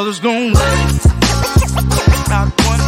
[0.00, 1.04] brothers gon' love.
[2.30, 2.80] Not one.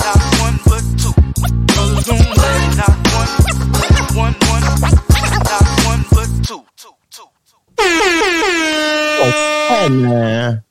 [0.00, 1.14] Not one, but two.
[1.72, 2.76] Brothers gon' love.
[2.76, 3.30] Not one.
[4.18, 4.64] One, oh, one.
[5.48, 6.60] Not one, but two.
[6.76, 7.56] Two, two, two.
[7.78, 10.62] Hey man,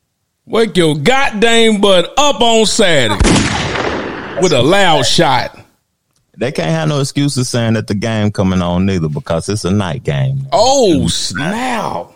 [0.46, 3.18] Wake your goddamn butt up on Saturday
[4.40, 5.61] with a loud shot.
[6.38, 9.72] They can't have no excuses saying that the game coming on neither because it's a
[9.72, 10.48] night game.
[10.52, 12.12] Oh snap!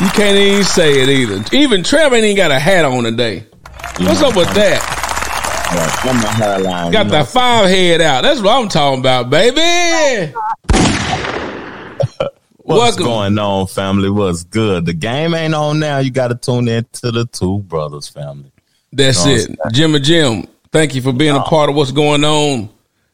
[0.00, 1.44] You can't even say it either.
[1.54, 3.44] Even Trevor ain't even got a hat on today.
[3.98, 4.96] What's up with that?
[5.72, 8.22] Yeah, on my hairline, Got you the five head out.
[8.22, 10.32] That's what I'm talking about, baby.
[12.62, 13.04] What's Welcome.
[13.04, 14.10] going on, family?
[14.10, 14.86] What's good?
[14.86, 15.98] The game ain't on now.
[15.98, 18.52] You got to tune in to the Two Brothers family.
[18.92, 19.56] That's it.
[19.72, 22.70] Jim and Jim, thank you for being a part of what's going on.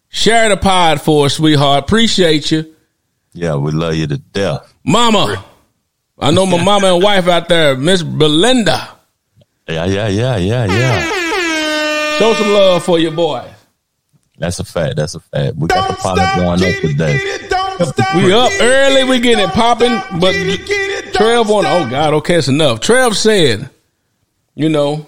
[0.08, 1.84] Share the pod for us, sweetheart.
[1.84, 2.74] Appreciate you.
[3.32, 4.72] Yeah, we love you to death.
[4.84, 5.44] Mama.
[6.18, 8.88] I know my mama and wife out there, Miss Belinda.
[9.68, 12.18] Yeah, yeah, yeah, yeah, yeah.
[12.18, 13.46] Show some love for your boy.
[14.38, 14.96] That's a fact.
[14.96, 15.56] That's a fact.
[15.56, 17.38] We got the pilot going up today.
[18.14, 20.32] We up early, we getting it popping, but
[21.12, 22.80] Trev on oh God, okay, it's enough.
[22.80, 23.68] Trev said,
[24.54, 25.06] you know,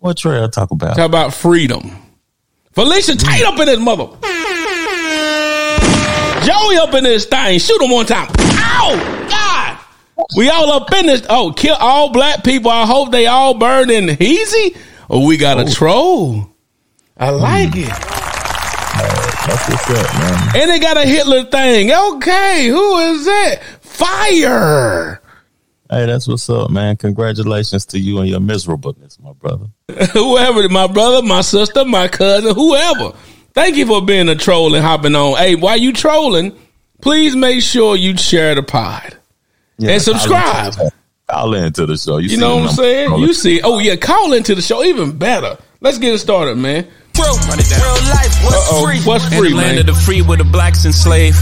[0.00, 0.96] What Trail talk about?
[0.96, 1.94] talk about freedom.
[2.72, 4.06] Felicia Tate up in this mother.
[6.46, 7.58] Joey up in this thing.
[7.58, 8.30] Shoot him one time.
[8.38, 9.26] Ow!
[9.28, 9.78] God!
[10.38, 11.26] We all up in this.
[11.28, 12.70] Oh, kill all black people.
[12.70, 14.74] I hope they all burn in easy.
[15.10, 15.70] Oh, we got a oh.
[15.70, 16.56] troll.
[17.18, 17.40] I mm.
[17.40, 17.88] like it.
[19.46, 20.56] That's what's up, man.
[20.56, 21.92] And they got a Hitler thing.
[21.92, 23.60] Okay, who is that?
[23.82, 25.19] Fire.
[25.90, 26.96] Hey, that's what's up, man.
[26.96, 29.66] Congratulations to you and your miserableness, my brother.
[30.12, 33.12] whoever, my brother, my sister, my cousin, whoever.
[33.54, 35.36] Thank you for being a troll and hopping on.
[35.36, 36.56] Hey, while you trolling,
[37.00, 39.16] please make sure you share the pod.
[39.78, 40.74] Yeah, And subscribe.
[40.74, 40.90] Call, in-
[41.28, 42.18] call into the show.
[42.18, 43.08] You see know what I'm saying?
[43.08, 45.58] Call You see, oh yeah, call into the show even better.
[45.80, 46.86] Let's get it started, man.
[47.18, 49.00] Real, real life, what's Uh-oh, free?
[49.00, 49.78] what's In free, the land man?
[49.80, 51.36] of the free where the blacks enslaved.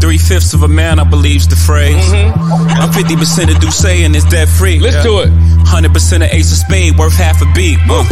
[0.00, 1.98] Three fifths of a man, I believe's the phrase.
[2.12, 4.76] I'm 50% of D'USSÉ and it's debt free.
[4.78, 4.84] Mm-hmm.
[4.84, 5.30] Listen to it.
[5.66, 7.78] 100% of Ace of Spade, worth half a beat.
[7.90, 8.04] Uh.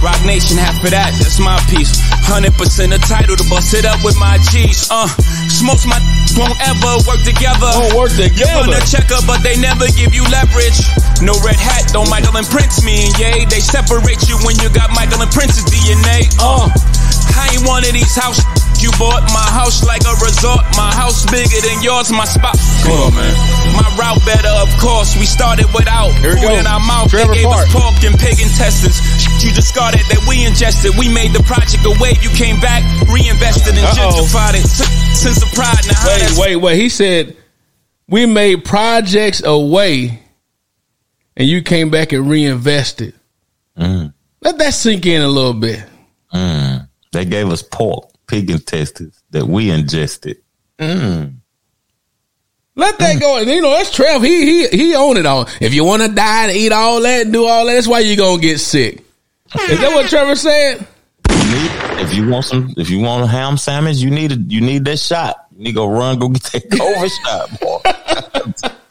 [0.00, 1.92] Roc Nation, half of that, that's my piece.
[2.24, 2.56] 100%
[2.94, 4.88] of Tidal to bust it up with my G's.
[4.90, 5.08] Uh,
[5.50, 6.00] smokes my
[6.36, 7.68] won't ever work together.
[7.74, 8.64] Won't work You together.
[8.64, 10.78] on the checker, but they never give you leverage.
[11.20, 13.44] No red hat, don't Michael and Prince me, and yay.
[13.48, 16.28] They separate you when you got Michael and Prince's DNA.
[16.40, 16.68] Uh,
[17.36, 18.40] I ain't one of these house.
[18.82, 20.62] You bought my house like a resort.
[20.76, 22.54] My house bigger than yours, my spot.
[22.84, 23.34] Come on, man.
[23.74, 25.16] My route better, of course.
[25.18, 26.60] We started without Here we food go.
[26.60, 27.10] in our mouth.
[27.10, 27.66] Trevor they gave Park.
[27.66, 29.00] us pork and pig intestines.
[29.42, 30.92] You discarded that we ingested.
[30.98, 32.22] We made the project a wave.
[32.22, 33.96] You came back, reinvested and Uh-oh.
[34.22, 34.64] gentrified it.
[34.66, 35.82] Took sense of pride.
[35.88, 36.76] Now how Wait, wait, wait.
[36.78, 37.36] He said
[38.08, 40.20] we made projects away,
[41.36, 43.14] and you came back and reinvested.
[43.78, 44.12] Mm.
[44.42, 45.84] Let that sink in a little bit.
[46.32, 46.88] Mm.
[47.12, 50.38] They gave us pork, pig intestines that we ingested.
[50.78, 51.36] Mm.
[52.74, 53.38] Let that go.
[53.38, 54.22] And, You know, that's Trev.
[54.22, 55.48] He he he own it all.
[55.60, 58.00] If you want to die and eat all that and do all that, that's why
[58.00, 59.02] you gonna get sick.
[59.70, 60.86] Is that what Trevor said?
[61.30, 61.70] You need,
[62.02, 64.84] if you want some, if you want a ham sandwich, you need a, you need
[64.84, 65.46] that shot.
[65.52, 67.80] You need to go run, go get that COVID shot, boy.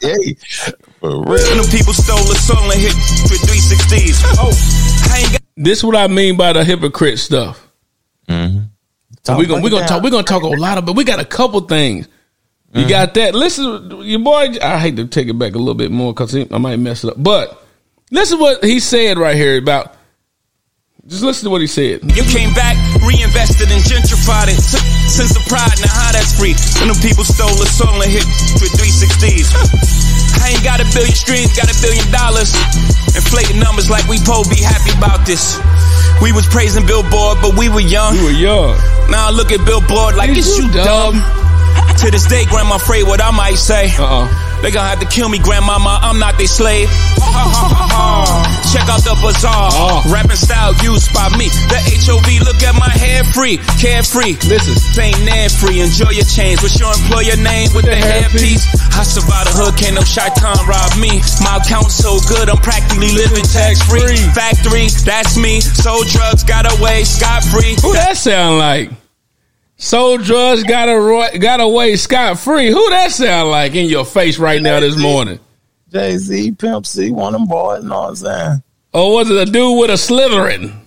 [0.00, 0.34] hey,
[0.98, 1.62] for real.
[1.62, 2.94] Them people stole a song and hit
[3.30, 4.24] with 360s.
[4.38, 7.68] Oh, I ain't got This what I mean by the hypocrite stuff.
[9.26, 10.02] Talk we gonna we break gonna talk down.
[10.04, 12.06] we gonna talk a lot of, but we got a couple things.
[12.72, 12.90] You mm-hmm.
[12.90, 13.34] got that.
[13.34, 14.54] Listen, your boy.
[14.62, 17.10] I hate to take it back a little bit more because I might mess it
[17.10, 17.16] up.
[17.18, 17.60] But
[18.12, 19.96] listen what he said right here about.
[21.06, 22.02] Just listen to what he said.
[22.02, 24.58] You came back, reinvested and gentrified it.
[24.70, 26.54] Took sense of pride, now how that's free.
[26.82, 28.26] When the people stole a song and hit
[28.58, 30.05] with 360s.
[30.42, 32.54] I ain't got a billion streams, got a billion dollars.
[33.16, 35.56] Inflating numbers like we po be happy about this.
[36.22, 38.16] We was praising Billboard, but we were young.
[38.16, 38.76] You were young.
[39.10, 41.16] Now I look at Billboard like Is it's you dumb?
[41.16, 41.42] dumb.
[42.02, 43.88] To this day, grandma afraid what I might say.
[43.98, 44.28] Uh.
[44.66, 46.02] They gonna have to kill me, grandmama.
[46.02, 46.90] I'm not their slave.
[48.74, 49.70] Check out the bazaar.
[49.70, 50.02] Oh.
[50.10, 51.46] Rapping style used by me.
[51.70, 53.62] The HOV, look at my hair free.
[53.78, 54.34] Carefree.
[54.50, 54.74] Listen.
[54.98, 55.78] Fame nan free.
[55.78, 56.66] Enjoy your change.
[56.66, 58.66] What's your employer name with the, hairpiece?
[58.90, 59.78] I survived the hood.
[59.78, 61.22] Can't no time rob me.
[61.46, 62.50] My account so good.
[62.50, 64.02] I'm practically living tax free.
[64.02, 64.34] Tax-free.
[64.34, 64.86] Factory.
[65.06, 65.62] That's me.
[65.62, 66.42] Sold drugs.
[66.42, 67.06] Got away.
[67.06, 67.78] Scot free.
[67.86, 68.90] Who that sound like?
[69.78, 72.70] Sold drugs, got a got away scot free.
[72.70, 75.38] Who that sound like in your face right now this morning?
[75.92, 77.82] Jay Z, Pimp C, one of them boys.
[77.82, 78.62] You Know what I'm saying?
[78.94, 80.85] Or was it a dude with a slithering?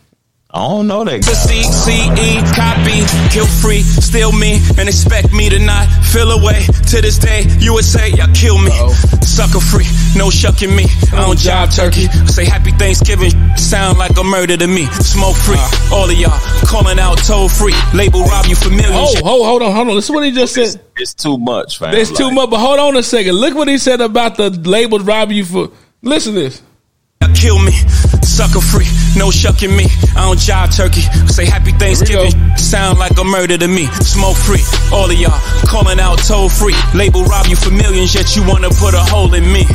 [0.51, 1.38] I don't know that To guy.
[1.38, 6.66] C C E copy, kill free, steal me, and expect me to not feel away.
[6.90, 8.74] To this day, you would say, y'all kill me.
[9.22, 9.86] Sucker free,
[10.18, 10.86] no shucking me.
[11.13, 12.10] I don't job turkey.
[12.25, 14.86] Say happy Thanksgiving, sound like a murder to me.
[15.06, 15.96] Smoke free, uh-huh.
[15.96, 17.75] all of y'all calling out toll free.
[17.94, 19.22] Label rob you for millions.
[19.22, 19.96] Oh, hold, hold on, hold on.
[19.96, 20.81] Listen what he just said.
[20.98, 21.94] It's too much, fam.
[21.94, 23.36] It's too much, but hold on a second.
[23.36, 25.69] Look what he said about the label rob you for.
[26.01, 26.63] Listen to this.
[27.22, 27.74] Y'all kill me.
[28.39, 28.88] Sucker free,
[29.18, 29.83] no shucking me.
[30.15, 31.01] I don't job turkey.
[31.27, 33.88] Say happy Thanksgiving, sound like a murder to me.
[34.00, 34.63] Smoke free,
[34.94, 36.74] all of y'all calling out toll free.
[36.95, 39.65] Label rob you for millions, yet you wanna put a hole in me.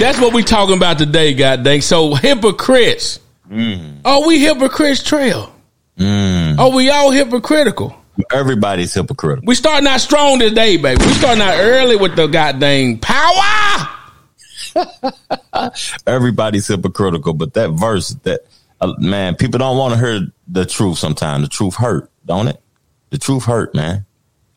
[0.00, 1.82] That's what we talking about today, God dang.
[1.82, 3.20] So hypocrites.
[3.48, 4.00] Mm.
[4.04, 5.54] Are we hypocrites trail?
[5.96, 6.58] Mm.
[6.58, 7.94] Are we all hypocritical?
[8.32, 9.46] Everybody's hypocritical.
[9.46, 11.00] We starting out strong today, baby.
[11.00, 13.93] We starting out early with the goddamn power.
[16.06, 18.40] Everybody's hypocritical, but that verse, that
[18.80, 20.98] uh, man, people don't want to hear the truth.
[20.98, 22.60] Sometimes the truth hurt, don't it?
[23.10, 24.04] The truth hurt, man.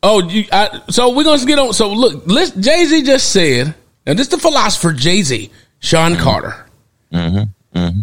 [0.02, 1.72] Oh, you, I, so we're gonna get on.
[1.72, 2.26] So look,
[2.58, 3.74] Jay Z just said,
[4.06, 5.50] and this is the philosopher Jay Z,
[5.80, 6.22] Sean mm-hmm.
[6.22, 6.66] Carter.
[7.12, 8.00] Mm-hmm, mm-hmm.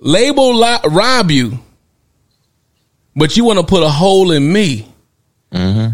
[0.00, 1.58] Label li- rob you,
[3.14, 4.88] but you want to put a hole in me.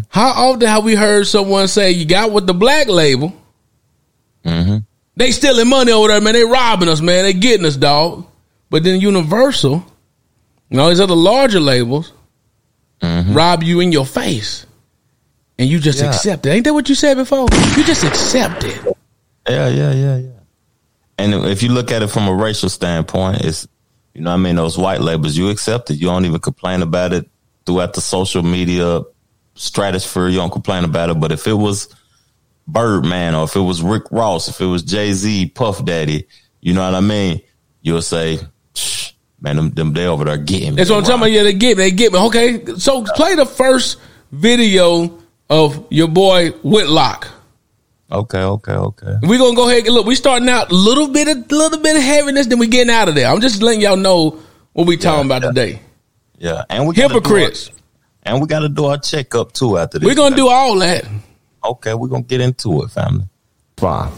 [0.09, 3.33] How often have we heard someone say, "You got with the black label"?
[5.15, 6.33] They stealing money over there, man.
[6.33, 7.23] They robbing us, man.
[7.23, 8.25] They getting us, dog.
[8.69, 9.85] But then Universal
[10.69, 12.11] and all these other larger labels
[13.01, 13.33] mm-hmm.
[13.33, 14.65] rob you in your face,
[15.57, 16.07] and you just Yeah.
[16.07, 16.49] accept it.
[16.49, 17.47] Ain't that what you said before?
[17.77, 18.81] You just accept it.
[19.47, 20.29] Yeah, yeah, yeah, yeah.
[21.17, 23.67] And if you look at it from a racial standpoint, it's
[24.13, 25.95] you know, what I mean, those white labels, you accept it.
[25.95, 27.29] You don't even complain about it
[27.65, 29.01] throughout the social media
[29.55, 30.29] stratosphere.
[30.29, 31.19] You don't complain about it.
[31.19, 31.93] But if it was
[32.67, 36.27] Birdman or if it was Rick Ross, if it was Jay Z, Puff Daddy,
[36.61, 37.41] you know what I mean?
[37.81, 38.39] You'll say,
[39.39, 40.75] man, them, them they over there getting me.
[40.77, 41.31] That's what I'm talking about.
[41.31, 41.83] Yeah, they get me.
[41.83, 42.19] They get me.
[42.19, 43.99] Okay, so play the first
[44.31, 45.19] video
[45.49, 47.27] of your boy Whitlock.
[48.11, 49.15] Okay, okay, okay.
[49.23, 50.05] We're gonna go ahead and look.
[50.05, 53.09] We starting out a little bit of little bit of heaviness, then we getting out
[53.09, 53.27] of there.
[53.27, 54.39] I'm just letting y'all know
[54.73, 55.47] what we talking about yeah.
[55.49, 55.81] today.
[56.37, 57.69] Yeah, and we gotta Hypocrites.
[57.69, 57.75] our-
[58.25, 60.07] and we got to do our checkup too after this.
[60.07, 61.05] We're gonna do all that.
[61.65, 63.25] Okay, we're gonna get into it, family.
[63.77, 64.11] fine.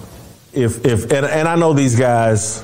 [0.53, 2.63] If if and, and I know these guys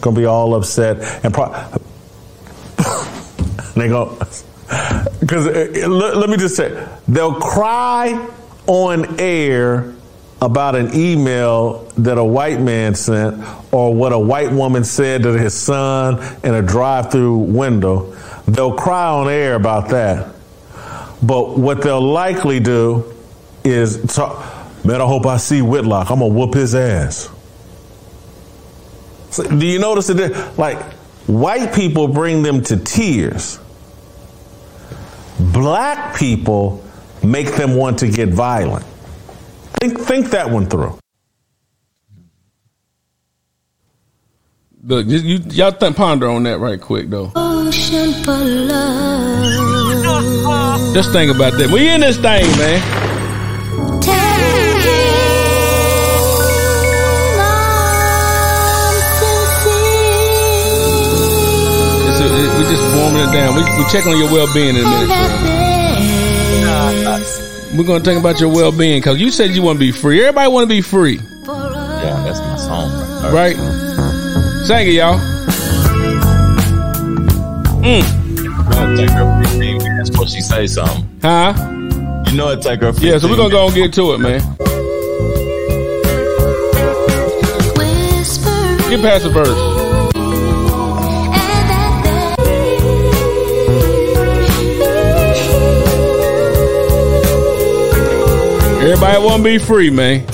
[0.00, 1.52] gonna be all upset and pro-
[3.76, 4.16] they go
[5.20, 8.28] because uh, let, let me just say they'll cry
[8.66, 9.92] on air
[10.40, 15.32] about an email that a white man sent or what a white woman said to
[15.38, 18.12] his son in a drive-through window.
[18.48, 20.34] They'll cry on air about that.
[21.22, 23.14] But what they'll likely do
[23.64, 26.10] is talk, man, I hope I see Whitlock.
[26.10, 27.28] I'm gonna whoop his ass.
[29.30, 30.58] So, do you notice that?
[30.58, 30.78] Like,
[31.26, 33.58] white people bring them to tears.
[35.38, 36.84] Black people
[37.22, 38.84] make them want to get violent.
[39.80, 40.98] Think, think that one through.
[44.84, 47.30] Look, you, you, y'all think, ponder on that right quick though.
[47.36, 49.22] Ocean for love.
[50.94, 51.70] Just think about that.
[51.70, 53.11] We in this thing, man.
[62.42, 63.54] It's a, it- we just warming it down.
[63.54, 65.08] We we check on your well being in a minute.
[67.76, 70.20] We're gonna think about your well being because you said you want to be free.
[70.20, 72.90] Everybody want to be free, Yeah, that's my song.
[73.32, 73.56] right?
[74.66, 75.18] Sing it, y'all.
[77.82, 78.04] Mm.
[78.36, 81.08] You know it take her 15 minutes before she say something.
[81.22, 81.54] Huh?
[82.30, 83.18] You know it take her 15 Yeah.
[83.18, 84.40] So we're gonna go and get to it, man.
[88.90, 89.71] Get past the verse.
[98.82, 100.26] Everybody want to be free, man.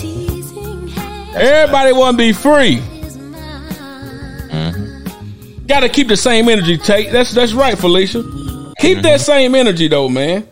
[1.37, 2.78] Everybody want to be free.
[4.49, 5.67] Mm-hmm.
[5.67, 7.12] Got to keep the same energy, Tate.
[7.12, 8.23] That's that's right, Felicia.
[8.78, 9.19] Keep that mm-hmm.
[9.19, 10.49] same energy, though, man.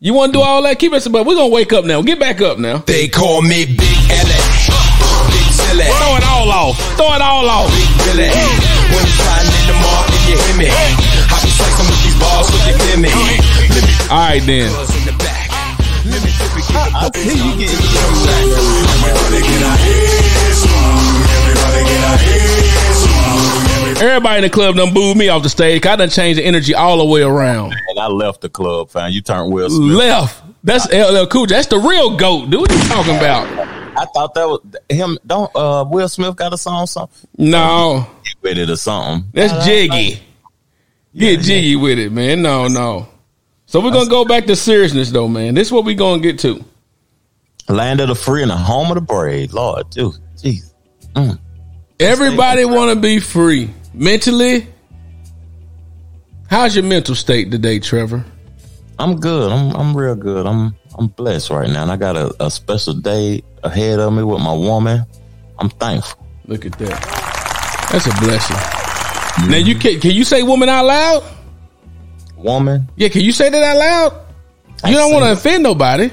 [0.00, 0.80] You want to do all that?
[0.80, 2.02] Keep it, but we're gonna wake up now.
[2.02, 2.78] Get back up now.
[2.78, 4.26] They call me Big L.
[5.78, 6.76] Throw it all off.
[6.96, 7.70] Throw it all off.
[8.02, 8.26] Billy.
[8.26, 10.66] When it's riding in the market, you hear me.
[10.74, 13.10] I be slicing with these balls so you feel me
[14.10, 14.97] All right, then.
[16.70, 17.78] I see you getting
[19.08, 21.04] Everybody get our heads swung.
[21.38, 24.08] Everybody get our heads swung.
[24.08, 25.84] Everybody in the club done booed me off the stage.
[25.86, 27.72] I done changed the energy all the way around.
[27.88, 29.10] and I left the club, fam.
[29.12, 29.96] You turned Will Smith.
[29.96, 30.42] Left.
[30.64, 31.46] That's LL Cool.
[31.46, 31.54] J.
[31.54, 32.60] That's the real goat, dude.
[32.62, 33.46] What you talking about?
[33.98, 35.18] I thought that was him.
[35.26, 39.28] Don't uh, Will Smith got a song, something No, Get with it or something.
[39.32, 40.20] that's Jiggy.
[41.16, 42.42] Get jiggy with it, man.
[42.42, 43.08] No, no.
[43.68, 45.52] So we're gonna go back to seriousness, though, man.
[45.52, 46.64] This is what we gonna get to.
[47.68, 49.52] Land of the free and the home of the brave.
[49.52, 50.72] Lord, dude, jeez.
[51.12, 51.38] Mm.
[52.00, 54.66] Everybody want to be free mentally.
[56.48, 58.24] How's your mental state today, Trevor?
[58.98, 59.52] I'm good.
[59.52, 60.46] I'm I'm real good.
[60.46, 64.22] I'm I'm blessed right now, and I got a, a special day ahead of me
[64.22, 65.04] with my woman.
[65.58, 66.26] I'm thankful.
[66.46, 67.88] Look at that.
[67.92, 69.50] That's a blessing.
[69.50, 71.37] Now you can can you say woman out loud?
[72.38, 74.22] Woman, Yeah, can you say that out loud?
[74.86, 76.10] You don't want to offend nobody.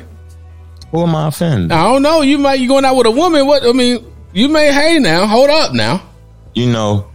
[0.91, 1.71] who am I offending?
[1.71, 2.21] I don't know.
[2.21, 3.45] You might you going out with a woman.
[3.45, 4.03] What I mean,
[4.33, 4.73] you may.
[4.73, 5.73] Hey, now hold up.
[5.73, 6.01] Now
[6.55, 7.07] you know,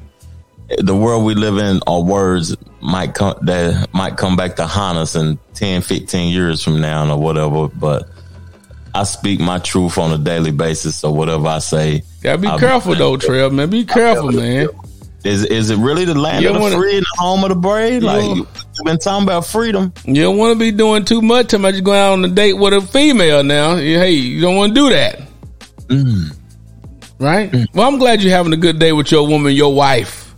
[0.78, 4.96] the world we live in are words might come that might come back to haunt
[4.98, 7.66] us in 10, 15 years from now or whatever.
[7.68, 8.08] But
[8.94, 12.58] I speak my truth on a daily basis, so whatever I say, gotta be I'll
[12.58, 13.52] careful though, Trev.
[13.52, 14.68] Man, be careful, man.
[15.24, 17.56] Is is it really the land of the wanna- free and the home of the
[17.56, 18.02] brave?
[18.02, 19.92] Like you, you've been talking about freedom.
[20.06, 21.48] You don't want to be doing too much.
[21.48, 23.42] Too much going out on a date with a female.
[23.42, 25.20] Now, hey, you don't want to do that,
[25.88, 26.36] mm.
[27.18, 27.50] right?
[27.50, 27.66] Mm.
[27.74, 30.34] Well, I'm glad you're having a good day with your woman, your wife.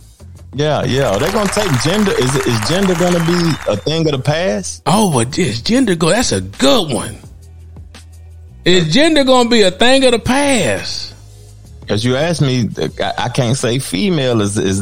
[0.55, 1.11] Yeah, yeah.
[1.11, 2.11] Are they gonna take gender?
[2.11, 4.83] Is is gender gonna be a thing of the past?
[4.85, 6.09] Oh, but this gender go.
[6.09, 7.17] That's a good one.
[8.65, 11.12] Is gender gonna be a thing of the past?
[11.93, 12.67] Because you asked me,
[12.99, 14.41] I, I can't say female.
[14.41, 14.81] Is is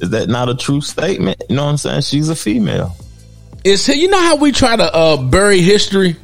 [0.00, 1.42] is that not a true statement?
[1.50, 2.00] You know what I'm saying?
[2.00, 2.96] She's a female.
[3.62, 6.16] It's you know how we try to uh, bury history.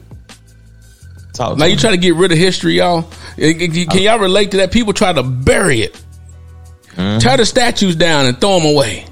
[1.35, 1.81] Talk Like you me.
[1.83, 3.03] try to get rid of history, y'all.
[3.37, 4.73] Can y'all relate to that?
[4.73, 6.03] People try to bury it,
[6.95, 9.05] tear the statues down and throw them away.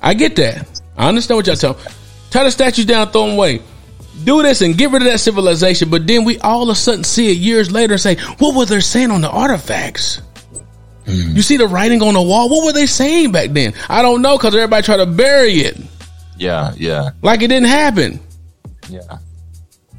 [0.00, 0.80] I get that.
[0.96, 1.74] I understand what y'all tell.
[2.30, 3.62] Tear the statues down, throw them away.
[4.22, 5.90] Do this and get rid of that civilization.
[5.90, 8.64] But then we all of a sudden see it years later and say, "What were
[8.64, 10.20] they saying on the artifacts?"
[11.06, 12.48] You see the writing on the wall.
[12.48, 13.74] What were they saying back then?
[13.88, 15.76] I don't know because everybody tried to bury it
[16.36, 18.20] Yeah, yeah, like it didn't happen.
[18.88, 19.18] yeah.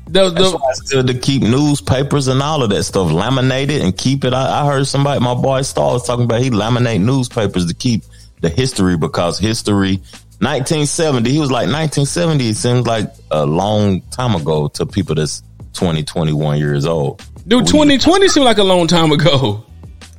[0.09, 3.97] The, That's why it's good to keep newspapers and all of that stuff laminated and
[3.97, 4.33] keep it.
[4.33, 8.03] I, I heard somebody, my boy Star was talking about he laminate newspapers to keep
[8.39, 9.97] the history because history.
[10.39, 12.47] 1970, he was like 1970.
[12.49, 17.21] It seems like a long time ago to people that's 20, 21 years old.
[17.47, 19.65] dude, 2020 seemed like a long time ago.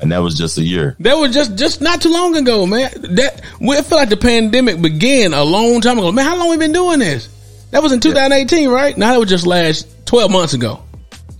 [0.00, 0.96] And that was just a year.
[1.00, 2.90] That was just just not too long ago, man.
[3.16, 6.12] That well, it feel like the pandemic began a long time ago.
[6.12, 7.28] Man, how long we been doing this?
[7.70, 8.96] That was in 2018, right?
[8.96, 10.82] Now that was just last 12 months ago.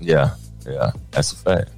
[0.01, 0.35] Yeah,
[0.67, 1.71] yeah, that's a fact.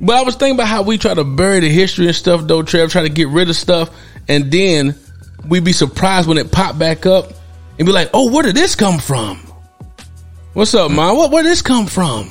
[0.00, 2.62] But I was thinking about how we try to bury the history and stuff, though,
[2.62, 3.90] Trev, try to get rid of stuff,
[4.28, 4.94] and then
[5.48, 7.32] we'd be surprised when it popped back up
[7.78, 9.38] and be like, oh, where did this come from?
[10.54, 11.16] What's up, man?
[11.16, 12.30] What where did this come from?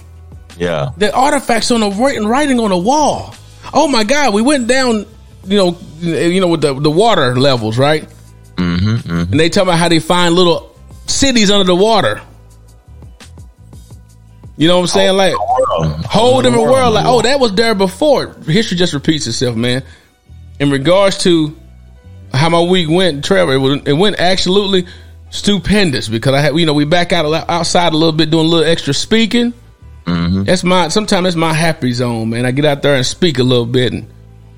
[0.58, 3.36] Yeah, the artifacts on the writing on the wall.
[3.74, 5.06] Oh my God, we went down,
[5.46, 8.08] you know, you know, with the the water levels, right?
[8.56, 10.76] Mm-hmm, And they talk about how they find little
[11.08, 12.22] cities under the water.
[14.56, 15.18] You know what I'm saying?
[15.18, 16.94] Like whole different world.
[16.94, 18.34] Like, oh, that was there before.
[18.46, 19.84] History just repeats itself, man.
[20.60, 21.58] In regards to
[22.32, 24.86] how my week went, Trevor, it, was, it went absolutely
[25.32, 28.50] stupendous because I had, you know, we back out outside a little bit, doing a
[28.50, 29.54] little extra speaking.
[30.06, 32.46] That's my sometimes that's my happy zone, man.
[32.46, 34.12] I get out there and speak a little bit and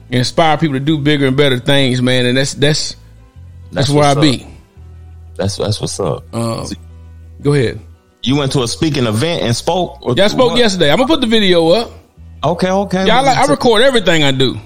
[0.10, 2.26] inspire people to do bigger and better things, man.
[2.26, 2.96] And that's that's
[3.72, 4.48] that's, where I what's be.
[5.36, 6.24] That's that's what's up.
[6.34, 6.68] Um,
[7.42, 7.80] go ahead.
[8.24, 10.02] you went to a speaking event and spoke.
[10.02, 10.60] Or- Yeah, I spoke what?
[10.60, 10.92] yesterday.
[10.92, 11.92] I'm gonna put the video up.
[12.44, 13.08] Okay, okay.
[13.08, 14.60] Yeah, I, like, I to, record everything I do.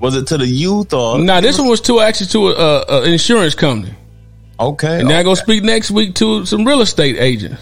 [0.00, 3.04] was it to the youth or Now this one was to actually to a, a,
[3.04, 3.94] insurance company,
[4.58, 5.40] Okay, and then I go okay.
[5.40, 7.60] speak next week to some real estate agents.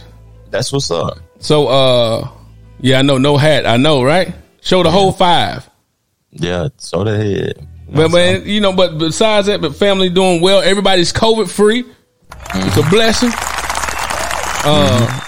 [0.51, 1.19] That's what's up.
[1.39, 2.29] So, uh,
[2.81, 3.67] yeah, I know, no hat.
[3.67, 4.35] I know, right?
[4.61, 5.69] Show the whole five.
[6.31, 7.67] Yeah, so the head.
[7.91, 10.61] But man, you know, but besides that, but family doing well.
[10.61, 11.85] Everybody's COVID free.
[12.55, 13.31] It's a blessing.
[14.65, 15.21] Uh,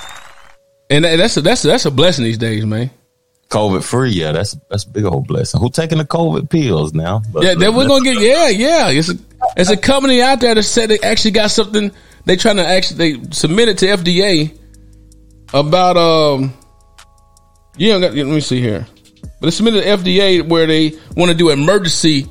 [0.90, 2.90] and that's a, that's a, that's a blessing these days, man.
[3.49, 5.61] COVID free, yeah, that's that's a big old blessing.
[5.61, 7.23] Who taking the COVID pills now?
[7.33, 8.90] But- Yeah, then we're gonna get yeah, yeah.
[8.90, 9.14] It's a
[9.57, 11.90] it's a company out there that said they actually got something.
[12.26, 14.57] They trying to actually they submitted to FDA
[15.52, 16.54] about um.
[17.77, 18.87] Yeah, let me see here.
[19.41, 22.27] But they submitted to FDA where they want to do emergency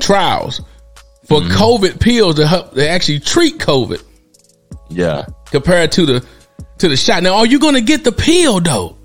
[0.00, 0.60] trials
[1.26, 4.02] for COVID pills to help they actually treat COVID
[4.90, 6.26] yeah, compared to the
[6.78, 7.22] to the shot.
[7.22, 8.96] Now, are you going to get the pill though?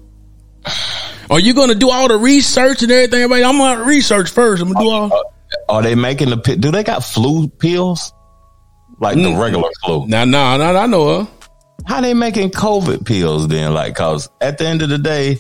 [1.30, 3.20] Are you going to do all the research and everything?
[3.22, 4.62] Everybody, I'm going to research first.
[4.62, 5.34] I'm going to do all.
[5.70, 6.36] are they making the?
[6.38, 8.14] Do they got flu pills?
[9.00, 9.34] Like Mm.
[9.36, 10.06] the regular flu?
[10.08, 11.28] Now, nah, nah, I know her.
[11.86, 13.74] How they making COVID pills then?
[13.74, 15.40] Like, cause at the end of the day,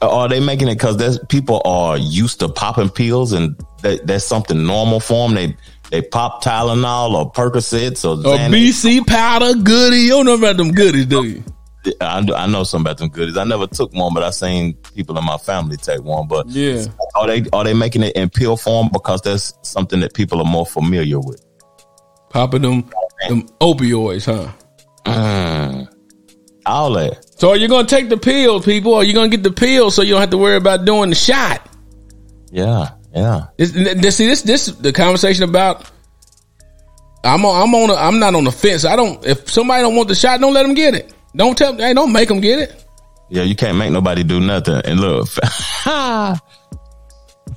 [0.00, 4.24] are they making it because that's people are used to popping pills and that, that's
[4.24, 5.34] something normal for them?
[5.34, 5.56] They
[5.90, 8.50] they pop Tylenol or Percocets or Or Xanax.
[8.50, 9.98] BC powder goodie.
[9.98, 11.44] You don't know about them goodies, do you?
[12.00, 13.36] I, do- I know something about them goodies.
[13.36, 16.26] I never took one, but I seen people in my family take one.
[16.26, 16.86] But Yeah.
[17.14, 20.44] are they are they making it in pill form because that's something that people are
[20.50, 21.40] more familiar with?
[22.30, 22.90] Popping them,
[23.28, 24.50] them opioids, huh?
[25.06, 25.88] Mm.
[26.66, 27.24] All that.
[27.38, 28.94] So are you gonna take the pills, people?
[28.94, 31.16] Are you gonna get the pills so you don't have to worry about doing the
[31.16, 31.68] shot?
[32.50, 33.46] Yeah, yeah.
[33.56, 35.90] This, this, see, this, this, the conversation about.
[37.22, 37.62] I'm on.
[37.62, 37.90] I'm on.
[37.90, 38.84] A, I'm not on the fence.
[38.84, 39.24] I don't.
[39.24, 41.12] If somebody don't want the shot, don't let them get it.
[41.34, 41.76] Don't tell.
[41.76, 42.84] Hey, don't make them get it.
[43.28, 44.80] Yeah, you can't make nobody do nothing.
[44.84, 45.28] And look,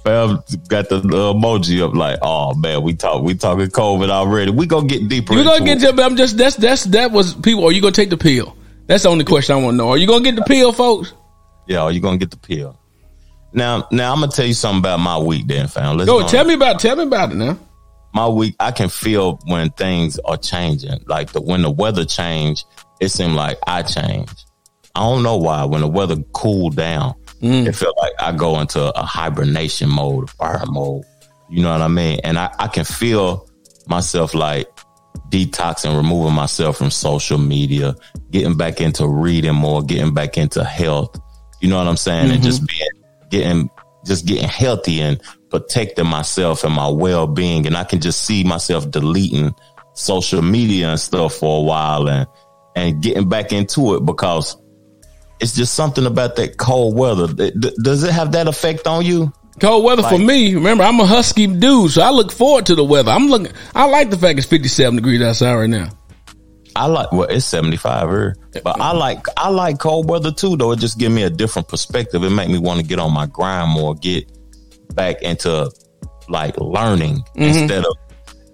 [0.03, 4.51] Fab got the, emoji up like, oh man, we talk we talking COVID already.
[4.51, 5.33] We gonna get deeper.
[5.33, 7.65] You gonna get but I'm just that's that's that was people.
[7.65, 8.55] Are you gonna take the pill?
[8.87, 9.89] That's the only question I want to know.
[9.89, 11.13] Are you gonna get the pill, folks?
[11.67, 12.79] Yeah, are you gonna get the pill?
[13.51, 15.97] Now, now I'm gonna tell you something about my week, then, fam.
[15.97, 17.57] Let's Go go tell me about tell me about it now.
[18.13, 21.03] my week, I can feel when things are changing.
[21.07, 22.63] Like the when the weather change,
[22.99, 24.29] it seemed like I change.
[24.95, 25.65] I don't know why.
[25.65, 27.67] When the weather cooled down, Mm.
[27.67, 31.03] it felt like I go into a hibernation mode, a fire mode.
[31.49, 32.19] You know what I mean?
[32.23, 33.49] And I, I can feel
[33.87, 34.67] myself like
[35.29, 37.95] detoxing, removing myself from social media,
[38.31, 41.19] getting back into reading more, getting back into health.
[41.61, 42.31] You know what I'm saying?
[42.31, 42.77] And just mm-hmm.
[42.77, 42.89] being
[43.29, 43.69] getting
[44.05, 47.65] just getting healthy and protecting myself and my well being.
[47.67, 49.53] And I can just see myself deleting
[49.93, 52.27] social media and stuff for a while and
[52.75, 54.55] and getting back into it because
[55.39, 57.27] it's just something about that cold weather.
[57.27, 59.31] Does it have that effect on you?
[59.59, 60.55] Cold weather for me.
[60.55, 63.11] Remember, I'm a husky dude, so I look forward to the weather.
[63.11, 63.51] I'm looking.
[63.75, 65.89] I like the fact it's 57 degrees outside right now.
[66.75, 70.55] I like well, it's seventy five here, but I like I like cold weather too.
[70.55, 72.23] Though it just give me a different perspective.
[72.23, 74.31] It make me want to get on my grind more, get
[74.93, 75.69] back into
[76.29, 77.41] like learning mm-hmm.
[77.41, 77.93] instead of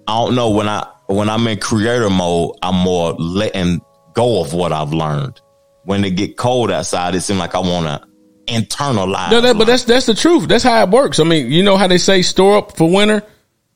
[0.07, 3.81] I don't know when I when I'm in creator mode, I'm more letting
[4.13, 5.39] go of what I've learned.
[5.85, 8.07] When it get cold outside, it seems like I want to
[8.53, 9.31] internalize.
[9.31, 10.47] No, that, but that's that's the truth.
[10.47, 11.19] That's how it works.
[11.19, 13.23] I mean, you know how they say store up for winter,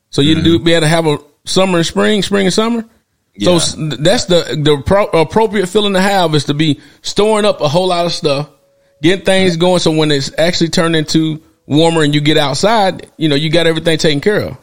[0.09, 0.65] so you do mm-hmm.
[0.65, 2.81] be able to have a summer and spring, spring and summer.
[3.39, 3.55] So Yeah.
[3.55, 7.67] s- that's the the pro, appropriate feeling to have is to be storing up a
[7.67, 8.49] whole lot of stuff,
[9.01, 9.79] get things going.
[9.79, 13.67] So when it's actually turned into warmer and you get outside, you know you got
[13.67, 14.57] everything taken care of.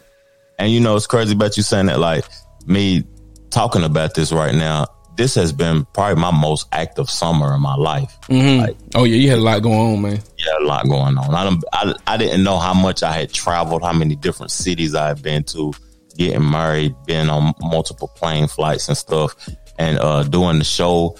[0.58, 2.00] And you know, it's crazy about you saying that.
[2.00, 2.24] Like
[2.66, 3.04] me
[3.50, 7.74] talking about this right now, this has been probably my most active summer in my
[7.74, 8.16] life.
[8.28, 10.20] Like, Oh yeah, you had a lot going on, man.
[10.38, 11.34] yeah, a lot going on.
[11.34, 14.94] I, don't, I I didn't know how much I had traveled, how many different cities
[14.94, 15.72] I had been to,
[16.16, 19.34] getting married, been on multiple plane flights and stuff,
[19.78, 21.16] and uh doing the show.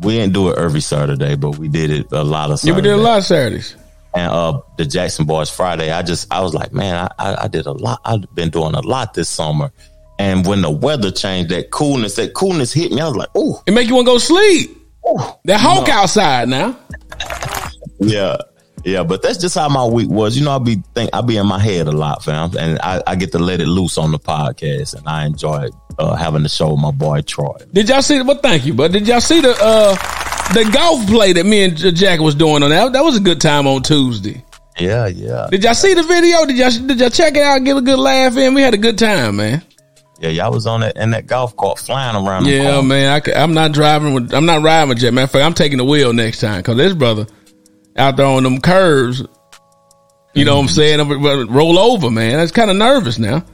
[0.00, 2.62] We didn't do it every Saturday, but we did it a lot of.
[2.64, 2.82] Yeah, we Saturdays.
[2.82, 3.76] did a lot of Saturdays.
[4.14, 7.48] and uh the Jackson Boys Friday, I just I was like, man, I, I, I
[7.48, 8.00] did a lot.
[8.04, 9.70] I've been doing a lot this summer.
[10.18, 13.00] And when the weather changed, that coolness, that coolness hit me.
[13.00, 14.70] I was like, oh, It make you want to go sleep.
[15.44, 16.76] That hawk outside now.
[18.00, 18.36] yeah,
[18.84, 19.02] yeah.
[19.04, 20.36] But that's just how my week was.
[20.36, 23.02] You know, I be think I be in my head a lot, fam, and I,
[23.06, 26.48] I get to let it loose on the podcast, and I enjoy uh, having the
[26.48, 27.56] show with my boy Troy.
[27.72, 28.20] Did y'all see?
[28.22, 28.74] Well, thank you.
[28.74, 29.94] But did y'all see the uh
[30.54, 32.92] the golf play that me and Jack was doing on that?
[32.92, 34.44] That was a good time on Tuesday.
[34.78, 36.44] Yeah, yeah, Did y'all see the video?
[36.44, 37.64] Did y'all did y'all check it out?
[37.64, 38.54] Get a good laugh in.
[38.54, 39.62] We had a good time, man.
[40.20, 40.30] Yeah.
[40.30, 42.46] Y'all was on that in that golf cart flying around.
[42.46, 43.20] Yeah, man.
[43.26, 44.32] I, am not driving with.
[44.32, 47.26] I'm not riding with of fact, I'm taking the wheel next time because this brother
[47.96, 49.22] out there on them curves.
[50.34, 51.00] You know what I'm saying?
[51.00, 52.36] I'm Roll over, man.
[52.36, 53.44] That's kind of nervous now.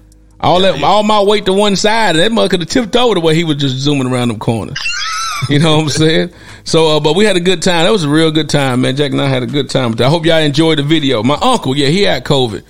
[0.40, 3.20] All that, all my weight to one side, that mother could have tipped over the
[3.20, 4.78] way he was just zooming around them corners.
[5.48, 6.32] You know what I'm saying?
[6.62, 7.82] So, uh, but we had a good time.
[7.82, 8.94] That was a real good time, man.
[8.94, 9.92] Jack and I had a good time.
[9.98, 11.24] I hope y'all enjoyed the video.
[11.24, 12.62] My uncle, yeah, he had COVID.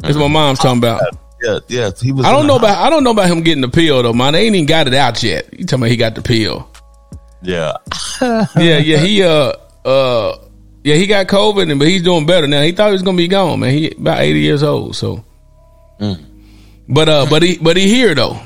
[0.00, 1.00] That's what my mom's talking about.
[1.42, 1.90] Yeah, yeah.
[2.00, 2.26] He was.
[2.26, 4.32] I don't know about I don't know about him getting the pill though, man.
[4.32, 5.52] They ain't even got it out yet.
[5.52, 6.68] You talking about he got the pill?
[7.42, 7.74] Yeah,
[8.22, 8.46] Yeah,
[8.78, 8.98] yeah.
[8.98, 9.52] He uh
[9.84, 10.38] uh
[10.84, 12.62] yeah he got COVID, and but he's doing better now.
[12.62, 13.72] He thought he was gonna be gone, man.
[13.72, 15.24] He about eighty years old, so.
[16.88, 18.40] But uh, but he but he here though,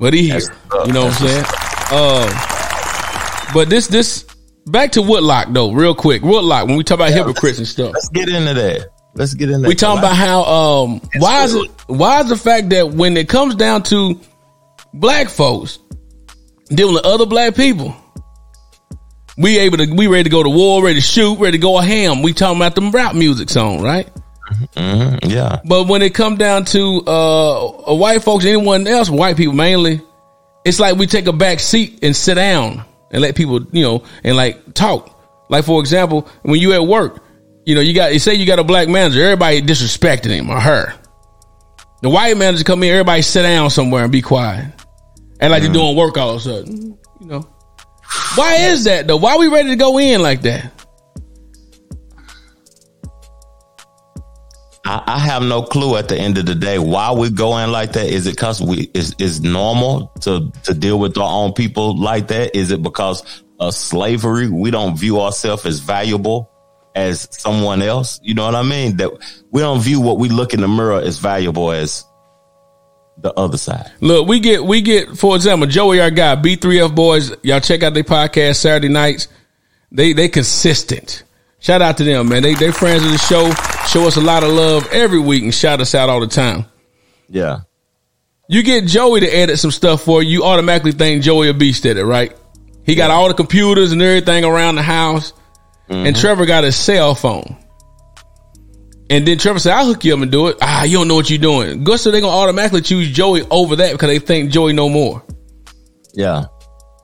[0.00, 0.40] but he here.
[0.86, 1.44] You know what I'm saying?
[1.90, 4.24] Uh, but this this
[4.66, 6.22] back to Woodlock though, real quick.
[6.22, 7.92] Woodlock when we talk about hypocrites and stuff.
[7.92, 8.88] let's get into that.
[9.14, 9.68] Let's get into.
[9.68, 13.28] We talking about how um why is it why is the fact that when it
[13.28, 14.18] comes down to
[14.94, 15.78] black folks
[16.68, 17.94] dealing with other black people,
[19.36, 21.78] we able to we ready to go to war, ready to shoot, ready to go
[21.78, 22.22] a ham.
[22.22, 24.08] We talking about them rap music song, right?
[24.76, 25.30] Mm-hmm.
[25.30, 30.00] Yeah, But when it come down to uh white folks, anyone else, white people mainly,
[30.64, 34.04] it's like we take a back seat and sit down and let people, you know,
[34.24, 35.18] and like talk.
[35.48, 37.21] Like for example, when you at work,
[37.64, 40.58] you know, you got you say you got a black manager, everybody disrespecting him or
[40.58, 40.94] her.
[42.02, 44.72] The white manager come in, everybody sit down somewhere and be quiet.
[45.40, 46.98] And like they're doing work all of a sudden.
[47.20, 47.48] You know.
[48.34, 49.16] Why is that though?
[49.16, 50.72] Why are we ready to go in like that?
[54.84, 57.92] I, I have no clue at the end of the day why we going like
[57.92, 58.06] that.
[58.06, 62.28] Is it because we is is normal to to deal with our own people like
[62.28, 62.56] that?
[62.56, 64.48] Is it because of slavery?
[64.48, 66.51] We don't view ourselves as valuable
[66.94, 68.20] as someone else.
[68.22, 68.96] You know what I mean?
[68.96, 69.10] That
[69.50, 72.04] we don't view what we look in the mirror as valuable as
[73.18, 73.90] the other side.
[74.00, 77.32] Look, we get we get for example, Joey, our guy, B3F boys.
[77.42, 79.28] Y'all check out their podcast Saturday nights.
[79.90, 81.24] They they consistent.
[81.60, 82.42] Shout out to them, man.
[82.42, 83.52] They they friends of the show.
[83.86, 86.66] Show us a lot of love every week and shout us out all the time.
[87.28, 87.60] Yeah.
[88.48, 91.86] You get Joey to edit some stuff for you, you automatically think Joey a beast
[91.86, 92.36] at it, right?
[92.84, 95.32] He got all the computers and everything around the house.
[95.88, 97.56] And Trevor got his cell phone.
[99.10, 100.56] And then Trevor said, I'll hook you up and do it.
[100.62, 101.84] Ah, you don't know what you're doing.
[101.84, 105.22] Good, so they're gonna automatically choose Joey over that because they think Joey know more.
[106.14, 106.44] Yeah.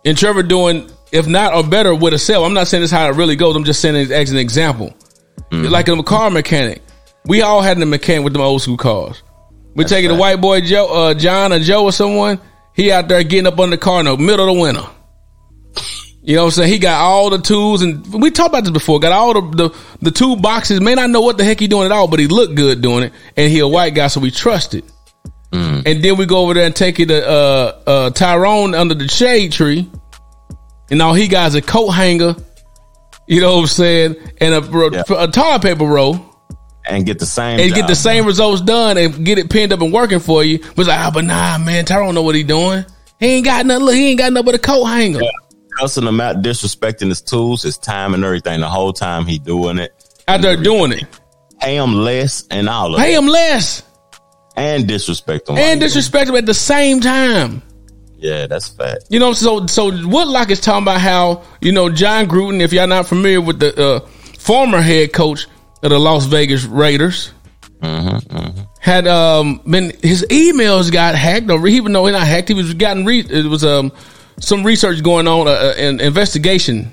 [0.07, 2.45] And Trevor doing, if not or better with a cell.
[2.45, 3.57] I'm not saying this how it really goes.
[3.57, 4.95] I'm just saying it as an example.
[5.51, 6.83] Like a car mechanic.
[7.27, 9.23] We all had a mechanic with them old school cars.
[9.75, 10.35] We taking the right.
[10.35, 12.41] white boy Joe, uh, John or Joe or someone.
[12.75, 14.87] He out there getting up on the car in the middle of the winter.
[16.29, 16.73] You know what I'm saying?
[16.73, 19.01] He got all the tools, and we talked about this before.
[19.01, 20.79] Got all the the, the tool boxes.
[20.79, 23.05] May not know what the heck he doing at all, but he looked good doing
[23.05, 24.85] it, and he a white guy, so we trust it.
[25.51, 29.09] And then we go over there and take it to uh, uh, Tyrone under the
[29.09, 29.91] shade tree,
[30.91, 32.37] and all he got is a coat hanger.
[33.27, 34.17] You know what I'm saying?
[34.39, 35.05] And a, Yeah.
[35.17, 36.21] a toilet paper roll
[36.87, 39.73] And get the same and get the job same results done and get it pinned
[39.73, 40.59] up and working for you.
[40.77, 42.85] But like, ah, but nah, man, Tyrone know what he doing.
[43.19, 43.87] He ain't got nothing.
[43.87, 45.21] Look, he ain't got nothing but a coat hanger.
[45.79, 48.61] Cussing him out, disrespecting his tools, his time, and everything.
[48.61, 49.93] The whole time he doing it,
[50.27, 51.05] Out there doing it.
[51.61, 53.83] pay him less and all of Pay him less
[54.57, 55.57] and disrespect him.
[55.57, 57.63] and disrespect him at the same time.
[58.17, 59.05] Yeah, that's fact.
[59.11, 62.61] You know, so so Woodlock is talking about how you know Jon Gruden.
[62.61, 64.01] If y'all not familiar with the uh,
[64.41, 65.47] former head coach
[65.85, 67.31] of the Las Vegas Raiders,
[68.81, 72.75] had um been his emails got hacked, or even though he not hacked, he was
[72.75, 73.93] gotten re- it was um
[74.41, 76.93] some research going on, uh, an investigation,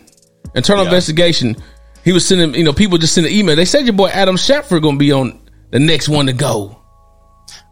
[0.56, 0.90] internal Yeah.
[0.90, 1.56] investigation.
[2.04, 3.56] He was sending, you know, people just sending email.
[3.56, 5.40] They said your boy Adam Schefter going to be on
[5.72, 6.78] the next one to go.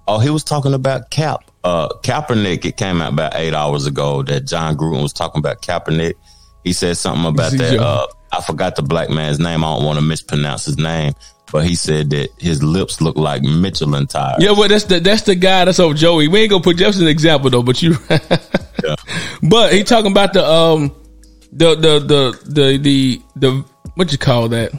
[0.07, 1.39] Oh, he was talking about Cap.
[1.63, 2.65] Uh, Kaepernick.
[2.65, 6.13] It came out about eight hours ago that Jon Gruden was talking about Kaepernick.
[6.63, 7.79] He said something about that.
[7.79, 9.63] Uh, I forgot the black man's name.
[9.63, 11.13] I don't want to mispronounce his name,
[11.53, 14.43] but he said that his lips look like Michelin tires.
[14.43, 16.27] Yeah, well, that's the that's the guy that's over Joey.
[16.27, 17.95] We ain't gonna put Jefferson an example though, but you.
[18.83, 18.95] Yeah.
[19.41, 20.93] But he talking about the um
[21.53, 24.73] the the the the the the what you call that?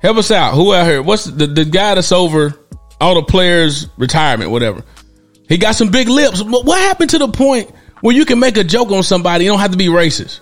[0.00, 0.54] Help us out.
[0.54, 1.00] Who out here?
[1.00, 2.58] What's the the guy that's over
[3.00, 4.82] all the players' retirement, whatever?
[5.48, 6.42] He got some big lips.
[6.42, 9.44] What happened to the point where you can make a joke on somebody?
[9.44, 10.40] You don't have to be racist.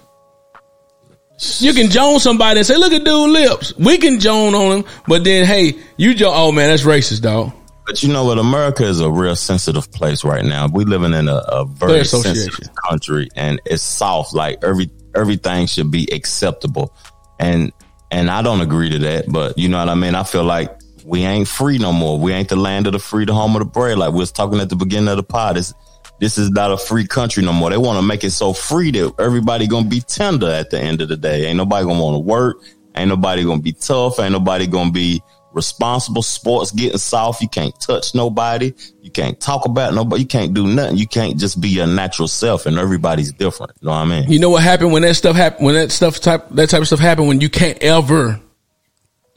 [1.58, 4.84] You can joan somebody and say, "Look at dude lips." We can joan on him,
[5.06, 6.32] but then hey, you joan.
[6.34, 7.52] Oh man, that's racist, dog.
[7.86, 8.38] But you know what?
[8.38, 10.68] America is a real sensitive place right now.
[10.68, 14.34] We living in a, a very sensitive country, and it's soft.
[14.34, 16.94] Like every everything should be acceptable,
[17.38, 17.72] and
[18.10, 19.24] and I don't agree to that.
[19.28, 20.14] But you know what I mean.
[20.14, 20.70] I feel like
[21.04, 22.18] we ain't free no more.
[22.18, 23.96] We ain't the land of the free, the home of the brave.
[23.96, 25.56] Like we was talking at the beginning of the pod.
[25.56, 25.72] This
[26.20, 27.70] this is not a free country no more.
[27.70, 31.00] They want to make it so free that everybody gonna be tender at the end
[31.00, 31.46] of the day.
[31.46, 32.58] Ain't nobody gonna want to work.
[32.94, 34.20] Ain't nobody gonna be tough.
[34.20, 36.22] Ain't nobody gonna be responsible.
[36.22, 37.40] Sports getting soft.
[37.40, 38.74] You can't touch nobody.
[39.00, 40.22] You can't talk about nobody.
[40.22, 40.98] You can't do nothing.
[40.98, 42.66] You can't just be your natural self.
[42.66, 43.72] And everybody's different.
[43.80, 44.30] You know what I mean?
[44.30, 45.64] You know what happened when that stuff happened?
[45.64, 48.38] When that stuff type that type of stuff happened, when you can't ever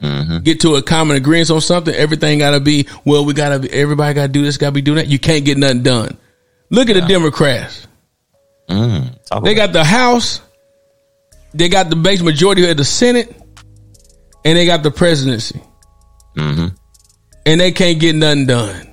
[0.02, 0.38] mm-hmm.
[0.40, 3.24] get to a common agreement on something, everything got to be well.
[3.24, 5.08] We got to be everybody got to do this, got to be doing that.
[5.08, 6.18] You can't get nothing done.
[6.74, 7.86] Look at the Democrats.
[8.68, 10.40] Mm, They got the House,
[11.52, 13.34] they got the base majority of the Senate,
[14.44, 15.60] and they got the presidency,
[16.36, 16.68] Mm-hmm.
[17.46, 18.90] and they can't get nothing done.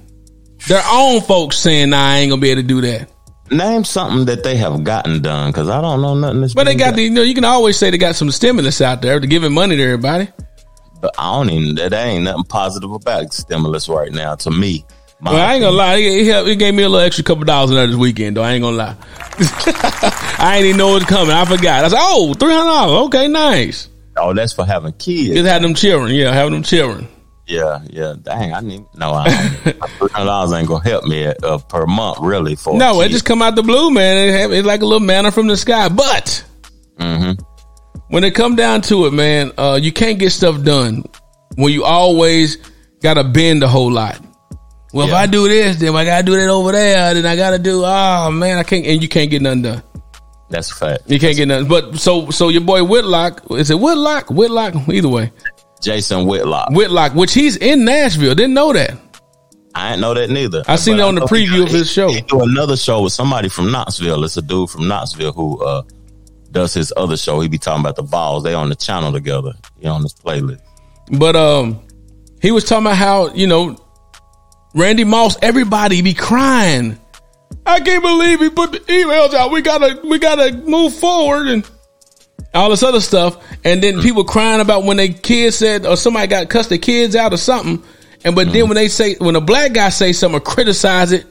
[0.67, 3.09] Their own folks saying, "Nah, I ain't gonna be able to do that."
[3.49, 6.41] Name something that they have gotten done because I don't know nothing.
[6.41, 6.95] That's But they got done.
[6.97, 9.51] the, you know, you can always say they got some stimulus out there to giving
[9.53, 10.29] money to everybody.
[11.01, 11.75] But I don't even.
[11.75, 14.85] That ain't nothing positive about stimulus right now to me.
[15.23, 15.97] Well, I ain't gonna lie.
[15.97, 18.41] He, he, he gave me a little extra couple dollars in there this weekend, though.
[18.43, 18.95] I ain't gonna lie.
[20.39, 21.31] I ain't even know it was coming.
[21.33, 21.85] I forgot.
[21.85, 23.05] I said, oh, $300.
[23.07, 23.87] Okay, nice.
[24.17, 25.35] Oh, that's for having kids.
[25.35, 26.13] Just had them children.
[26.15, 27.07] Yeah, having them children.
[27.47, 28.15] Yeah, yeah.
[28.21, 28.83] Dang, I need.
[28.95, 29.29] No, I
[29.97, 32.55] three hundred dollars ain't gonna help me uh, per month, really.
[32.55, 34.29] For No, it just come out the blue, man.
[34.51, 35.89] It it's like a little manna from the sky.
[35.89, 36.43] But
[36.97, 37.39] Mhm.
[38.09, 41.03] when it come down to it, man, uh, you can't get stuff done
[41.55, 42.57] when you always
[43.01, 44.19] got to bend a whole lot.
[44.93, 47.13] Well, if I do this, then I gotta do that over there.
[47.13, 47.83] Then I gotta do.
[47.85, 48.85] Oh man, I can't.
[48.85, 49.83] And you can't get nothing done.
[50.49, 51.03] That's a fact.
[51.09, 51.67] You can't get nothing.
[51.67, 54.29] But so so your boy Whitlock is it Whitlock?
[54.29, 54.75] Whitlock.
[54.89, 55.31] Either way,
[55.81, 56.71] Jason Whitlock.
[56.71, 58.35] Whitlock, which he's in Nashville.
[58.35, 58.97] Didn't know that.
[59.73, 60.63] I didn't know that neither.
[60.67, 62.09] I seen But it on the know he preview of his show.
[62.09, 64.23] He do another show with somebody from Knoxville.
[64.25, 65.83] It's a dude from Knoxville who uh,
[66.51, 67.39] does his other show.
[67.39, 68.43] He be talking about the balls.
[68.43, 69.53] They on the channel together.
[69.79, 70.59] He on this playlist.
[71.17, 71.79] But um,
[72.41, 73.77] he was talking about how you know
[74.73, 75.37] Randy Moss.
[75.41, 76.97] Everybody be crying.
[77.65, 79.51] I can't believe he put the emails out.
[79.51, 81.69] We gotta we gotta move forward and
[82.53, 83.43] all this other stuff.
[83.63, 87.15] And then people crying about when their kids said or somebody got cussed their kids
[87.15, 87.83] out or something.
[88.23, 91.25] And but then when they say when a black guy say something or criticize it,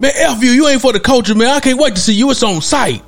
[0.00, 1.48] man, F you, you ain't for the culture, man.
[1.48, 2.30] I can't wait to see you.
[2.30, 3.02] It's on site.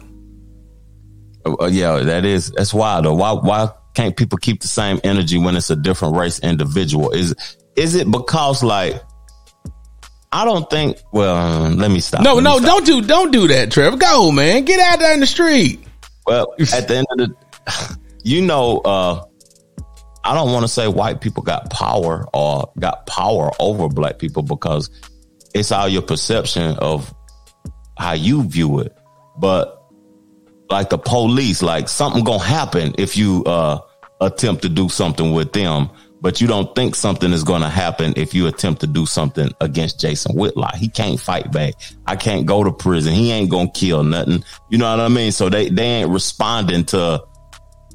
[1.44, 3.14] Uh, uh, yeah, that is that's wild though.
[3.14, 7.10] Why why can't people keep the same energy when it's a different race individual?
[7.10, 7.34] Is
[7.76, 9.02] is it because like
[10.32, 10.98] I don't think.
[11.12, 12.22] Well, let me stop.
[12.22, 12.66] No, me no, stop.
[12.66, 13.96] don't do don't do that, Trevor.
[13.96, 14.64] Go, man.
[14.64, 15.84] Get out there in the street.
[16.26, 19.24] Well, at the end of the, you know, uh,
[20.22, 24.42] I don't want to say white people got power or got power over black people
[24.42, 24.90] because
[25.54, 27.12] it's all your perception of
[27.98, 28.96] how you view it.
[29.36, 29.82] But
[30.68, 33.80] like the police, like something gonna happen if you uh,
[34.20, 35.90] attempt to do something with them.
[36.22, 39.50] But you don't think something is going to happen if you attempt to do something
[39.60, 40.74] against Jason Whitlock.
[40.74, 41.74] He can't fight back.
[42.06, 43.14] I can't go to prison.
[43.14, 44.44] He ain't going to kill nothing.
[44.68, 45.32] You know what I mean?
[45.32, 47.24] So they, they ain't responding to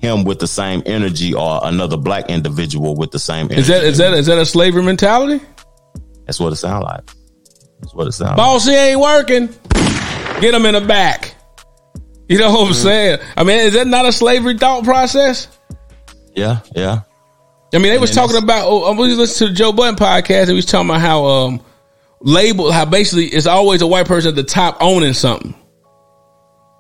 [0.02, 3.62] him with the same energy or another black individual with the same energy.
[3.62, 5.44] Is that is that is that a slavery mentality?
[6.26, 7.06] That's what it sounds like.
[7.80, 8.38] That's what it sounds like.
[8.38, 9.48] Boss, he ain't working.
[10.42, 11.36] Get him in the back.
[12.28, 12.84] You know what I'm mm.
[12.84, 13.20] saying?
[13.38, 15.48] I mean, is that not a slavery thought process?
[16.36, 17.02] Yeah, yeah.
[17.76, 18.68] I mean, they was talking about.
[18.68, 21.26] Oh, I was listening to the Joe Budden podcast, and he was talking about how
[21.26, 21.62] um
[22.22, 25.54] label how basically it's always a white person at the top owning something.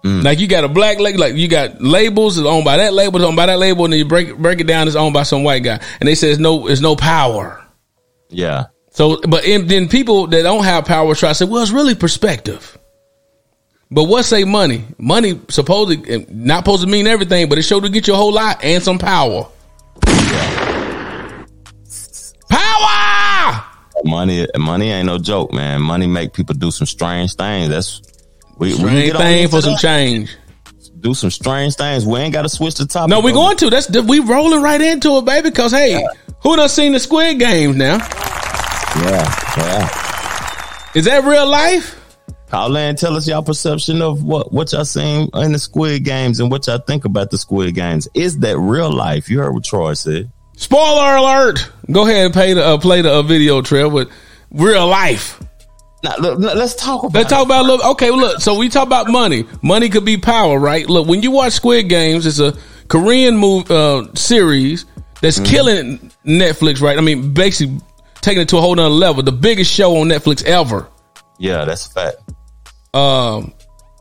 [0.05, 3.17] Like you got a black label, like you got labels that's owned by that label,
[3.17, 5.23] it's owned by that label, and then you break break it down, it's owned by
[5.23, 7.65] some white guy, and they say it's no, it's no power.
[8.29, 8.65] Yeah.
[8.91, 11.95] So, but in, then people that don't have power try to say, well, it's really
[11.95, 12.77] perspective.
[13.89, 14.85] But what say money?
[14.99, 18.31] Money supposedly not supposed to mean everything, but it sure to get you a whole
[18.31, 19.49] lot and some power.
[22.77, 23.63] Power.
[24.03, 25.81] Money, money ain't no joke, man.
[25.81, 27.69] Money make people do some strange things.
[27.69, 28.01] That's
[28.57, 30.37] we, we can Strange get thing for some change.
[30.99, 32.05] Do some strange things.
[32.05, 33.09] We ain't got to switch the topic.
[33.09, 33.37] No, we though.
[33.37, 33.69] going to.
[33.69, 35.49] That's we rolling right into it, baby.
[35.49, 36.05] Because hey,
[36.41, 37.97] who done seen the Squid Games now?
[38.97, 40.91] Yeah, yeah.
[40.95, 42.01] Is that real life?
[42.49, 46.39] Call in, tell us y'all perception of what what y'all seen in the Squid Games
[46.39, 48.07] and what y'all think about the Squid Games.
[48.13, 49.29] Is that real life?
[49.29, 50.31] You heard what Troy said.
[50.57, 51.69] Spoiler alert!
[51.91, 54.09] Go ahead and play the uh, play the uh, video trail with
[54.51, 55.39] real life.
[56.03, 57.13] Now, look, look, let's talk about.
[57.13, 57.91] Let's talk about little.
[57.91, 58.39] Okay, look.
[58.39, 59.45] So we talk about money.
[59.61, 60.87] Money could be power, right?
[60.87, 64.85] Look, when you watch Squid Games, it's a Korean move uh, series
[65.21, 66.97] that's killing Netflix, right?
[66.97, 67.79] I mean, basically
[68.21, 69.23] taking it to a whole nother level.
[69.23, 70.87] The biggest show on Netflix ever.
[71.39, 72.17] Yeah, that's a fact.
[72.93, 73.53] Um,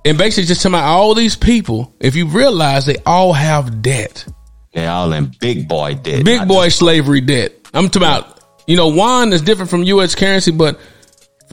[0.05, 1.95] and basically just talking about all these people.
[2.01, 4.27] If you realize they all have debt,
[4.75, 6.25] They all in big boy debt.
[6.25, 7.53] big boy just- slavery debt.
[7.73, 8.41] I'm talking about.
[8.67, 10.15] You know, won is different from U.S.
[10.15, 10.81] currency, but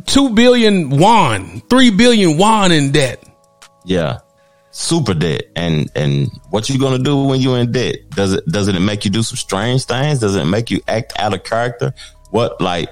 [0.05, 3.21] two billion won, three billion won in debt.
[3.83, 4.19] Yeah,
[4.71, 5.43] super debt.
[5.55, 8.09] And and what you gonna do when you in debt?
[8.11, 10.19] Does it doesn't it make you do some strange things?
[10.19, 11.93] Does it make you act out of character?
[12.29, 12.89] What like?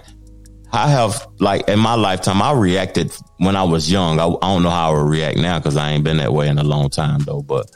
[0.72, 4.20] I have like in my lifetime, I reacted when I was young.
[4.20, 6.48] I, I don't know how I would react now because I ain't been that way
[6.48, 7.42] in a long time though.
[7.42, 7.72] But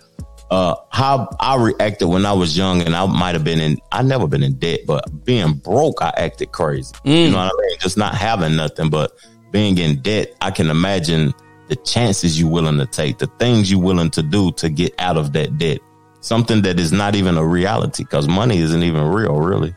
[0.54, 3.80] uh, how I reacted when I was young, and I might have been in.
[3.92, 6.94] I never been in debt, but being broke, I acted crazy.
[7.04, 7.78] You know what I mean?
[7.80, 9.12] Just not having nothing, but
[9.52, 10.36] being in debt.
[10.42, 11.34] I can imagine
[11.70, 15.18] the chances you're willing to take, the things you're willing to do to get out
[15.18, 15.80] of that debt.
[16.22, 19.76] Something that is not even a reality because money isn't even real, really.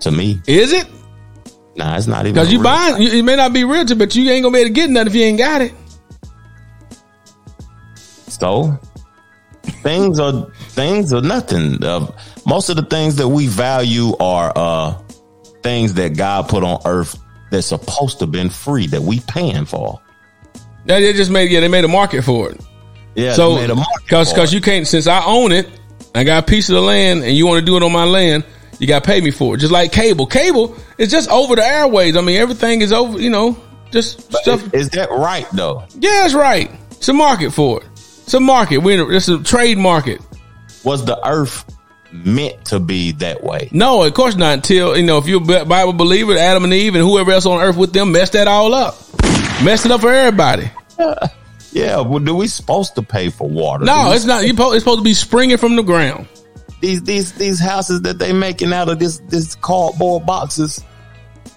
[0.00, 0.86] To me, Is it?
[1.76, 2.64] nah, it's not even Because you real.
[2.64, 4.90] buying, you- it may not be rich, but you ain't gonna be able to get
[4.90, 5.72] nothing if you ain't got it.
[8.28, 8.78] So
[9.64, 11.82] things are things are nothing.
[11.82, 12.10] Uh,
[12.46, 14.98] most of the things that we value are uh,
[15.62, 17.18] things that God put on earth
[17.50, 20.00] that's supposed to been free that we paying for.
[20.86, 22.60] Yeah, they just made yeah they made a market for it.
[23.14, 25.68] Yeah, so they made a market because because you can't since I own it,
[26.14, 28.04] I got a piece of the land, and you want to do it on my
[28.04, 28.44] land,
[28.78, 29.58] you got to pay me for it.
[29.58, 32.16] Just like cable, cable is just over the airways.
[32.16, 33.20] I mean everything is over.
[33.20, 33.56] You know,
[33.90, 34.74] just stuff.
[34.74, 35.84] is that right though?
[35.98, 36.70] Yeah, it's right.
[36.90, 37.88] It's a market for it.
[38.24, 38.78] It's a market.
[38.78, 40.20] We're in a, it's a trade market.
[40.82, 41.64] Was the earth
[42.12, 43.68] meant to be that way.
[43.72, 44.54] No, of course not.
[44.54, 47.60] Until you know, if you're a Bible believer, Adam and Eve and whoever else on
[47.60, 48.96] earth with them messed that all up,
[49.62, 50.70] messed it up for everybody.
[51.72, 53.84] Yeah, well, do we supposed to pay for water?
[53.84, 54.46] No, it's not.
[54.46, 56.28] You po- it's supposed to be springing from the ground.
[56.80, 60.84] these these these houses that they making out of this this cardboard boxes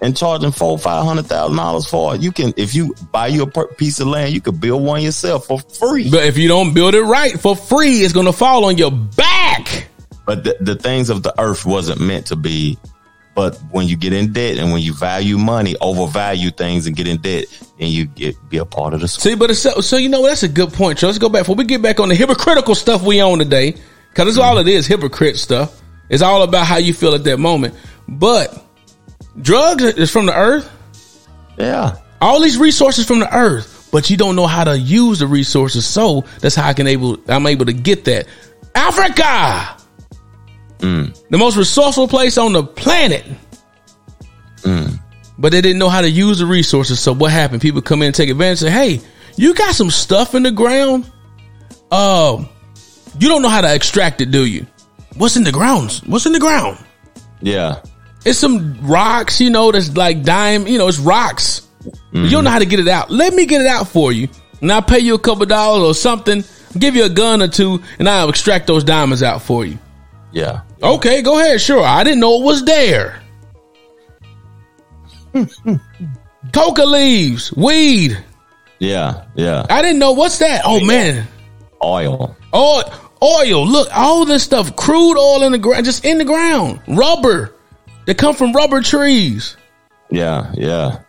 [0.02, 2.22] and charging four five hundred thousand dollars for it.
[2.22, 5.48] You can if you buy you a piece of land, you could build one yourself
[5.48, 6.10] for free.
[6.10, 8.92] But if you don't build it right for free, it's going to fall on your
[8.92, 9.88] back.
[10.26, 12.78] But the, the things of the earth wasn't meant to be.
[13.34, 17.08] But when you get in debt and when you value money, overvalue things and get
[17.08, 17.46] in debt,
[17.80, 20.26] and you get be a part of the See, but it's so, so you know
[20.26, 20.98] that's a good point.
[20.98, 23.76] So let's go back before we get back on the hypocritical stuff we own today,
[24.10, 24.88] because that's all it is.
[24.88, 25.80] Hypocrite stuff.
[26.10, 27.76] It's all about how you feel at that moment.
[28.08, 28.67] But
[29.42, 30.70] drugs is from the earth.
[31.58, 31.98] yeah.
[32.20, 35.86] All these resources from the earth, but you don't know how to use the resources.
[35.86, 38.26] So that's how I can able I'm able to get that.
[38.74, 39.78] Africa,
[40.80, 43.26] the most resourceful place on the planet.
[45.40, 47.00] But they didn't know how to use the resources.
[47.00, 47.62] So what happened?
[47.62, 48.60] People come in and take advantage.
[48.60, 49.02] Say, "Hey,
[49.36, 51.10] you got some stuff in the ground.
[51.92, 52.44] Uh,
[53.20, 54.66] you don't know how to extract it, do you?
[55.16, 56.04] What's in the grounds?
[56.06, 56.80] What's in the ground?
[57.42, 57.82] Yeah.
[58.28, 61.68] It's some rocks, you know, that's like dime, you know, it's rocks.
[62.12, 63.10] You don't know how to get it out.
[63.10, 64.28] Let me get it out for you.
[64.60, 66.44] And I'll pay you a couple dollars or something,
[66.78, 69.78] give you a gun or two, and I'll extract those diamonds out for you.
[70.32, 70.62] Yeah.
[70.84, 71.62] Okay, go ahead.
[71.62, 71.82] Sure.
[71.84, 73.22] I didn't know it was there.
[76.52, 78.18] Coca leaves, weed.
[78.80, 79.26] Yeah.
[79.36, 79.66] Yeah.
[79.70, 80.64] I didn't know what's that.
[80.66, 81.28] Oh man.
[81.84, 82.36] Oil.
[82.54, 82.84] Oil,
[83.24, 83.68] oil.
[83.68, 86.82] Look, all this stuff, crude oil in the ground, just in the ground.
[86.88, 87.54] Rubber.
[88.08, 89.58] They come from rubber trees.
[90.10, 90.52] Yeah.
[90.56, 91.02] Yeah.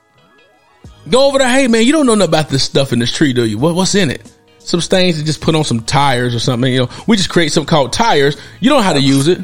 [1.09, 1.49] Go over there.
[1.49, 3.57] Hey man, you don't know nothing about this stuff in this tree, do you?
[3.57, 4.31] What, what's in it?
[4.59, 6.71] Some stains to just put on some tires or something.
[6.71, 8.37] You know, we just create something called tires.
[8.59, 9.39] You don't know how to use it.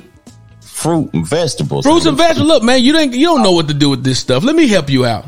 [0.60, 1.86] Fruit and vegetables.
[1.86, 2.48] Fruits and vegetables.
[2.48, 3.14] Look, man, you didn't.
[3.14, 4.42] You don't know what to do with this stuff.
[4.42, 5.24] Let me help you out.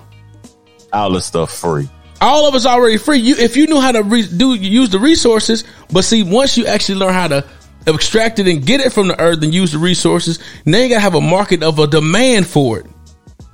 [0.93, 1.89] All this stuff free.
[2.21, 3.19] All of us already free.
[3.19, 5.63] You, if you knew how to re- do use the resources,
[5.93, 7.47] but see, once you actually learn how to
[7.87, 11.01] extract it and get it from the earth and use the resources, now you gotta
[11.01, 12.87] have a market of a demand for it.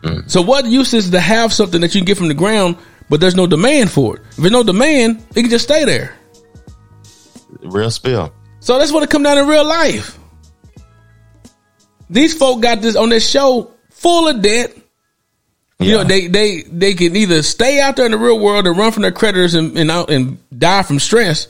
[0.03, 0.31] Mm.
[0.31, 2.77] So what use is to have something that you can get from the ground,
[3.09, 4.23] but there's no demand for it.
[4.31, 6.17] If there's no demand, it can just stay there.
[7.61, 8.33] Real spill.
[8.61, 10.19] So that's what it come down in real life.
[12.09, 14.77] These folk got this on this show full of debt.
[15.79, 18.79] You know, they they they can either stay out there in the real world and
[18.79, 21.49] run from their creditors and and, out, and die from stress,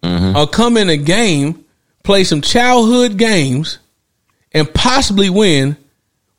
[0.00, 0.36] mm-hmm.
[0.36, 1.63] or come in a game,
[2.04, 3.80] play some childhood games,
[4.52, 5.76] and possibly win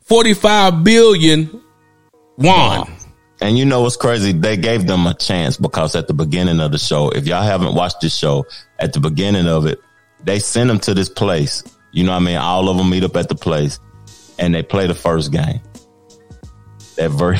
[0.00, 1.62] forty five billion
[2.38, 2.90] won.
[3.40, 4.32] And you know what's crazy?
[4.32, 7.74] They gave them a chance because at the beginning of the show, if y'all haven't
[7.74, 8.46] watched this show,
[8.78, 9.78] at the beginning of it,
[10.24, 11.62] they send them to this place.
[11.92, 12.36] You know what I mean?
[12.36, 13.78] All of them meet up at the place
[14.38, 15.60] and they play the first game.
[16.96, 17.38] That very,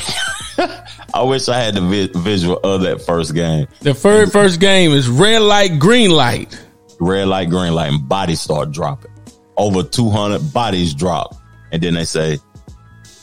[1.13, 3.67] I wish I had the vi- visual of that first game.
[3.81, 6.59] The very first game is red light, green light.
[6.99, 9.11] Red light, green light, and bodies start dropping.
[9.55, 11.35] Over 200 bodies drop.
[11.71, 12.39] And then they say,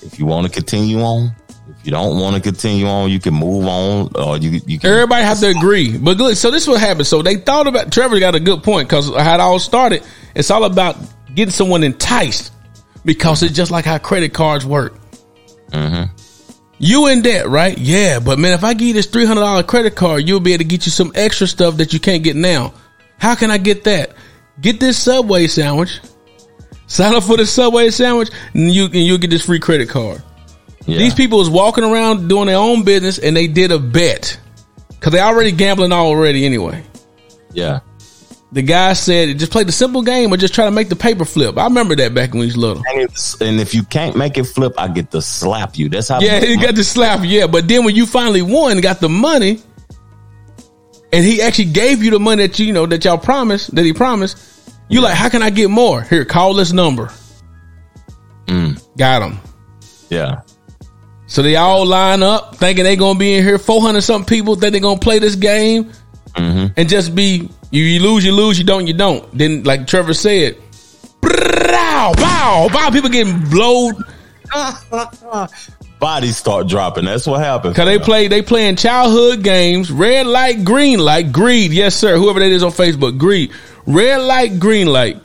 [0.03, 1.35] if you want to continue on,
[1.69, 4.91] if you don't want to continue on, you can move on or you, you can.
[4.91, 5.97] Everybody have to agree.
[5.97, 7.07] But look, so this is what happened.
[7.07, 10.03] So they thought about Trevor got a good point because how it all started.
[10.35, 10.97] It's all about
[11.35, 12.53] getting someone enticed
[13.05, 14.95] because it's just like how credit cards work.
[15.71, 16.15] Mm-hmm.
[16.79, 17.77] You in debt, right?
[17.79, 20.53] Yeah, but man, if I give you this three hundred dollar credit card, you'll be
[20.53, 22.75] able to get you some extra stuff that you can't get now.
[23.19, 24.15] How can I get that?
[24.61, 26.01] Get this Subway sandwich.
[26.87, 30.23] Sign up for the Subway sandwich, and you and you'll get this free credit card.
[30.87, 30.99] Yeah.
[30.99, 34.39] These people is walking around doing their own business and they did a bet
[34.91, 36.83] because they already gambling already anyway.
[37.53, 37.81] Yeah.
[38.53, 41.25] The guy said, just play the simple game or just try to make the paper
[41.25, 41.59] flip.
[41.59, 42.83] I remember that back when he was little.
[42.87, 43.01] And,
[43.41, 45.89] and if you can't make it flip, I get to slap you.
[45.89, 46.21] That's how.
[46.21, 47.49] Yeah, he got to slap, yeah.
[47.49, 49.61] But then when you finally won, and got the money,
[51.13, 53.85] and he actually gave you the money that you, you know that y'all promised, that
[53.85, 56.03] he promised, you like, how can I get more?
[56.03, 57.11] Here, call this number.
[58.47, 58.83] Mm.
[58.97, 59.39] Got him.
[60.11, 60.43] Yeah.
[61.27, 63.59] So they all line up thinking they gonna be in here.
[63.59, 65.93] Four hundred something people think they gonna play this game
[66.35, 66.73] mm-hmm.
[66.77, 69.37] and just be you, you lose, you lose, you don't, you don't.
[69.37, 70.57] Then like Trevor said,
[71.21, 72.91] bow, bow, bow.
[72.91, 73.97] People getting blowed
[76.01, 77.05] Bodies start dropping.
[77.07, 77.75] That's what happens.
[77.75, 79.91] because they play they playing childhood games.
[79.91, 81.73] Red light, green light, greed.
[81.73, 82.17] Yes, sir.
[82.17, 83.53] Whoever that is on Facebook, greed.
[83.87, 85.19] Red light, green light.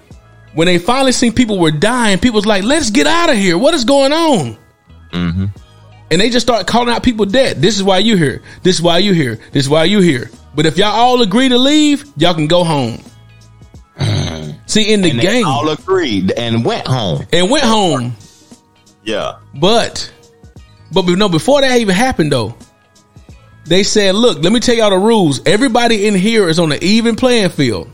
[0.53, 3.57] When they finally seen people were dying, people's like, "Let's get out of here.
[3.57, 4.57] What is going on?"
[5.11, 5.45] Mm-hmm.
[6.11, 7.61] And they just start calling out people dead.
[7.61, 8.41] This is why you here.
[8.63, 9.39] This is why you here.
[9.51, 10.31] This is why you here.
[10.55, 12.99] But if y'all all agree to leave, y'all can go home.
[14.65, 17.25] See, in the and game, all agreed and went home.
[17.33, 18.15] and went home.
[19.03, 19.39] Yeah.
[19.55, 20.11] But,
[20.91, 22.55] but no, before that even happened though,
[23.65, 25.41] they said, "Look, let me tell y'all the rules.
[25.45, 27.89] Everybody in here is on an even playing field.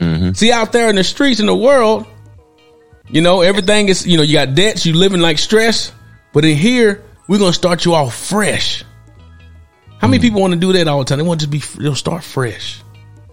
[0.00, 0.32] Mm-hmm.
[0.32, 2.06] See, out there in the streets in the world,
[3.08, 5.92] you know, everything is, you know, you got debts, you living like stress.
[6.32, 8.84] But in here, we're gonna start you off fresh.
[9.98, 10.22] How many mm.
[10.22, 11.18] people want to do that all the time?
[11.18, 12.82] They want to just be, they'll start fresh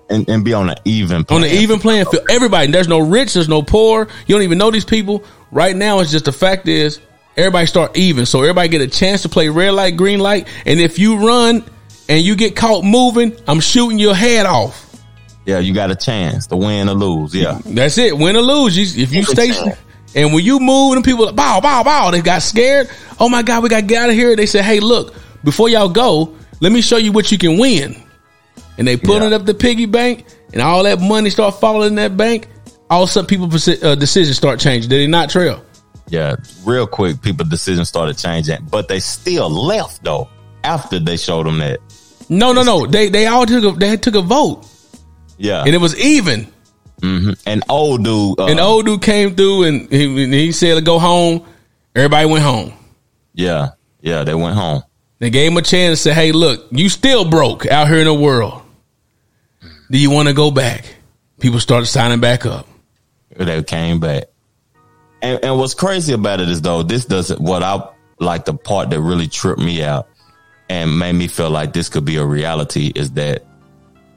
[0.10, 2.26] And, and be on an even on an even playing field.
[2.30, 4.08] Everybody, there's no rich, there's no poor.
[4.26, 5.24] You don't even know these people.
[5.52, 7.00] Right now, it's just the fact is
[7.38, 10.48] everybody start even, so everybody get a chance to play red light, green light.
[10.66, 11.64] And if you run
[12.10, 14.80] and you get caught moving, I'm shooting your head off.
[15.46, 17.36] Yeah, you got a chance to win or lose.
[17.36, 17.60] Yeah.
[17.66, 18.18] That's it.
[18.18, 18.78] Win or lose.
[18.78, 19.52] You, if you stay,
[20.16, 22.90] and when you move and people bow, bow, bow, they got scared.
[23.20, 24.36] Oh my God, we got to get out of here.
[24.36, 25.14] They said, hey, look,
[25.44, 28.02] before y'all go, let me show you what you can win.
[28.78, 29.28] And they put Yeah.
[29.28, 32.48] it up the piggy bank, and all that money start falling in that bank.
[32.90, 34.90] All of a sudden, people's uh, decisions start changing.
[34.90, 35.64] Did they not, Trail?
[36.10, 36.36] Yeah.
[36.66, 40.30] Real quick, people decisions started changing, but they still left though
[40.64, 41.80] after they showed them that.
[42.30, 42.86] No, no, no.
[42.86, 44.66] They they all took a, they took a vote,
[45.38, 45.64] Yeah.
[45.66, 46.48] and it was even.
[47.02, 48.40] And old dude.
[48.40, 51.44] Uh, And old dude came through, and he, and he said, "Go home."
[51.96, 52.72] Everybody went home.
[53.34, 53.72] Yeah.
[54.02, 54.24] Yeah.
[54.24, 54.84] They went home.
[55.20, 58.06] They gave him a chance to say, hey, look, you still broke out here in
[58.06, 58.62] the world.
[59.92, 60.86] Do you want to go back?
[61.40, 62.68] People started signing back up.
[63.36, 64.26] They came back.
[65.24, 67.88] And, and what's crazy about it is though, this doesn't what I
[68.20, 70.08] like the part that really tripped me out
[70.70, 73.44] and made me feel like this could be a reality is that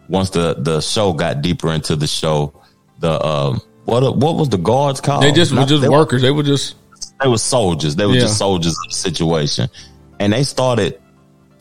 [0.08, 2.52] once the the show got deeper into the show,
[2.98, 5.22] the um what what was the guards called?
[5.22, 6.22] They just were just they workers.
[6.22, 6.74] They were just
[7.22, 7.96] they were soldiers.
[7.96, 8.20] They were Yeah.
[8.22, 9.68] just soldiers of the situation.
[10.18, 11.00] And they started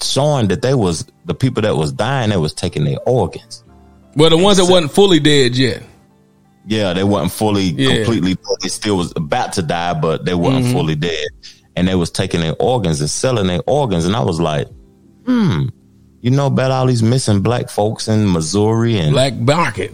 [0.01, 3.63] showing that they was the people that was dying, they was taking their organs.
[4.15, 5.83] well, the ones that wasn't fully dead yet.
[6.67, 7.89] Yeah, they wasn't fully Yeah.
[7.89, 7.95] Mm-hmm.
[8.03, 11.27] completely they still was about to die, but they wasn't fully dead.
[11.75, 14.05] And they was taking their organs and selling their organs.
[14.05, 14.67] And I was like,
[15.25, 15.65] hmm,
[16.21, 19.93] you know about all these missing black folks in Missouri and Black market.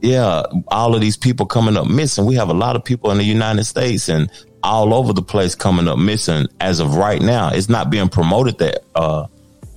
[0.00, 2.26] yeah, all of these people coming up missing.
[2.26, 4.30] We have a lot of people in the United States and
[4.62, 7.50] all over the place coming up missing as of right now.
[7.52, 9.26] It's not being promoted that uh,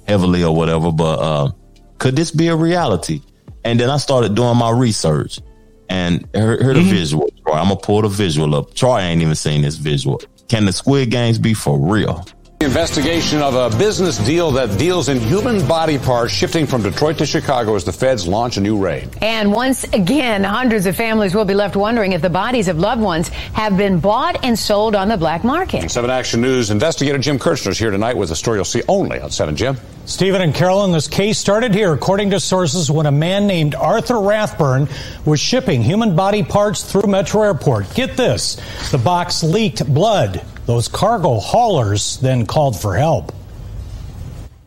[0.08, 1.52] heavily or whatever, but uh,
[1.98, 3.22] could this be a reality?
[3.64, 5.40] And then I started doing my research
[5.90, 6.90] and heard, heard a mm-hmm.
[6.90, 7.30] visual.
[7.46, 8.74] Troy, I'm gonna pull the visual up.
[8.74, 10.22] Troy ain't even seen this visual.
[10.48, 12.26] Can the Squid Games be for real?
[12.62, 17.26] Investigation of a business deal that deals in human body parts shifting from Detroit to
[17.26, 19.08] Chicago as the feds launch a new raid.
[19.22, 23.02] And once again, hundreds of families will be left wondering if the bodies of loved
[23.02, 25.90] ones have been bought and sold on the black market.
[25.90, 29.22] 7 Action News investigator Jim Kiertzner is here tonight with a story you'll see only
[29.22, 29.78] on 7 Jim.
[30.04, 34.20] Stephen and Carolyn, this case started here, according to sources, when a man named Arthur
[34.20, 34.90] Rathburn
[35.24, 37.94] was shipping human body parts through Metro Airport.
[37.96, 38.58] Get this
[38.92, 40.42] the box leaked blood.
[40.70, 43.32] Those cargo haulers then called for help.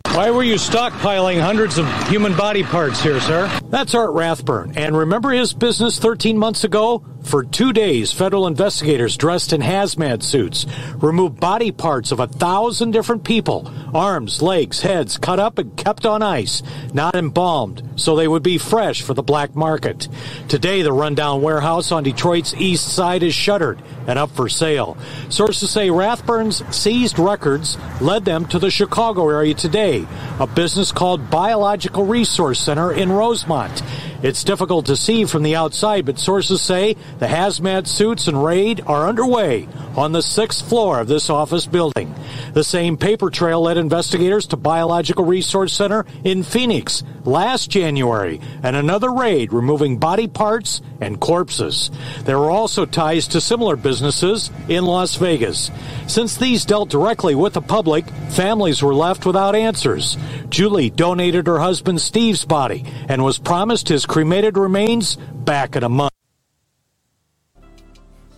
[0.07, 3.49] Why were you stockpiling hundreds of human body parts here, sir?
[3.71, 4.73] That's Art Rathburn.
[4.77, 7.05] And remember his business 13 months ago?
[7.23, 10.67] For two days, federal investigators dressed in hazmat suits
[10.97, 16.07] removed body parts of a thousand different people arms, legs, heads cut up and kept
[16.07, 16.63] on ice,
[16.95, 20.09] not embalmed, so they would be fresh for the black market.
[20.49, 24.97] Today, the rundown warehouse on Detroit's east side is shuttered and up for sale.
[25.29, 30.07] Sources say Rathburn's seized records led them to the Chicago area today,
[30.41, 33.83] a business called Biological Resource Center in Rosemont.
[34.23, 38.81] It's difficult to see from the outside, but sources say the hazmat suits and raid
[38.87, 42.15] are underway on the sixth floor of this office building.
[42.55, 48.77] The same paper trail led investigators to Biological Resource Center in Phoenix last January and
[48.77, 51.91] another raid removing body parts and corpses.
[52.25, 55.71] There were also ties to similar businesses in Las Vegas.
[56.07, 60.17] Since these dealt directly with the public, families were left without answers.
[60.49, 65.89] Julie donated her husband Steve's body and was promised his cremated remains back in a
[65.89, 66.13] month.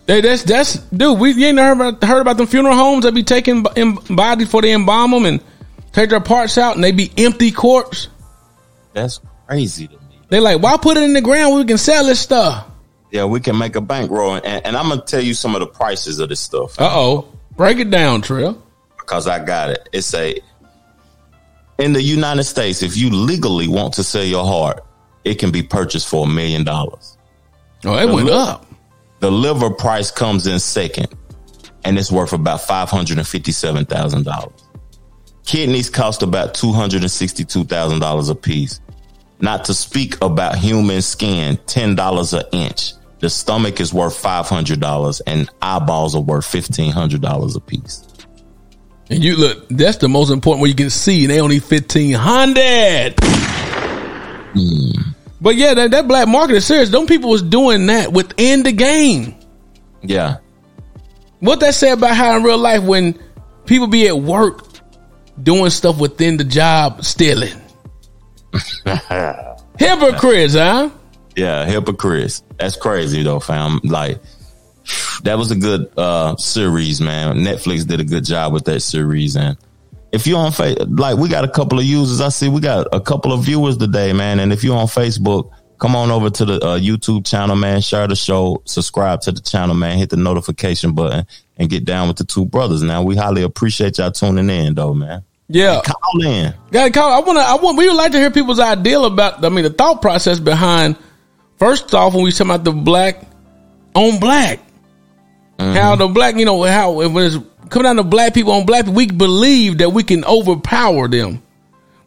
[0.07, 1.19] Hey, that's that's dude.
[1.19, 4.47] We you ain't heard about heard about them funeral homes that be taking em- bodies
[4.47, 5.43] before they embalm them and
[5.91, 8.07] take their parts out and they be empty corpse.
[8.93, 10.19] That's crazy to me.
[10.29, 11.55] They like, why put it in the ground?
[11.55, 12.67] We can sell this stuff.
[13.11, 15.67] Yeah, we can make a bankroll, and, and I'm gonna tell you some of the
[15.67, 16.79] prices of this stuff.
[16.79, 18.63] Uh oh, break it down, Trill.
[18.97, 19.89] because I got it.
[19.91, 20.39] It's a
[21.79, 24.85] in the United States, if you legally want to sell your heart,
[25.25, 27.17] it can be purchased for a million dollars.
[27.83, 28.65] Oh, it went look- up.
[29.19, 31.07] The liver price comes in second,
[31.83, 34.61] and it's worth about five hundred and fifty-seven thousand dollars.
[35.45, 38.81] Kidneys cost about two hundred and sixty-two thousand dollars a piece.
[39.39, 42.93] Not to speak about human skin, ten dollars an inch.
[43.19, 47.59] the stomach is worth five hundred dollars, and eyeballs are worth fifteen hundred dollars a
[47.61, 48.03] piece.
[49.09, 52.13] And you look, that's the most important one you can see, and they only fifteen
[52.13, 53.15] hundred.
[54.53, 54.91] Hmm.
[55.45, 56.89] But yeah, that, that black market is serious.
[56.89, 59.35] Them people was doing that within the game.
[60.01, 60.37] Yeah,
[61.39, 63.19] What that say about how in real life when
[63.67, 64.65] people be at work
[65.41, 67.61] doing stuff within the job stealing?
[69.77, 70.89] Hypocrites, huh?
[71.35, 72.41] yeah, hypocrites.
[72.57, 73.81] That's crazy though, fam.
[73.83, 74.21] Like
[75.21, 77.37] that was a good uh series, man.
[77.37, 79.57] Netflix did a good job with that series, and
[80.15, 82.21] if you're on face, like we got a couple of users.
[82.21, 84.39] I see we got a couple of viewers today, man.
[84.39, 87.81] And if you're on Facebook, come on over to the uh, YouTube channel, man.
[87.81, 89.97] Share the show, subscribe to the channel, man.
[89.97, 92.81] Hit the notification button and get down with the two brothers.
[92.81, 95.23] Now we highly appreciate y'all tuning in, though, man.
[95.49, 95.81] Yeah.
[95.83, 96.53] Call in.
[96.71, 97.11] Got to call.
[97.11, 97.43] I want to.
[97.43, 97.77] I want.
[97.77, 99.43] We would like to hear people's idea about.
[99.43, 100.97] I mean, the thought process behind.
[101.59, 103.21] First off, when we talk about the black
[103.93, 104.59] on black,
[105.59, 107.37] how the black, you know, how when it's
[107.75, 111.43] coming down to black people on black, people, we believe that we can overpower them.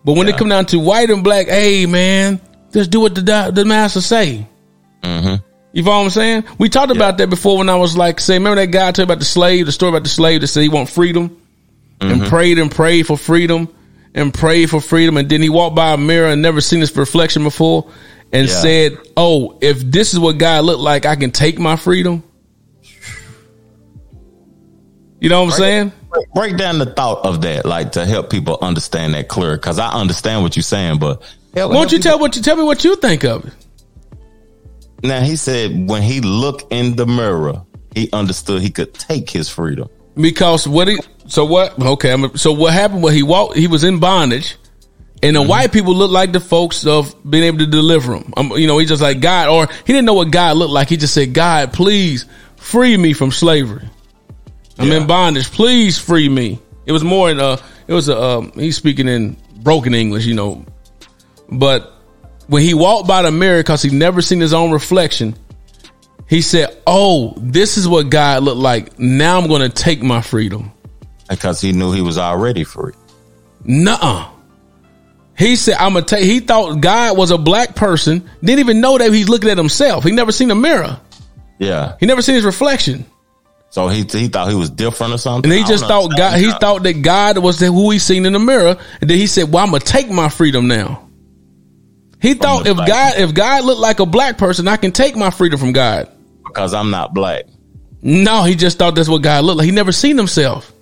[0.02, 2.40] But when it come down to white and black, hey man,
[2.72, 4.46] just do what the the master say.
[5.02, 5.34] Mm-hmm.
[5.74, 6.44] You follow what I'm saying?
[6.58, 8.98] We talked about that before when I was like, say, remember that guy I told
[8.98, 11.36] you about the slave, the story about the slave that said he want freedom
[12.00, 12.28] and Mhm.
[12.30, 13.68] prayed and prayed for freedom
[14.14, 15.18] and prayed for freedom.
[15.18, 17.84] And then he walked by a mirror and never seen his reflection before
[18.32, 18.54] and Yeah.
[18.54, 22.22] said, Oh, if this is what God looked like, I can take my freedom.
[25.20, 25.92] You know what I'm saying?
[26.10, 29.56] Break, break down the thought of that, like to help people understand that clearer.
[29.56, 31.22] Because I understand what you're saying, but
[31.54, 33.52] help, Won't you tell what you tell me what you think of it?
[35.02, 37.62] Now he said when he looked in the mirror,
[37.94, 39.88] he understood he could take his freedom.
[40.14, 43.84] Because what he so what okay I'm, so what happened when he walked he was
[43.84, 44.56] in bondage
[45.22, 48.50] and the white people looked like the folks of being able to deliver him um,
[48.52, 50.96] you know he just like God or he didn't know what God looked like he
[50.96, 52.24] just said God please
[52.56, 53.88] free me from slavery
[54.78, 58.52] I'm in bondage please free me it was more in uh it was a um,
[58.54, 60.64] he's speaking in broken English you know
[61.50, 61.94] but
[62.46, 65.34] when he walked by the mirror because he never seen his own reflection
[66.28, 68.98] he said, "Oh, this is what God looked like.
[68.98, 70.70] Now I'm going to take my freedom."
[71.28, 72.92] Because he knew he was already free.
[73.64, 74.28] Nuh-uh.
[75.36, 78.28] He said, "I'm gonna take." He thought God was a black person.
[78.42, 80.04] Didn't even know that he's looking at himself.
[80.04, 81.00] He never seen a mirror.
[81.58, 81.96] Yeah.
[81.98, 83.06] He never seen his reflection.
[83.70, 85.50] So he he thought he was different or something.
[85.50, 86.38] And he just thought God.
[86.38, 88.76] He thought that God was the, who he seen in the mirror.
[89.00, 91.06] And then he said, "Well, I'm gonna take my freedom now."
[92.20, 95.30] He thought if God, if God looked like a black person, I can take my
[95.30, 96.08] freedom from God.
[96.44, 97.44] because I'm not black.
[98.02, 99.66] No, he just thought that's what God looked like.
[99.66, 100.72] He never seen himself.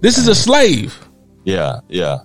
[0.00, 0.96] This is a slave.
[1.44, 2.18] Yeah, yeah.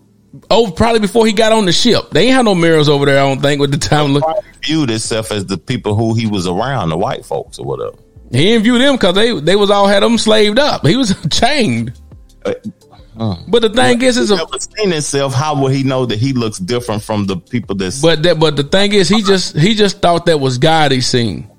[0.51, 2.09] Oh, probably before he got on the ship.
[2.11, 3.17] They ain't had no mirrors over there.
[3.17, 4.13] I don't think with the time.
[4.13, 4.23] Look,
[4.63, 7.95] Viewed himself as the people who he was around, the white folks or whatever.
[8.32, 10.86] He didn't view them because they they was all had them slaved up.
[10.86, 11.93] He was chained.
[13.17, 15.34] But the thing is, is a, never seen himself.
[15.34, 18.01] How would he know that he looks different from the people that's?
[18.01, 20.99] but that but the thing is, he just he just thought that was God he
[21.01, 21.49] seen.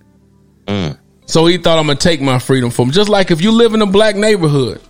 [0.67, 2.93] Mm, So he thought I'm gonna take my freedom from him.
[2.93, 4.83] Just like if you live in a black neighborhood,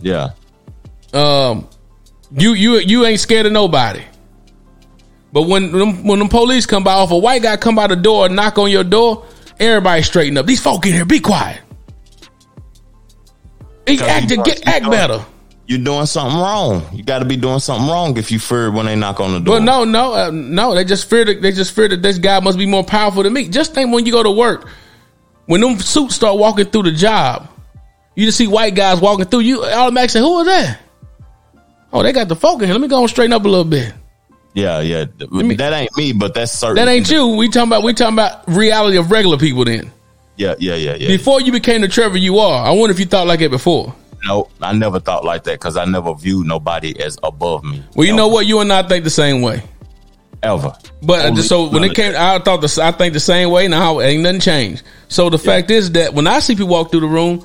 [0.00, 0.30] yeah,
[1.12, 1.68] um,
[2.36, 4.02] you you you ain't scared of nobody.
[5.32, 7.96] But when them, when them police come by, if a white guy come by the
[7.96, 9.24] door and knock on your door,
[9.58, 10.46] everybody straighten up.
[10.46, 11.60] These folk in here, be quiet.
[13.84, 15.24] Because act, you get, act better.
[15.66, 16.84] You're doing something wrong.
[16.92, 19.40] You got to be doing something wrong if you fear when they knock on the
[19.40, 19.56] door.
[19.56, 20.74] But no, no, uh, no.
[20.74, 23.32] They just fear that they just fear that this guy must be more powerful than
[23.32, 23.48] me.
[23.48, 24.68] Just think when you go to work,
[25.46, 27.48] when them suits start walking through the job,
[28.14, 29.40] you just see white guys walking through.
[29.40, 30.80] You automatically say, "Who is that?"
[31.92, 32.74] Oh, they got the folk in here.
[32.74, 33.92] Let me go and straighten up a little bit.
[34.54, 35.04] Yeah, yeah.
[35.18, 36.76] that ain't me, but that's certain.
[36.76, 37.28] That ain't you.
[37.28, 39.64] We talking about we talking about reality of regular people.
[39.64, 39.90] Then
[40.36, 41.08] Yeah, yeah, yeah, yeah.
[41.08, 43.94] before you became the Trevor you are, I wonder if you thought like it before.
[44.24, 48.06] No, I never thought like that because I never viewed nobody as above me Well,
[48.06, 48.46] you know what?
[48.46, 49.62] You and I think the same way.
[50.44, 50.72] ever.
[51.02, 53.68] But uh, Only so when it came, I thought the I think the same way.
[53.68, 54.82] Now ain't nothing changed.
[55.08, 57.44] So the fact is that when I see people walk through the room,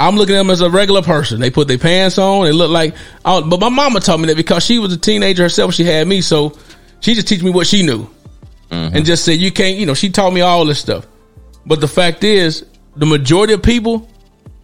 [0.00, 1.40] I'm looking at them as a regular person.
[1.40, 2.44] They put their pants on.
[2.44, 2.94] They look like.
[3.24, 5.74] Oh, but my mama told me that because she was a teenager herself.
[5.74, 6.56] She had me, so
[7.00, 8.08] she just teach me what she knew,
[8.70, 8.96] mm-hmm.
[8.96, 9.76] and just said you can't.
[9.76, 11.06] You know, she taught me all this stuff.
[11.66, 12.64] But the fact is,
[12.96, 14.08] the majority of people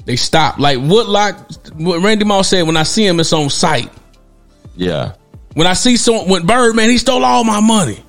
[0.05, 0.59] they stop.
[0.59, 1.37] Like Woodlock,
[1.75, 2.67] what Randy Moss said.
[2.67, 3.91] When I see him, it's on sight.
[4.77, 5.13] Yeah,
[5.55, 8.03] When I see someone, when Birdman, he stole all my money.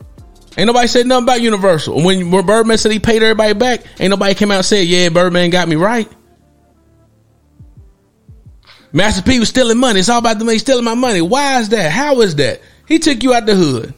[0.58, 2.02] Ain't nobody said nothing about Universal.
[2.02, 5.10] When, when Birdman said he paid everybody back, ain't nobody came out and said, yeah,
[5.10, 6.12] Birdman got me right.
[8.92, 10.00] Master P was stealing money.
[10.00, 11.22] It's all about the money stealing my money.
[11.22, 11.92] Why is that?
[11.92, 12.62] How is that?
[12.88, 13.94] He took you out the hood.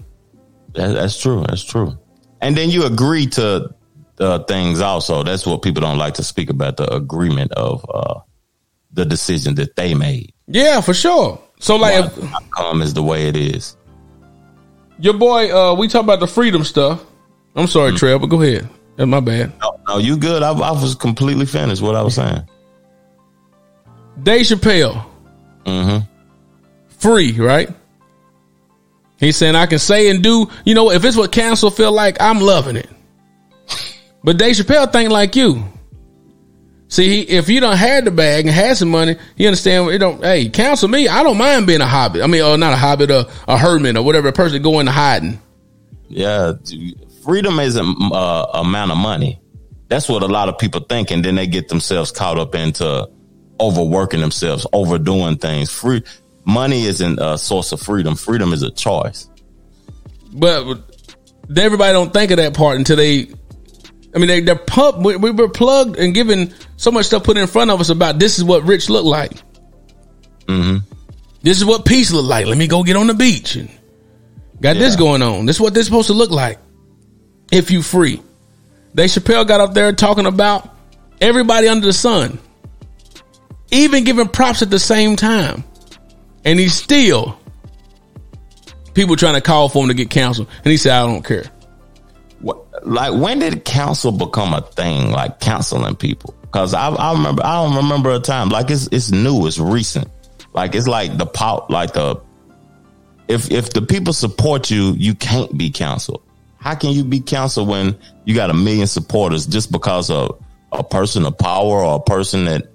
[0.74, 1.44] that, that's true.
[1.48, 1.98] That's true.
[2.42, 3.74] And then you agree to
[4.20, 5.24] uh, things also.
[5.24, 8.20] That's what people don't like to speak about the agreement of uh,
[8.94, 10.34] the decision that they made.
[10.48, 11.40] Yeah, for sure.
[11.60, 13.76] So like, Why if, outcome is the way it is.
[15.00, 17.04] your boy, uh, we talk about the freedom stuff.
[17.56, 17.98] I'm sorry, Mm-hmm.
[17.98, 18.70] Trev, but go ahead.
[18.96, 19.52] That's my bad.
[19.62, 20.42] No, no, you good.
[20.44, 22.48] I, I was completely finished what I was saying.
[24.22, 25.06] Dave Chappelle,
[25.66, 26.06] Mm-hmm.
[27.00, 27.70] free, right?
[29.20, 30.50] He's saying I can say and do.
[30.64, 32.90] You know, if it's what council feel like, I'm loving it.
[34.24, 35.64] But Dave Chappelle think like you.
[36.90, 39.90] See, he, if you don't had the bag and had some money, you understand.
[39.90, 40.24] It don't.
[40.24, 41.08] Hey, counsel me.
[41.08, 42.22] I don't mind being a hobbit.
[42.24, 44.30] I mean, or not a hobbit, a, a hermit, or whatever.
[44.30, 45.42] A person go into hiding.
[46.08, 46.54] Yeah,
[47.26, 49.42] freedom isn't uh, amount of money.
[49.90, 53.10] That's what a lot of people think, and then they get themselves caught up into
[53.60, 55.72] overworking themselves, overdoing things.
[55.72, 56.04] Free
[56.46, 58.16] money isn't a source of freedom.
[58.16, 59.30] Freedom is a choice.
[60.34, 60.80] But
[61.56, 63.28] everybody don't think of that part until they.
[64.16, 65.00] I mean, they, they're pumped.
[65.00, 68.18] We, we were plugged and given so much stuff put in front of us about
[68.18, 69.34] this is what rich look like.
[70.46, 70.78] Mm-hmm.
[71.44, 72.46] This is what peace look like.
[72.46, 73.70] Let me go get on the beach and
[74.60, 75.46] got this going on.
[75.46, 76.60] This is what this supposed to look like.
[77.52, 78.22] If you free,
[78.96, 80.70] Dave Chappelle got up there talking about
[81.22, 82.40] everybody under the sun,
[83.72, 85.64] even giving props at the same time,
[86.46, 87.40] and he's still
[88.94, 90.48] people trying to call for him to get counsel.
[90.64, 91.46] and he said, "I don't care."
[92.40, 95.12] What, like when did counsel become a thing?
[95.12, 96.36] Like counseling people?
[96.42, 98.50] Because I, I remember, I don't remember a time.
[98.50, 100.08] Like it's it's new, it's recent.
[100.54, 102.22] Like it's like the pop, like the
[103.28, 106.24] if if the people support you, you can't be counseled.
[106.60, 110.42] How can you be counseled when you got a million supporters just because of
[110.72, 112.68] a person of power or a person that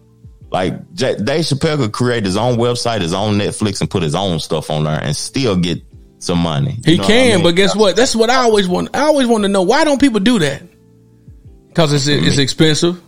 [0.53, 4.14] like J- Dave Chappelle could create his own website, his own Netflix, and put his
[4.14, 5.82] own stuff on there and still get
[6.18, 6.78] some money.
[6.84, 7.42] He You know what I can, mean?
[7.42, 7.96] but guess what?
[7.96, 8.94] That's what I always want.
[8.94, 10.62] I always want to know why don't people do that?
[11.68, 12.40] Because it's it's mm-hmm.
[12.40, 13.03] expensive.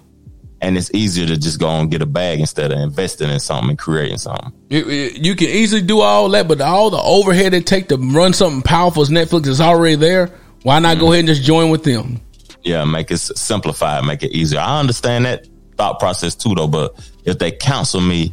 [0.62, 3.70] and it's easier to just go and get a bag instead of investing in something
[3.70, 4.51] and creating something.
[4.70, 8.32] You, you can easily do all that, but all the overhead it take to run
[8.32, 10.30] something powerful as Netflix is already there.
[10.62, 11.12] Why not go mm-hmm.
[11.12, 12.22] ahead and just join with them?
[12.62, 14.61] Yeah, make it s- simplify, make it easier.
[14.61, 16.66] I understand that thought process too, though.
[16.66, 18.33] But if they counsel me,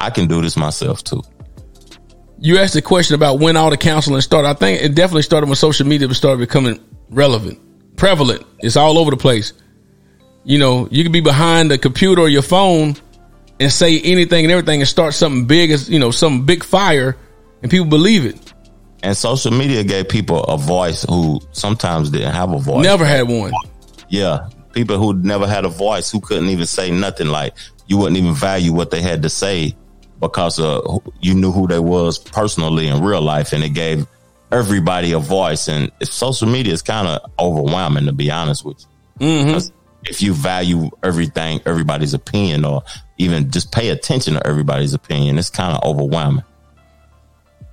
[0.00, 1.22] I can do this myself too.
[2.40, 4.48] You asked the question about when all the counseling started.
[4.48, 6.78] I think it definitely started when social media started becoming
[7.10, 7.58] relevant,
[7.96, 8.46] prevalent.
[8.60, 9.52] It's all over the place.
[10.44, 12.94] You know, you could be behind the computer or your phone
[13.60, 17.16] and say anything and everything and start something big as you know, some big fire,
[17.62, 18.52] and people believe it.
[19.02, 22.84] And social media gave people a voice who sometimes didn't have a voice.
[22.84, 23.52] Never had one.
[24.08, 27.28] Yeah, people who never had a voice who couldn't even say nothing.
[27.28, 27.54] Like
[27.88, 29.74] you wouldn't even value what they had to say
[30.20, 30.80] because uh,
[31.20, 34.06] you knew who they was personally in real life, and it gave
[34.52, 35.68] everybody a voice.
[35.68, 38.84] And social media is kind of overwhelming, to be honest with
[39.18, 39.26] you.
[39.52, 39.72] 'Cause
[40.04, 42.82] If you value everything, everybody's opinion, or
[43.18, 46.44] even just pay attention to everybody's opinion, it's kind of overwhelming.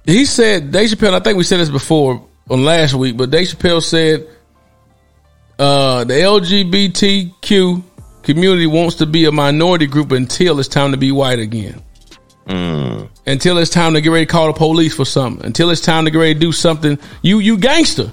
[0.05, 1.13] He said Dave Chappelle.
[1.13, 4.27] I think we said this before on last week, but Dave Chappelle said
[5.59, 7.83] uh, the LGBTQ
[8.25, 11.81] community wants to be a minority group until it's time to be white again.
[13.27, 15.45] Until it's time to get ready to call the police for something.
[15.45, 16.99] Until it's time to get ready to do something.
[17.21, 18.11] You you gangster.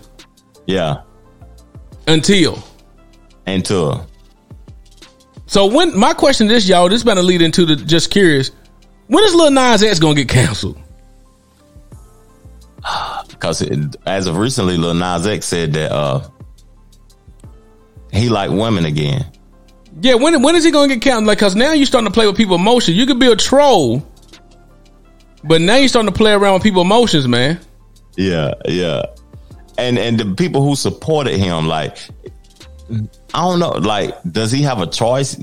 [0.67, 1.03] Yeah,
[2.07, 2.63] Until.
[3.47, 4.07] until
[5.47, 8.53] So when my question is, y'all, this about to lead into the just curious.
[9.09, 10.79] When is Lil Nas X gonna get canceled?
[13.29, 13.63] because
[14.07, 16.27] as of recently, Lil Nas X said that uh,
[18.13, 19.27] he like women again.
[20.01, 21.27] Yeah, when when is he gonna get counted?
[21.27, 22.97] Like, cause now you're starting to play with people's emotions.
[22.97, 24.07] You could be a troll,
[25.45, 27.61] but now you're starting to play around with people's emotions, man.
[28.17, 29.03] Yeah, yeah.
[29.79, 31.99] And and the people who supported him, like
[33.35, 35.39] I don't know, like, does he have a choice?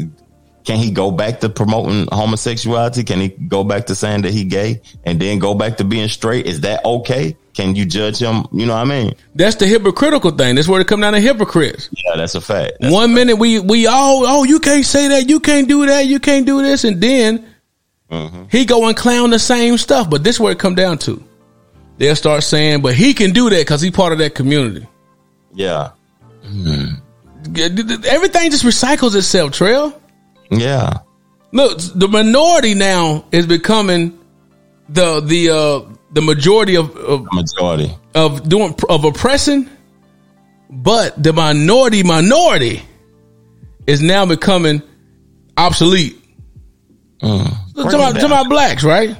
[0.69, 3.03] Can he go back to promoting homosexuality?
[3.03, 6.07] Can he go back to saying that he gay and then go back to being
[6.07, 6.45] straight?
[6.45, 7.35] Is that okay?
[7.55, 8.45] Can you judge him?
[8.51, 9.15] You know what I mean?
[9.33, 10.53] That's the hypocritical thing.
[10.53, 11.89] That's where it come down to hypocrites.
[11.91, 12.73] Yeah, that's a fact.
[12.81, 16.05] That's One minute we we all oh you can't say that, you can't do that,
[16.05, 17.47] you can't do this, and then
[18.11, 18.43] Mm-hmm.
[18.51, 20.07] he go and clown the same stuff.
[20.07, 21.23] But this where it come down to.
[21.97, 24.87] They'll start saying, but he can do that because he part of that community.
[25.53, 25.93] yeah,
[27.55, 29.99] Everything just recycles itself, Trail.
[30.51, 30.99] Yeah,
[31.51, 34.19] Look, the minority now is becoming
[34.87, 37.95] the the uh the majority of of, majority.
[38.13, 39.69] of doing of oppressing,
[40.69, 42.83] but the minority minority
[43.87, 44.83] is now becoming
[45.57, 46.21] obsolete.
[47.21, 47.73] Mm.
[47.75, 49.17] Talking about, talking about blacks, right?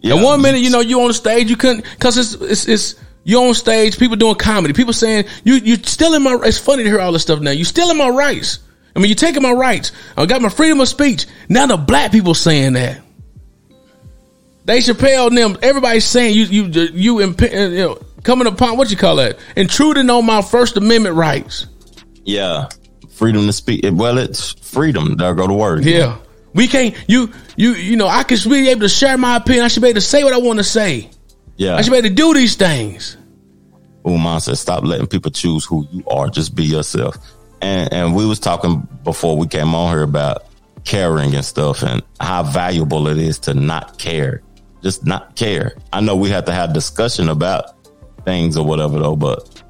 [0.00, 0.14] Yeah.
[0.14, 2.94] And one minute, you know, you on the stage, you couldn't because it's it's it's
[3.24, 6.38] You on stage, people doing comedy, people saying you you stealing my.
[6.44, 7.50] It's funny to hear all this stuff now.
[7.50, 8.60] You stealing my rights.
[8.94, 9.92] I mean, you're taking my rights.
[10.16, 11.26] I got my freedom of speech.
[11.48, 13.00] Now the black people saying that.
[14.64, 15.58] Dave Chappelle and them.
[15.62, 19.38] Everybody's saying you you you, imp- uh, you know, coming upon what you call that
[19.56, 21.66] intruding on my First Amendment rights.
[22.24, 22.68] Yeah,
[23.10, 23.84] freedom to speak.
[23.84, 25.16] Well, it's freedom.
[25.16, 25.84] There go the word.
[25.84, 26.18] Yeah.
[26.54, 29.64] We can't you you you know, I can be able to share my opinion.
[29.64, 31.10] I should be able to say what I want to say.
[31.56, 31.76] Yeah.
[31.76, 33.16] I should be able to do these things.
[34.06, 36.28] Uman said, "Stop letting people choose who you are.
[36.28, 37.16] Just be yourself."
[37.60, 40.46] And and we was talking before we came on here about
[40.84, 44.42] caring and stuff, and how valuable it is to not care,
[44.82, 45.74] just not care.
[45.92, 47.74] I know we have to have discussion about
[48.24, 49.62] things or whatever though, but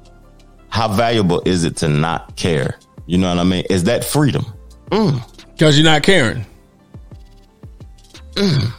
[0.69, 2.77] how valuable is it to not care?
[3.05, 3.65] You know what I mean?
[3.69, 4.45] Is that freedom?
[4.89, 5.21] Mm.
[5.51, 6.45] Because you're not caring.
[8.33, 8.73] Mm.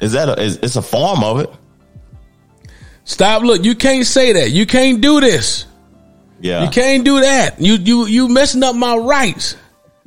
[0.00, 1.50] Is that a, is, it's a form of it?
[3.04, 3.42] Stop.
[3.42, 4.50] Look, you can't say that.
[4.50, 5.66] You can't do this.
[6.40, 6.64] Yeah.
[6.64, 7.60] You can't do that.
[7.60, 9.56] You you you messing up my rights.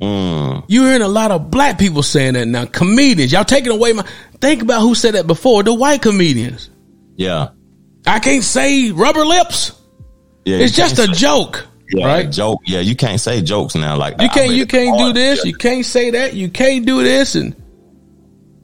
[0.00, 0.64] Mm.
[0.68, 2.66] You hearing a lot of black people saying that now.
[2.66, 4.04] Comedians, y'all taking away my.
[4.40, 5.62] Think about who said that before.
[5.64, 6.70] The white comedians.
[7.16, 7.48] Yeah.
[8.06, 9.72] I can't say rubber lips.
[10.44, 10.58] Yeah.
[10.58, 12.30] It's just a say- joke, Yeah, right?
[12.30, 12.60] Joke.
[12.64, 13.96] Yeah, you can't say jokes now.
[13.96, 14.52] Like You can't.
[14.52, 15.44] You can't do this.
[15.44, 15.48] Yeah.
[15.50, 16.34] You can't say that.
[16.34, 17.56] You can't do this, and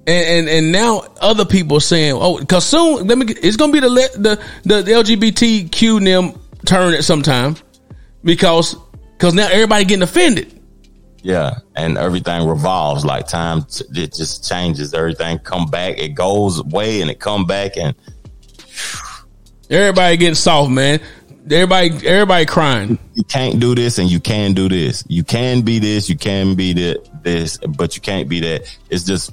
[0.06, 3.26] and and, and now other people are saying, oh, because soon let me.
[3.28, 7.56] It's gonna be the the the, the LGBTQ them turn at some time
[8.22, 8.76] because
[9.12, 10.60] because now everybody getting offended.
[11.22, 13.66] Yeah, and everything revolves like time.
[13.94, 14.92] It just changes.
[14.92, 15.98] Everything come back.
[15.98, 17.94] It goes away and it come back and
[19.70, 21.00] Everybody getting soft, man.
[21.50, 22.98] Everybody everybody crying.
[23.14, 25.04] you can't do this and you can do this.
[25.08, 26.08] You can be this.
[26.08, 28.78] You can be that this, but you can't be that.
[28.90, 29.32] It's just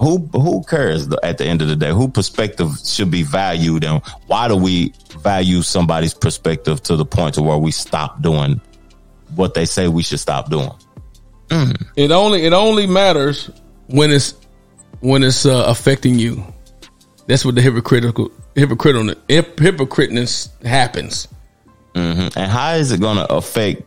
[0.00, 1.90] who who cares at the end of the day?
[1.90, 7.34] Who perspective should be valued and why do we value somebody's perspective to the point
[7.34, 8.60] to where we stop doing
[9.36, 10.72] what they say we should stop doing?
[11.96, 13.50] It only it only matters
[13.88, 14.34] when it's
[15.00, 16.44] when it's uh, affecting you.
[17.26, 21.28] That's what the hypocritical hypocritical hypocriteness happens.
[21.94, 23.82] hmm And how is it going to affect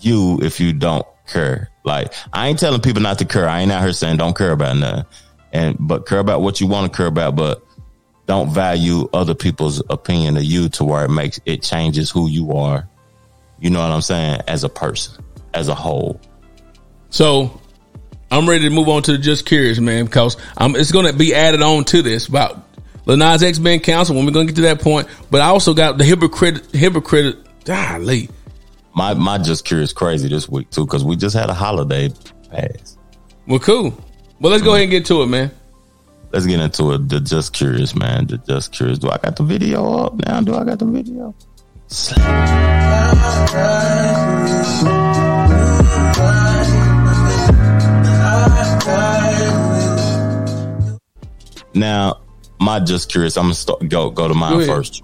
[0.00, 1.70] you if you don't care?
[1.84, 3.48] Like, I ain't telling people not to care.
[3.48, 5.04] I ain't out here saying don't care about nothing,
[5.52, 7.62] and but care about what you want to care about, but
[8.26, 12.52] don't value other people's opinion of you to where it makes it changes who you
[12.52, 12.88] are.
[13.60, 14.40] You know what I'm saying?
[14.48, 15.22] As a person,
[15.52, 16.20] as a whole.
[17.10, 17.60] So
[18.30, 21.34] I'm ready to move on to just curious, man, because I'm, it's going to be
[21.34, 22.66] added on to this about
[23.06, 25.08] Lil Nas X being canceled when we're going to get to that point.
[25.30, 28.30] But I also got the hypocrite, hypocrite, golly.
[28.94, 32.10] My my just curious crazy this week too because we just had a holiday
[32.50, 32.96] pass.
[33.46, 33.92] Well, cool.
[34.40, 35.50] Well, let's go ahead and get to it, man.
[36.32, 37.08] Let's get into it.
[37.08, 38.26] The just curious, man.
[38.26, 38.98] The just curious.
[38.98, 40.40] Do I got the video up now?
[40.40, 41.34] Do I got the video?
[51.74, 52.20] Now,
[52.60, 53.36] my just curious.
[53.36, 54.66] I'm gonna start, go go to Go mine ahead.
[54.66, 55.02] first.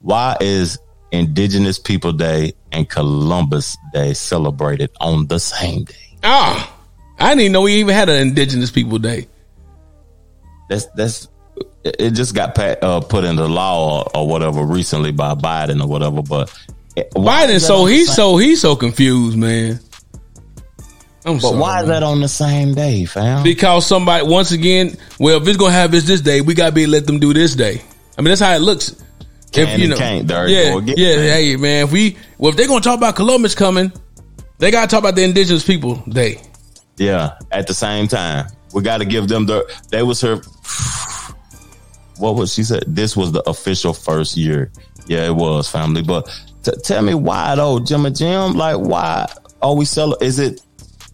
[0.00, 0.78] Why is
[1.12, 5.94] Indigenous People Day and Columbus Day celebrated on the same day?
[6.22, 6.78] Ah,
[7.18, 9.26] I didn't even know we even had an Indigenous People Day.
[10.68, 11.28] That's that's
[11.84, 12.10] it.
[12.10, 16.22] Just got uh, put into law or, or whatever recently by Biden or whatever.
[16.22, 16.52] But
[16.96, 19.80] Biden, so he's so he's so confused, man.
[21.24, 23.42] I'm But sorry, why is that on the same day, fam?
[23.42, 26.86] Because somebody, once again, well, if it's gonna have this this day, we gotta be
[26.86, 27.82] let them do this day.
[28.16, 28.94] I mean, that's how it looks.
[29.52, 30.28] Can if you and know, can't.
[30.28, 31.24] There yeah, go again, yeah, man.
[31.24, 33.92] hey man, if we, well, if they're gonna talk about Columbus coming,
[34.58, 36.40] they gotta talk about the Indigenous People Day.
[36.96, 39.64] Yeah, at the same time, we got to give them the.
[39.90, 40.40] They was her.
[42.18, 42.84] What was she said?
[42.86, 44.72] This was the official first year.
[45.06, 46.00] Yeah, it was family.
[46.00, 46.26] But
[46.62, 48.54] t- tell me why though, Jim and Jim?
[48.54, 49.30] Like, why
[49.60, 50.14] are we cel?
[50.22, 50.62] Is it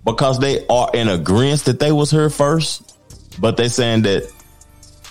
[0.05, 2.97] because they are in agreement that they was here first,
[3.41, 4.33] but they saying that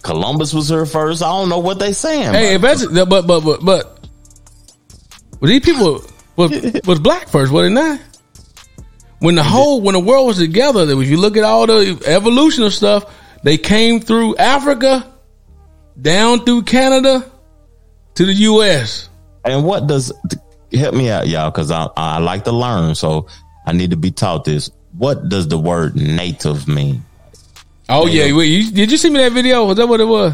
[0.01, 1.21] Columbus was here first?
[1.21, 2.33] I don't know what they saying.
[2.33, 4.01] Hey, but but but but, but
[5.41, 6.03] these people
[6.35, 7.99] was was black first, was it not?
[9.19, 12.63] When the whole when the world was together, if you look at all the evolution
[12.63, 13.05] of stuff,
[13.43, 15.07] they came through Africa,
[15.99, 17.29] down through Canada,
[18.15, 19.09] to the U.S.
[19.45, 20.11] And what does
[20.73, 21.51] help me out, y'all?
[21.51, 23.27] Because I I like to learn, so
[23.65, 24.71] I need to be taught this.
[24.97, 27.05] What does the word native mean?
[27.93, 29.65] Oh yeah, wait, you, did you see me that video?
[29.65, 30.33] Was that what it was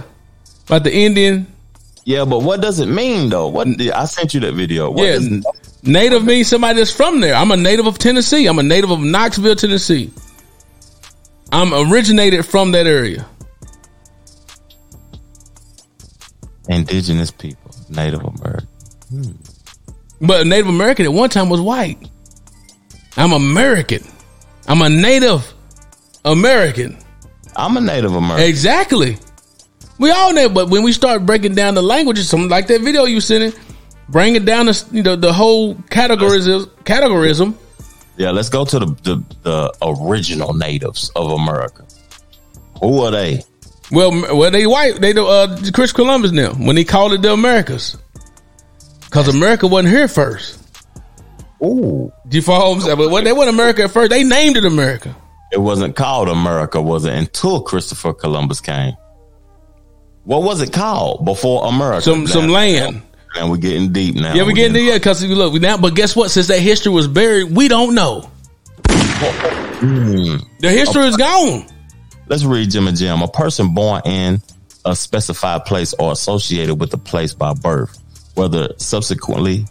[0.68, 1.47] about the Indian?
[2.05, 3.47] Yeah, but what does it mean though?
[3.47, 4.91] What I sent you that video.
[4.91, 5.45] What yeah, does-
[5.84, 7.34] native means somebody that's from there.
[7.34, 8.45] I'm a native of Tennessee.
[8.45, 10.12] I'm a native of Knoxville, Tennessee.
[11.51, 13.26] I'm originated from that area.
[16.70, 18.68] Indigenous people, Native American.
[19.10, 19.32] Hmm.
[20.22, 21.97] But Native American at one time was white.
[23.16, 24.03] I'm American.
[24.68, 25.51] I'm a Native
[26.24, 26.97] American.
[27.58, 28.47] I'm a Native American.
[28.47, 29.18] Exactly.
[29.99, 33.05] We all know, but when we start breaking down the languages, something like that video
[33.05, 33.62] you sent in,
[34.10, 36.68] bring it down to you know the whole categorism.
[36.84, 37.55] Categorism.
[38.16, 41.86] Yeah, let's go to the, the the original natives of America.
[42.80, 43.41] Who are they?
[43.91, 45.01] Well, well, they white.
[45.01, 47.97] They the uh, Chris Columbus now when he called it the Americas,
[49.05, 50.60] because America wasn't here first.
[51.64, 52.97] Ooh, Do you follow what I'm saying?
[52.97, 55.16] But when they went America at first, they named it America.
[55.52, 57.14] It wasn't called America, was it?
[57.14, 58.93] Until Christopher Columbus came.
[60.24, 62.02] What was it called before America?
[62.02, 63.02] Some some land.
[63.36, 64.34] And we're getting deep now.
[64.34, 66.32] Yeah, we're getting there, yeah, because you look, we now, but guess what?
[66.32, 68.30] Since that history was buried, we don't know.
[69.80, 70.38] Hmm.
[70.60, 71.66] The history is gone.
[72.28, 73.22] Let's read Jim and Jim.
[73.22, 74.41] A person born in
[74.86, 77.98] a specified place or associated with the place by birth,
[78.36, 79.66] whether subsequently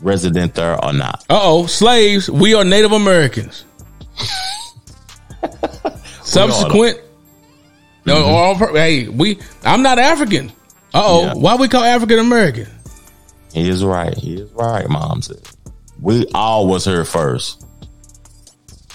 [0.00, 1.24] resident there or not.
[1.28, 2.30] Uh oh, slaves.
[2.30, 3.64] We are Native Americans.
[6.22, 7.00] Subsequent.
[8.04, 9.38] No, all per- hey, we.
[9.64, 10.48] I'm not African.
[10.94, 11.34] Uh oh, Yeah.
[11.34, 12.66] why we call African American?
[13.52, 14.16] He is right.
[14.16, 15.40] He is right, Mom said.
[16.00, 17.64] We all was here first.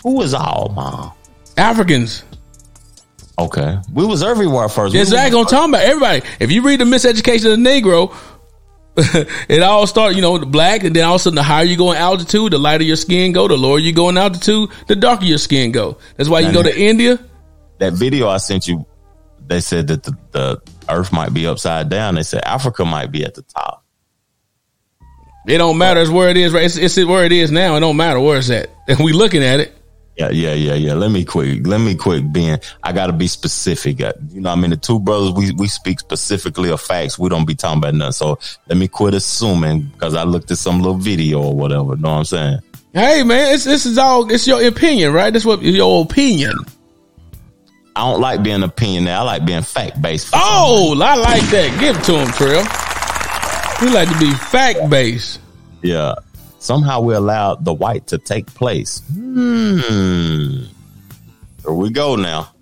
[0.03, 1.11] Who was all, Mom?
[1.57, 2.23] Africans.
[3.37, 3.77] Okay.
[3.91, 4.95] We was everywhere first.
[4.95, 5.39] Exactly.
[5.39, 6.21] I'm talking about everybody.
[6.39, 8.13] If you read the Miseducation of the Negro,
[8.97, 11.63] it all started, you know, the black, and then all of a sudden, the higher
[11.63, 13.47] you go in altitude, the lighter your skin go.
[13.47, 15.97] The lower you go in altitude, the darker your skin go.
[16.15, 17.19] That's why you Now go that- to India.
[17.79, 18.85] That video I sent you,
[19.45, 22.15] they said that the, the earth might be upside down.
[22.15, 23.83] They said Africa might be at the top.
[25.47, 25.99] It don't matter.
[25.99, 26.53] It's where it is.
[26.53, 26.63] Right?
[26.63, 27.75] It's, it's where it is now.
[27.75, 28.69] It don't matter where it's at.
[28.87, 29.75] And we looking at it.
[30.15, 30.93] Yeah, yeah, yeah, yeah.
[30.93, 31.65] Let me quick.
[31.65, 32.59] Let me quick, Ben.
[32.83, 33.99] I got to be specific.
[34.01, 37.17] Uh, You know, I mean, the two brothers, we we speak specifically of facts.
[37.17, 38.11] We don't be talking about nothing.
[38.11, 41.95] So let me quit assuming because I looked at some little video or whatever.
[41.95, 42.59] Know what I'm saying?
[42.93, 44.31] Hey man, it's, this is all.
[44.31, 45.33] It's your opinion, right?
[45.33, 46.53] That's what your opinion.
[47.95, 49.15] I don't like being opinionated.
[49.17, 50.29] I like being fact based.
[50.33, 51.79] Oh, I like that.
[51.79, 52.63] Give it to him, Trill.
[53.81, 55.39] We like to be fact based.
[55.81, 56.13] Yeah.
[56.63, 59.01] Somehow we allowed the white to take place.
[59.13, 59.79] Hmm.
[61.61, 62.53] Here we go now.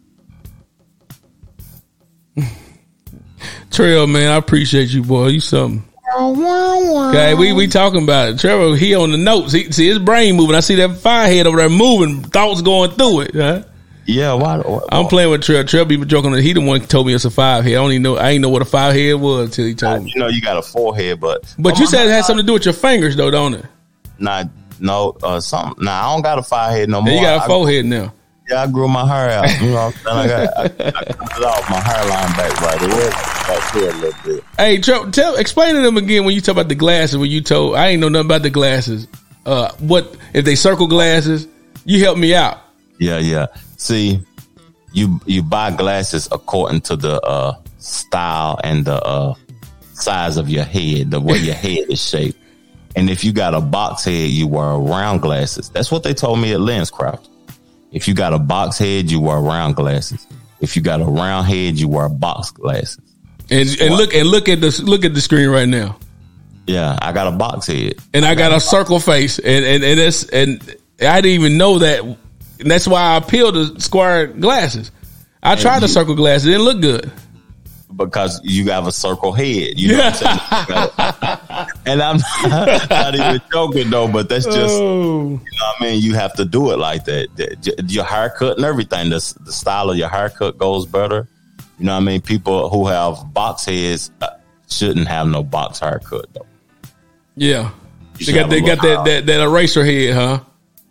[3.70, 5.28] Trail, man, I appreciate you, boy.
[5.28, 5.88] You something.
[6.18, 8.40] Okay, we we talking about it.
[8.40, 9.54] Trevor, he on the notes.
[9.54, 10.56] He see his brain moving.
[10.56, 13.36] I see that firehead over there moving, thoughts going through it.
[13.36, 13.64] Huh?
[14.08, 14.58] Yeah, why?
[14.58, 15.64] why- I'm playing with Trevor.
[15.68, 16.34] Trevor be joking.
[16.34, 17.74] He the one told me it's a five head.
[17.74, 18.18] I don't even know.
[18.18, 20.12] I ain't know what a five head was until he told me.
[20.16, 22.54] You know, you got a forehead, but But you said it had something to do
[22.54, 23.66] with your fingers, though, don't it?
[24.22, 24.44] Nah,
[24.80, 25.84] no, uh, something.
[25.84, 27.14] Nah, I don't got a forehead no more.
[27.14, 28.14] You got a I- forehead now.
[28.50, 29.62] Yeah, I grew my hair out.
[29.62, 30.18] You know what I'm saying?
[30.18, 30.68] I got I, I
[31.14, 32.82] cut it off my hairline back right.
[32.82, 33.14] It was
[33.48, 34.44] back here a little bit.
[34.58, 37.18] Hey, Trevor, tell explain to them again when you talk about the glasses.
[37.18, 39.08] When you told I ain't know nothing about the glasses.
[39.46, 41.48] Uh, what if they circle glasses?
[41.86, 42.58] You help me out.
[43.00, 43.46] Yeah, yeah.
[43.78, 44.20] See,
[44.92, 49.34] you you buy glasses according to the uh style and the uh
[49.94, 52.38] size of your head, the way your head is shaped.
[52.96, 55.70] And if you got a box head, you wear round glasses.
[55.70, 57.28] That's what they told me at Lenscraft.
[57.92, 60.26] If you got a box head, you wear round glasses.
[60.60, 63.00] If you got a round head, you wear box glasses.
[63.50, 65.98] And and look and look at the look at the screen right now.
[66.68, 67.96] Yeah, I got a box head.
[68.14, 70.62] And I got a circle face, and and and that's and
[71.02, 72.02] I didn't even know that.
[72.02, 74.92] And that's why I peeled the square glasses.
[75.44, 77.12] I tried the circle glasses; it didn't look good.
[77.96, 79.78] because you have a circle head.
[79.80, 81.40] You know what I'm saying?
[81.86, 85.22] and I'm not, not even joking though, but that's just Oh.
[85.24, 86.02] you know what I mean.
[86.02, 87.86] You have to do it like that.
[87.90, 89.10] Your haircut and everything.
[89.10, 91.28] The, the style of your haircut goes better.
[91.80, 92.22] You know what I mean.
[92.22, 94.28] People who have box heads uh,
[94.70, 96.46] shouldn't have no box haircut though.
[97.36, 97.72] Yeah,
[98.18, 100.40] You they got they got that, that that eraser head, huh?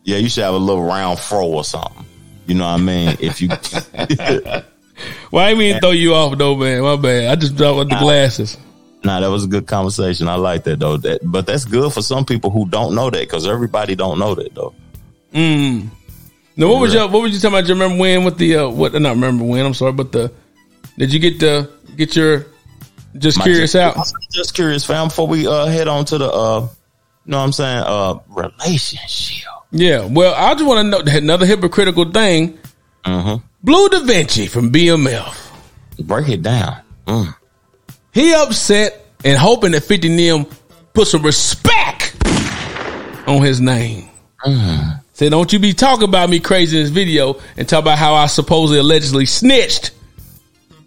[0.05, 2.05] Yeah, you should have a little round fro or something.
[2.47, 3.17] You know what I mean?
[3.21, 3.49] If you
[5.31, 6.83] Well, I mean throw you off though, man.
[6.83, 7.31] My bad.
[7.31, 8.57] I just with the glasses.
[9.03, 10.29] Nah, that was a good conversation.
[10.29, 10.97] I like that though.
[10.99, 14.35] That, but that's good for some people who don't know that because everybody don't know
[14.35, 14.75] that though.
[15.33, 15.89] Mm.
[16.57, 17.67] Now, what was your what was you talking about?
[17.67, 18.93] Do you remember when with the uh, what?
[18.93, 19.65] Not remember when.
[19.65, 20.31] I'm sorry, but the
[20.99, 22.47] did you get the get your
[23.17, 23.97] just My- curious out?
[24.31, 25.09] Just curious, fam.
[25.09, 26.61] Before we uh, head on to the, uh,
[27.25, 29.49] you know what I'm saying, uh, relationship.
[29.71, 30.05] Yeah.
[30.07, 32.59] Well, I just want to know another hypocritical thing.
[33.05, 33.45] Mm-hmm.
[33.63, 35.51] Bleu DaVinci from BMF.
[36.01, 36.77] Break it down.
[37.07, 37.35] Mm.
[38.13, 40.47] He upset and hoping that 50 Nim
[40.93, 42.17] put some respect
[43.27, 44.09] on his name.
[44.45, 45.01] Mm.
[45.13, 48.15] Say, don't you be talking about me crazy in this video and talk about how
[48.15, 49.91] I supposedly allegedly snitched.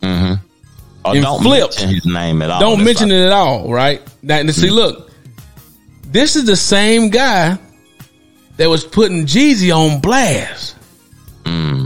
[0.02, 0.44] Mm-hmm.
[1.06, 1.80] Or and don't flipped.
[1.80, 2.60] mention his name at all.
[2.60, 4.02] Don't mention like- it at all, right?
[4.22, 5.12] Now, and see, look,
[6.06, 7.58] this is the same guy
[8.58, 10.76] that was putting Jeezy on blast.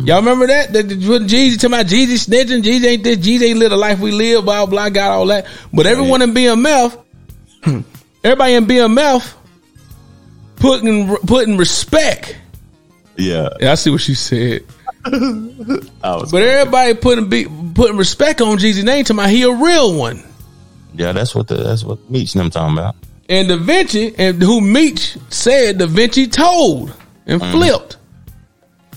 [0.08, 0.72] Y'all remember that?
[0.72, 4.12] That Jeezy talking about Jeezy snitching, Jeezy ain't this, Jeezy ain't live the life we
[4.12, 5.48] live, blah blah, got all that.
[5.74, 6.98] But everyone in BMF,
[8.24, 9.34] everybody in BMF,
[10.56, 12.38] putting putting respect.
[13.18, 14.64] Yeah, Yeah, I see what she said.
[15.04, 17.46] But everybody putting be,
[17.76, 20.24] putting respect on Jeezy name to my he a real one.
[20.96, 22.96] yeah, that's what the, that's what Meech and them talking about.
[23.28, 26.94] And DaVinci, and who Meech said DaVinci told
[27.26, 27.52] and mm-hmm.
[27.52, 27.97] flipped.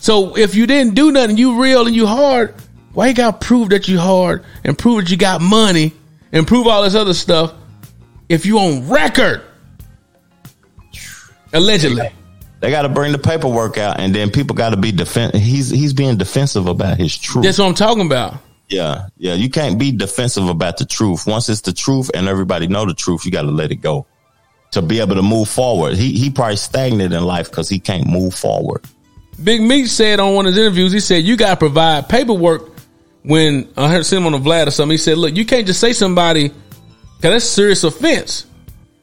[0.01, 2.55] So if you didn't do nothing, you real and you hard,
[2.95, 5.93] why you gotta prove that you hard and prove that you got money
[6.33, 7.55] and prove all this other stuff
[8.29, 9.43] if you on record?
[11.53, 12.11] Allegedly.
[12.61, 15.35] They got to bring the paperwork out, and then people got to be defend.
[15.35, 17.45] He's he's being defensive about his truth.
[17.45, 18.35] That's what I'm talking about.
[18.69, 19.35] Yeah, yeah.
[19.35, 21.27] You can't be defensive about the truth.
[21.27, 24.07] Once it's the truth and everybody know the truth, you got to let it go
[24.73, 25.97] to be able to move forward.
[25.97, 28.85] He he probably stagnant in life because he can't move forward.
[29.43, 32.71] Big Meech said on one of his interviews, he said, you got to provide paperwork
[33.23, 34.93] when I heard him on the Vlad or something.
[34.93, 36.63] He said, look, you can't just say somebody, because
[37.21, 38.47] that's a serious offense.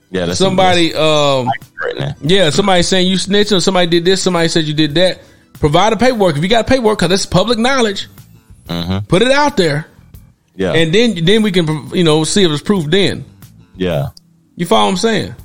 [0.10, 1.50] Yeah, that's somebody, um,
[1.84, 5.20] right yeah, somebody saying you snitching, somebody did this, somebody said you did that.
[5.60, 6.38] Provide the paperwork.
[6.38, 8.08] If you got paperwork, because it's public knowledge,
[8.68, 9.88] put it out there.
[10.56, 13.26] Yeah, And then then we can, you know, see if it's proof then.
[13.76, 14.10] yeah.
[14.56, 15.36] You follow what I'm saying?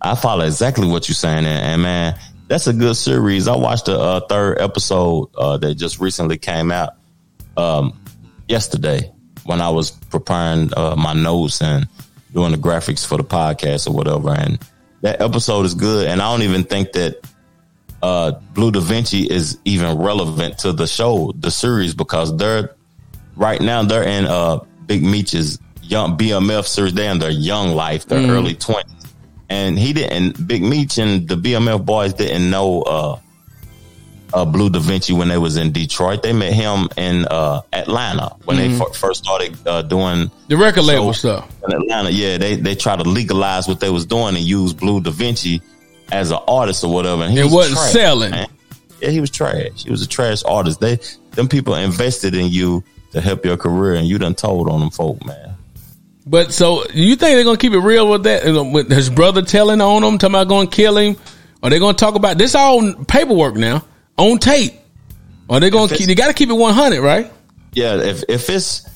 [0.00, 2.18] I follow exactly what you're saying, and, and man,
[2.52, 3.48] that's a good series.
[3.48, 6.90] I watched the uh, third episode uh, that just recently came out
[7.56, 7.98] um,
[8.46, 9.10] yesterday
[9.44, 11.88] when I was preparing uh, my notes and
[12.34, 14.34] doing the graphics for the podcast or whatever.
[14.34, 14.58] And
[15.00, 17.26] that episode is good, and I don't even think that
[18.02, 22.74] uh, Bleu DaVinci is even relevant to the show, the series, because they're
[23.34, 26.92] right now they're in uh, Big Meech's young BMF series.
[26.92, 28.28] They're in their young life, their Mhm.
[28.28, 28.92] early twenties
[29.52, 30.46] and he didn't.
[30.46, 33.18] Big Meech and the BMF boys didn't know uh,
[34.34, 36.22] uh, Bleu DaVinci when they was in Detroit.
[36.22, 38.78] They met him in uh, Atlanta when they Mhm.
[38.78, 41.46] fir- first started uh, doing The record label stuff.
[41.66, 42.10] in Atlanta.
[42.10, 45.60] Yeah, they they tried to legalize what they was doing and use Bleu DaVinci
[46.10, 47.22] as an artist or whatever.
[47.24, 48.30] And he It was wasn't trash, selling.
[48.30, 48.46] man.
[49.02, 49.84] Yeah, he was trash.
[49.84, 50.80] He was a trash artist.
[50.80, 50.98] They
[51.32, 52.82] them people invested in you
[53.12, 55.51] to help your career, and you done told on them folk, man.
[56.26, 58.44] But so you think they're gonna keep it real with that?
[58.44, 61.16] With his brother telling on him, talking about going to kill him,
[61.62, 63.84] or they gonna talk about this all paperwork now
[64.16, 64.74] on tape?
[65.48, 66.06] Or they gonna keep?
[66.06, 67.30] They got to keep it one hundred, right?
[67.72, 68.88] Yeah, if if it's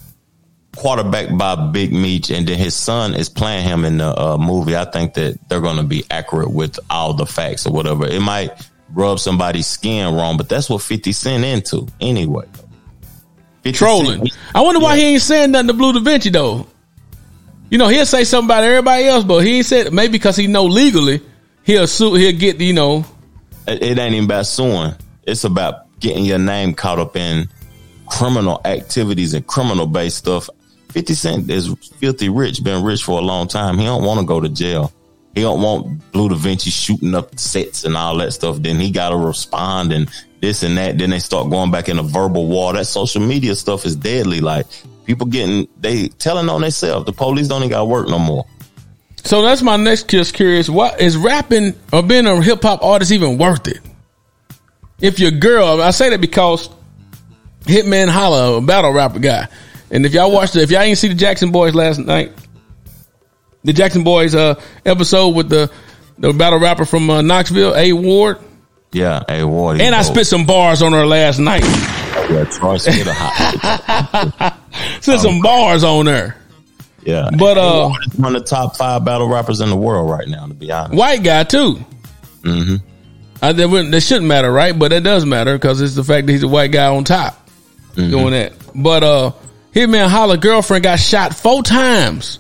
[0.77, 4.77] quarterback by Big Meech and then his son is playing him in the uh, movie,
[4.77, 8.07] I think that they're going to be accurate with all the facts or whatever.
[8.07, 8.51] It might
[8.91, 12.47] rub somebody's skin wrong, but that's what Fifty Cent into anyway.
[13.63, 14.19] 50 Trolling.
[14.19, 16.69] Cent- I wonder why he ain't saying nothing to Bleu DaVinci though.
[17.71, 20.65] You know, he'll say something about everybody else, but he said maybe because he know
[20.65, 21.21] legally
[21.65, 22.15] he'll sue.
[22.15, 23.05] He'll get you know.
[23.67, 24.95] It, ain't even about suing.
[25.25, 27.49] It's about getting your name caught up in
[28.07, 30.49] criminal activities and criminal based stuff.
[30.93, 33.77] 50 Cent is filthy rich, been rich for a long time.
[33.79, 34.93] He don't want to go to jail.
[35.35, 38.57] He don't want Bleu DaVinci shooting up sets and all that stuff.
[38.63, 40.09] Then he got to respond and
[40.41, 40.97] this and that.
[40.97, 42.73] Then they start going back in a verbal war.
[42.73, 44.41] That social media stuff is deadly.
[44.41, 44.67] Like
[45.07, 47.07] people getting, they telling on themselves.
[47.07, 48.45] The police don't even got work no more.
[49.25, 50.69] So that's my next just curious.
[50.69, 53.81] What is rapping or being a hip hop artist even worth it?
[55.01, 56.69] If you're a girl, I say that because
[57.65, 59.49] Hitman Holla, a battle rapper guy,
[59.91, 62.33] and if y'all watched it, if y'all ain't see the Jackson Boys last night,
[63.65, 64.55] the Jackson Boys uh
[64.85, 65.71] episode with the
[66.19, 68.39] the battle rapper from uh, Knoxville, A Ward,
[68.93, 69.23] Yeah.
[69.29, 69.81] A Ward.
[69.81, 71.63] and I spit some bars on her last night.
[72.31, 74.59] Yeah, Troy Skitter hot.
[75.01, 76.37] Spit some bars on there.
[77.03, 77.31] Yeah.
[77.39, 80.55] But, uh, one of the top five battle rappers in the world right now, to
[80.55, 80.95] be honest.
[80.97, 81.79] White guy too.
[82.43, 82.77] Mm-hmm.
[83.43, 84.77] I, that, wouldn't, that shouldn't matter, right?
[84.77, 87.49] But it does matter because it's the fact that he's a white guy on top
[87.95, 88.53] doing that.
[88.75, 89.33] But uh,
[89.73, 92.39] Hitman Holla girlfriend got shot four times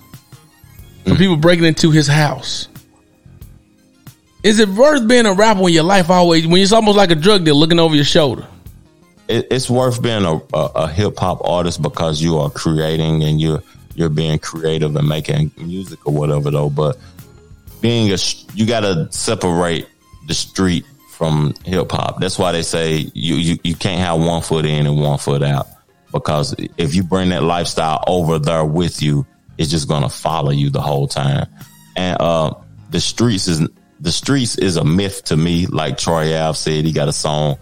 [1.04, 2.68] from people breaking into his house.
[4.42, 7.14] Is it worth being a rapper when your life always when it's almost like a
[7.14, 8.46] drug dealer looking over your shoulder?
[9.28, 13.40] It, it's worth being a, a, a hip hop artist because you are creating and
[13.40, 13.62] you're
[13.94, 16.70] you're being creative and making music or whatever though.
[16.70, 16.98] But
[17.80, 18.18] being a
[18.54, 19.88] you got to separate
[20.26, 22.20] the street from hip hop.
[22.20, 25.42] That's why they say you, you you can't have one foot in and one foot
[25.42, 25.66] out
[26.12, 29.26] because if you bring that lifestyle over there with you,
[29.58, 31.46] it's just gonna follow you the whole time.
[31.96, 32.54] And uh,
[32.90, 33.66] the streets is
[34.00, 35.66] the streets is a myth to me.
[35.66, 37.58] Like Troy Ave said, he got a song.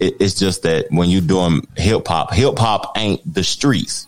[0.00, 4.06] It, it's just that when you're doing hip hop, hip hop ain't the streets.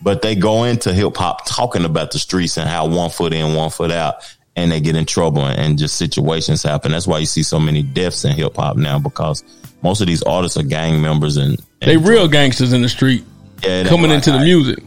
[0.00, 3.54] but they go into hip hop talking about the streets and how one foot in,
[3.54, 4.16] one foot out,
[4.56, 6.92] and they get in trouble and, and just situations happen.
[6.92, 9.42] That's why you see so many deaths in hip hop now because
[9.82, 13.24] most of these artists are gang members and, and They real gangsters in the street
[13.62, 14.82] Yeah, coming like into the how- music.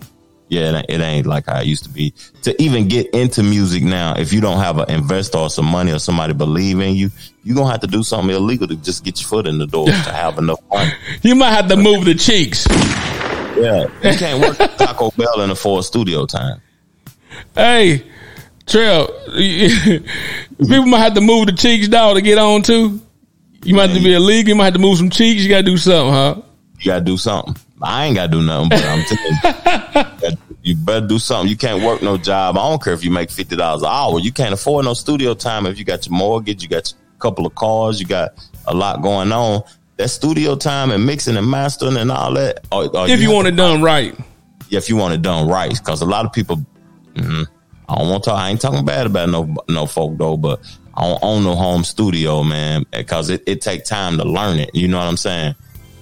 [0.51, 2.13] Yeah, it ain't, like how it used to be.
[2.41, 5.93] To even get into music now, if you don't have an investor or some money
[5.93, 7.09] or somebody believe in you,
[7.45, 9.85] you're gonna have to do something illegal to just get your foot in the door
[9.85, 10.91] to have enough money.
[11.21, 12.67] You might have to move the cheeks.
[12.69, 16.61] Yeah, you can't work at Taco Bell in a afford studio time.
[17.55, 18.03] Hey,
[18.67, 22.99] Trail, people might have to move the cheeks down to get on too.
[23.63, 24.49] You might have to be illegal.
[24.49, 25.43] You might have to move some cheeks.
[25.43, 26.41] You got to do something, huh?
[26.81, 27.55] You gotta do something.
[27.81, 29.80] I ain't gotta do nothing, but I'm telling you,
[30.63, 31.49] you better do something.
[31.49, 32.57] You can't work no job.
[32.57, 34.19] I don't care if you make fifty dollars an hour.
[34.19, 37.45] You can't afford no studio time if you got your mortgage, you got a couple
[37.45, 38.31] of cars, you got
[38.67, 39.63] a lot going on.
[39.97, 42.65] That studio time and mixing and mastering and all that.
[42.71, 44.15] Or, or If you have want it done right.
[44.69, 46.57] yeah, if you want it done right, because a lot of people,
[47.13, 47.45] mhm,
[47.89, 48.31] I don't want to.
[48.31, 50.59] I ain't talking bad about no no folk though, but
[50.95, 54.71] I don't own no home studio, man, because it, it take time to learn it.
[54.73, 55.55] You know what I'm saying?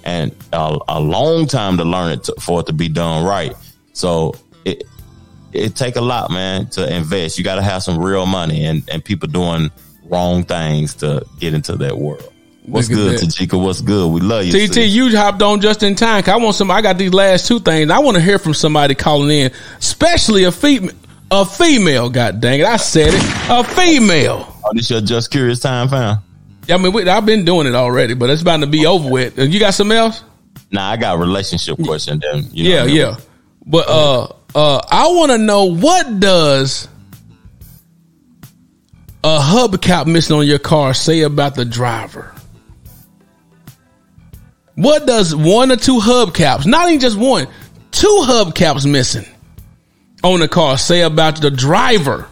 [0.04, 3.54] And a, a long time to learn it to, for it to be done right.
[3.92, 4.34] So
[4.64, 4.84] it
[5.52, 7.38] it take a lot, man, to invest.
[7.38, 9.70] You got to have some real money, and and people doing
[10.04, 12.32] wrong things to get into that world.
[12.66, 13.26] What's good, that.
[13.26, 13.60] Tajika?
[13.60, 14.12] What's good?
[14.12, 14.52] We love you.
[14.52, 14.92] TT, sis.
[14.92, 16.22] you hopped on just in time.
[16.22, 16.70] 'cause I want some.
[16.70, 17.90] I got these last two things.
[17.90, 20.94] I want to hear from somebody calling in, especially a female.
[21.32, 22.10] A female.
[22.10, 22.66] God dang it!
[22.66, 23.22] I said it.
[23.48, 24.52] A female.
[24.64, 26.18] Oh, this your just curious time, fam?
[26.68, 29.38] I mean, we, I've been doing it already, but it's about to be over with.
[29.38, 30.22] You got something else?
[30.70, 32.20] Nah, I got a relationship question.
[32.20, 32.96] Then you know yeah, I mean?
[32.96, 33.16] yeah.
[33.66, 36.88] But uh, uh, I want to know what does
[39.22, 42.34] a hubcap missing on your car say about the driver?
[44.74, 47.46] What does one or two hubcaps, not even just one,
[47.90, 49.26] two hubcaps missing
[50.24, 52.26] on the car say about the driver?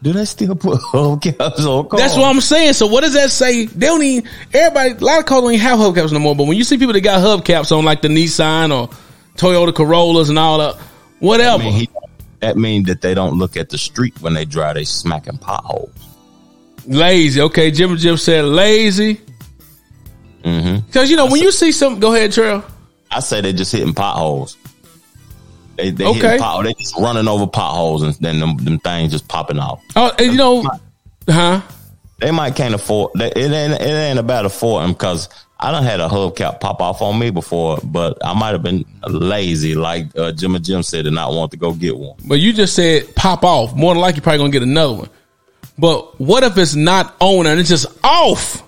[0.00, 2.00] Do they still put hubcaps on cars?
[2.02, 2.74] That's what I'm saying.
[2.74, 3.66] So what does that say?
[3.66, 6.36] They don't even everybody a lot of cars don't even have hubcaps no more.
[6.36, 8.88] But when you see people that got hubcaps on like the Nissan or
[9.36, 10.78] Toyota Corollas and all that,
[11.20, 11.62] whatever.
[11.62, 11.88] I mean, he,
[12.40, 14.74] that mean that they don't look at the street when they drive.
[14.74, 15.92] They smacking potholes.
[16.86, 17.40] Lazy.
[17.42, 19.20] Okay, Jim Jim said lazy.
[20.44, 20.86] Mm-hmm.
[20.86, 22.64] Because you know when you see some, go ahead, Trail.
[23.10, 24.56] I say they're just hitting potholes.
[25.76, 26.18] They they Okay.
[26.20, 26.64] hitting potholes.
[26.64, 29.82] They just running over potholes and then them, them things just popping off.
[29.96, 30.64] Oh, and you know,
[31.28, 31.60] huh?
[32.20, 33.12] They might can't afford.
[33.16, 35.28] They, it ain't it ain't about affording because
[35.60, 38.84] I don't had a hubcap pop off on me before, but I might have been
[39.08, 42.16] lazy, like uh, Jim and Jim said, and not want to go get one.
[42.24, 43.74] But you just said pop off.
[43.74, 45.10] More than likely, you're probably gonna get another one.
[45.76, 48.62] But what if it's not on and it's just off?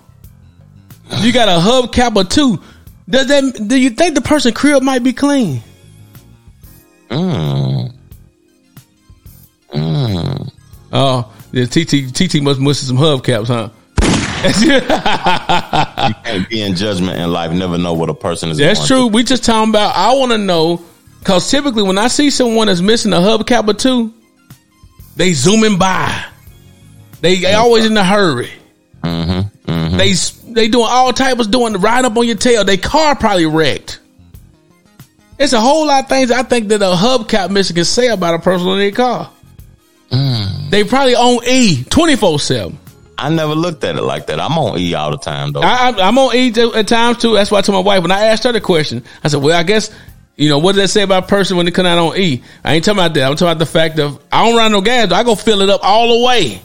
[1.19, 2.61] You got a hubcap or two.
[3.09, 3.67] Does that?
[3.67, 5.61] Do you think the person crib might be clean?
[7.09, 7.93] Mm.
[9.73, 10.53] Mm.
[10.93, 13.69] Oh, yeah, TT TT must miss some hubcaps, huh?
[14.61, 14.79] You
[16.23, 17.51] can't be in judgment in life.
[17.51, 18.57] Never know what a person is.
[18.57, 19.07] That's true.
[19.07, 19.95] We just talking about.
[19.95, 20.83] I want to know
[21.19, 24.13] because typically when I see someone that's missing a hubcap or two,
[25.15, 26.25] they zooming by.
[27.21, 28.49] They, they always in a hurry.
[29.03, 30.13] Mm-hmm, They
[30.53, 32.63] they doing all types of doing ride up on your tail.
[32.63, 33.99] They car probably wrecked.
[35.39, 38.35] It's a whole lot of things I think that a hubcap missing can say about
[38.35, 39.31] a person in their car.
[40.11, 40.69] Mm.
[40.69, 42.77] They probably on E twenty four seven.
[43.21, 44.39] I never looked at it like that.
[44.39, 45.61] I'm on E all the time though.
[45.61, 47.33] I, I'm on E at times too.
[47.35, 49.57] That's why I told my wife when I asked her the question, I said, "Well,
[49.57, 49.91] I guess
[50.35, 52.41] you know what does that say about a person when they come out on E?"
[52.63, 53.23] I ain't talking about that.
[53.23, 55.09] I'm talking about the fact of I don't run no gas.
[55.09, 55.15] Though.
[55.15, 56.61] I go fill it up all the way,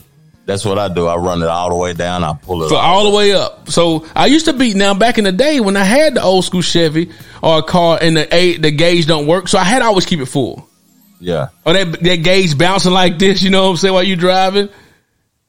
[0.47, 1.07] That's what I do.
[1.07, 2.25] I run it all the way down.
[2.25, 3.69] I pull it all the way up.
[3.69, 6.45] So I used to be now back in the day when I had the old
[6.45, 7.11] school Chevy
[7.43, 10.07] or a car and the a, the gauge don't work, so I had to always
[10.07, 10.69] keep it full.
[11.21, 11.49] Yeah.
[11.65, 14.69] Or that that gauge bouncing like this, you know what I'm saying, while you driving.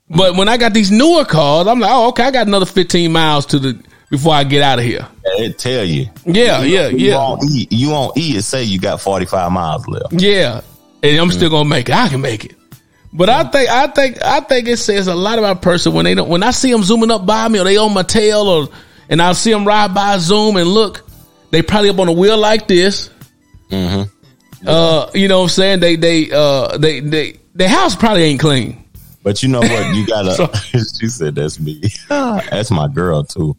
[0.10, 3.12] But when I got these newer cars, I'm like, oh, okay, I got another 15
[3.12, 3.80] miles to the
[4.10, 5.06] before I get out of here.
[5.26, 6.10] It tell you.
[6.26, 7.16] Yeah, You- yeah, you yeah.
[7.18, 10.14] On e, you on E, it say you got 45 miles left.
[10.14, 10.62] Yeah,
[11.04, 11.96] and I'm still gonna make it.
[11.96, 12.56] I can make it.
[13.14, 16.06] But I think I think I think it says a lot about a person when
[16.06, 18.42] they don't when I see them zooming up by me or they on my tail
[18.48, 18.68] or
[19.10, 21.04] and I see them ride by zoom and look,
[21.52, 23.10] they probably up on a wheel like this.
[23.72, 24.68] Mm-hmm.
[24.68, 25.80] Uh, you know what I'm saying?
[25.80, 28.84] They they uh they they their house probably ain't clean.
[29.28, 29.94] But you know what?
[29.94, 30.50] You gotta.
[31.00, 31.82] She said that's me.
[32.08, 33.58] that's my girl too.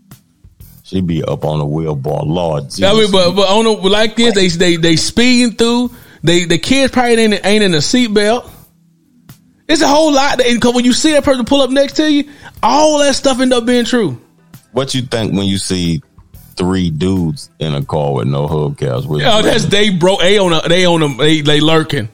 [0.83, 2.25] She be up on the wheelbar.
[2.25, 2.85] Lord Jesus.
[2.85, 5.91] I mean, but but on the, like this, they they they speeding through.
[6.23, 8.51] They the kids probably ain't ain't in a seatbelt.
[9.69, 10.41] It's a whole lot.
[10.41, 12.31] And 'cause when you see that person pull up next to you,
[12.63, 14.19] all that stuff end up being true.
[14.73, 16.01] what you think when you see
[16.57, 19.05] three dudes in a car with no hubcaps.
[19.07, 20.17] With Oh, that's they bro.
[20.17, 21.19] They on a, they on them.
[21.19, 22.09] They, they lurking.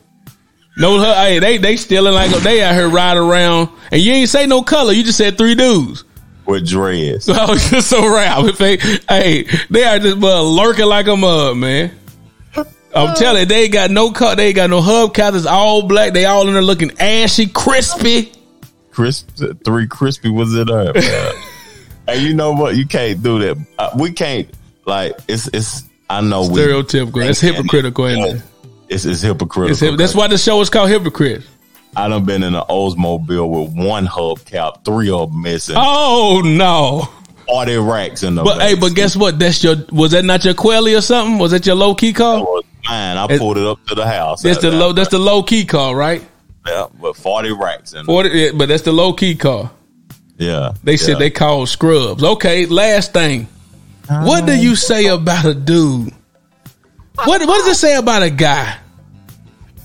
[0.76, 4.46] No, hey, they they stealing like they out here riding around, and you ain't say
[4.46, 4.92] no color.
[4.92, 6.04] You just said three dudes.
[6.46, 7.26] with dreads.
[7.26, 8.48] So I was just so round.
[8.48, 8.76] If they,
[9.08, 11.92] hey, they are just uh, lurking like a mud, man.
[12.94, 14.36] I'm telling you, they ain't got no cut.
[14.36, 15.36] They ain't got no hubcaps.
[15.36, 16.12] It's all black.
[16.12, 18.32] They all in there looking ashy, crispy.
[18.92, 19.30] Crisp,
[19.64, 20.94] three crispy was it up?
[20.94, 21.32] man?
[22.08, 22.76] and you know what?
[22.76, 23.66] You can't do that.
[23.78, 24.48] Uh, we can't
[24.86, 25.82] like it's it's.
[26.08, 27.26] I know we Stereotypical.
[27.26, 28.42] That's hypocritical, ain't it?
[28.88, 29.70] It's, it's hypocritical.
[29.72, 31.42] It's hip- that's why the show is called Hypocrite.
[31.96, 37.08] I done been in an Oldsmobile with one hubcap, three of them missing, Oh no!
[37.46, 38.42] forty racks in the.
[38.42, 39.38] But hey, but guess what?
[39.38, 39.76] That's your.
[39.92, 41.38] Was that not your Quelly or something?
[41.38, 42.40] Was that your low key That car?
[42.40, 43.16] was mine.
[43.16, 44.42] I pulled it up to the house.
[44.42, 44.92] That's the low.
[44.92, 46.22] That's the low key car, right?
[46.66, 48.06] Yeah, but forty racks in.
[48.06, 48.30] Forty.
[48.30, 49.70] yeah, But that's the low key car.
[50.36, 52.24] Yeah, They said they called scrubs.
[52.24, 53.46] Okay, last thing.
[54.08, 56.12] What do you say about a dude?
[57.16, 58.76] What What does it say about a guy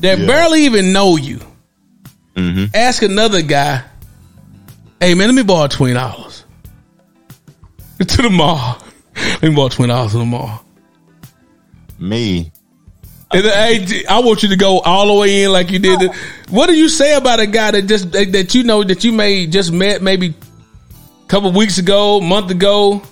[0.02, 0.26] that Yeah.
[0.26, 1.40] barely even know you?
[2.36, 2.66] Mm-hmm.
[2.74, 3.84] Ask another guy,
[5.00, 6.44] "Hey man, let me borrow twenty dollars
[8.00, 8.78] to the mall.
[9.16, 10.64] Let me borrow twenty dollars to the mall."
[12.00, 12.52] me.
[13.32, 16.12] And then, hey, I want you to go all the way in like you did.
[16.50, 19.12] What do you say about a guy that just that, that you know that you
[19.12, 23.04] may just met maybe a couple weeks ago, month ago,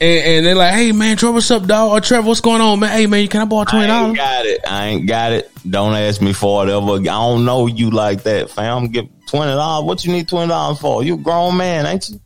[0.00, 1.92] and, and they're like, "Hey man, Trevor, what's up, dog?
[1.92, 2.90] Or Trevor, what's going on, man?
[2.90, 4.60] Hey man, can I borrow twenty I ain't dollars?" got it.
[4.68, 5.50] I ain't got it.
[5.68, 6.92] Don't ask me for it ever.
[6.92, 8.88] I don't know you like that, fam.
[8.88, 9.86] Give twenty dollars.
[9.86, 11.02] What you need twenty dollars for?
[11.02, 12.20] You a grown man, ain't you?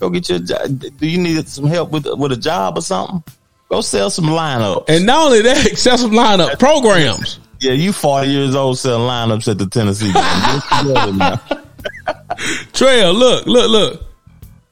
[0.00, 0.78] Go get your job.
[0.78, 3.22] Do you need some help with with a job or something?
[3.68, 4.84] Go sell some lineups.
[4.88, 7.40] And not only that, excessive lineup programs.
[7.60, 11.38] yeah, you forty years old selling lineups at the Tennessee game.
[11.48, 12.72] Get.
[12.72, 14.04] Trail, look, look, look.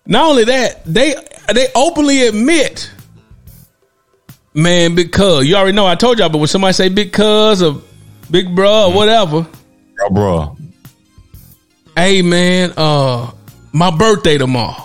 [0.06, 1.14] Not only that, they
[1.54, 2.90] they openly admit,
[4.54, 7.80] man, because you already know I told y'all, but when somebody say big cuz or
[8.30, 9.46] big bro or whatever,
[9.96, 10.56] Bro, bro.
[11.96, 13.30] hey man, uh,
[13.72, 14.82] my birthday tomorrow.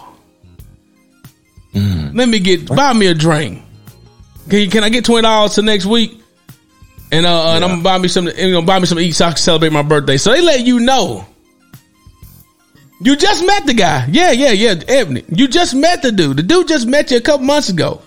[1.74, 3.64] Let me get buy me a drink.
[4.50, 6.20] Can you, can I get twenty dollars to next week?
[7.14, 8.38] And uh, and I'm gonna buy me something.
[8.38, 10.18] You know, buy me some eat so I can celebrate my birthday.
[10.18, 11.26] So they let you know.
[13.04, 14.08] You just met the guy.
[14.12, 15.24] Yeah, yeah, yeah, Ebony.
[15.30, 16.38] You just met the dude.
[16.38, 18.02] The dude just met you a couple months ago.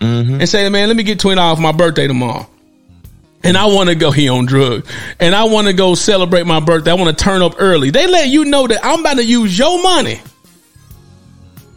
[0.00, 0.34] Mm-hmm.
[0.40, 2.46] And say, man, let me get twenty dollars for my birthday tomorrow.
[3.44, 4.10] And I want to go.
[4.10, 4.90] He on drugs.
[5.20, 6.90] And I want to go celebrate my birthday.
[6.90, 7.90] I want to turn up early.
[7.90, 10.20] They let you know that I'm about to use your money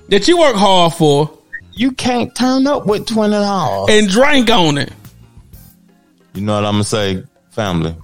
[0.10, 1.38] that you work hard for
[1.74, 3.90] You can't turn up with twenty dollars.
[3.94, 4.94] and drink on it.
[6.34, 7.96] You know what I'm gonna say, family?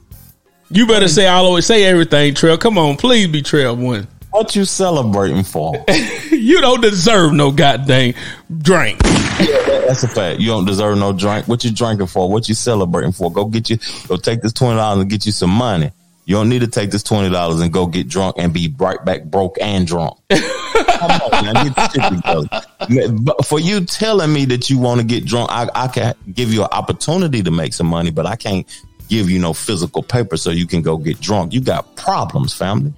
[0.69, 2.57] You better say I'll always say everything, Trail.
[2.57, 4.07] Come on, please be Trail one.
[4.31, 5.73] What you celebrating for?
[6.37, 8.13] You don't deserve no goddamn
[8.59, 8.99] drink.
[9.01, 10.39] That's a fact.
[10.39, 11.47] You don't deserve no drink.
[11.47, 12.29] What you drinking for?
[12.29, 13.31] What you celebrating for?
[13.31, 13.77] Go get you.
[14.07, 15.91] Go take this twenty dollars and get you some money.
[16.25, 19.03] You don't need to take this twenty dollars and go get drunk and be right
[19.03, 20.17] back broke and drunk.
[20.29, 22.47] Come on, man, get your shit together.
[22.89, 26.13] Man, but For you telling me that you want to get drunk, I, I can
[26.31, 28.65] give you an opportunity to make some money, but I can't
[29.09, 31.53] give you no physical paper so you can go get drunk.
[31.53, 32.93] You got problems, family.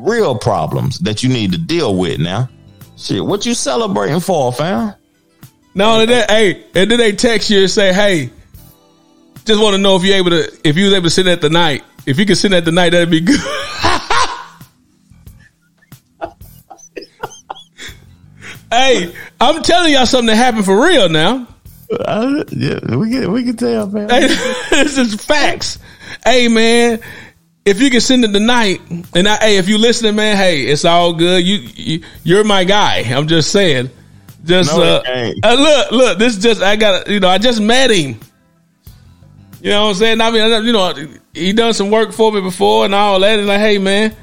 [0.00, 2.48] Real problems that you need to deal with now.
[2.96, 4.94] Shit, what you celebrating for, fam?
[5.74, 8.30] Not only that, hey, and then they text you and say, "Hey,
[9.44, 11.40] just want to know if you able to, if you was able to sit at
[11.40, 11.84] the night.
[12.06, 13.40] If you could sit at the night, that'd be good."
[18.70, 21.46] hey, I'm telling y'all something that happened for real now.
[21.90, 24.08] Uh, yeah, we can we can tell, man.
[24.08, 24.26] Hey,
[24.70, 25.78] this is facts.
[26.24, 27.00] Hey, man,
[27.64, 28.80] if you can send it tonight,
[29.14, 31.44] and I, hey, if you listening, man, hey, it's all good.
[31.44, 32.98] You, you you're my guy.
[33.00, 33.90] I'm just saying.
[34.44, 36.18] Just No, uh, uh, look, look.
[36.18, 38.18] This just I got you know I just met him.
[39.60, 40.20] You know what I'm saying?
[40.22, 40.94] I mean, you know,
[41.34, 43.38] he done some work for me before and all that.
[43.38, 44.16] And like, hey, man,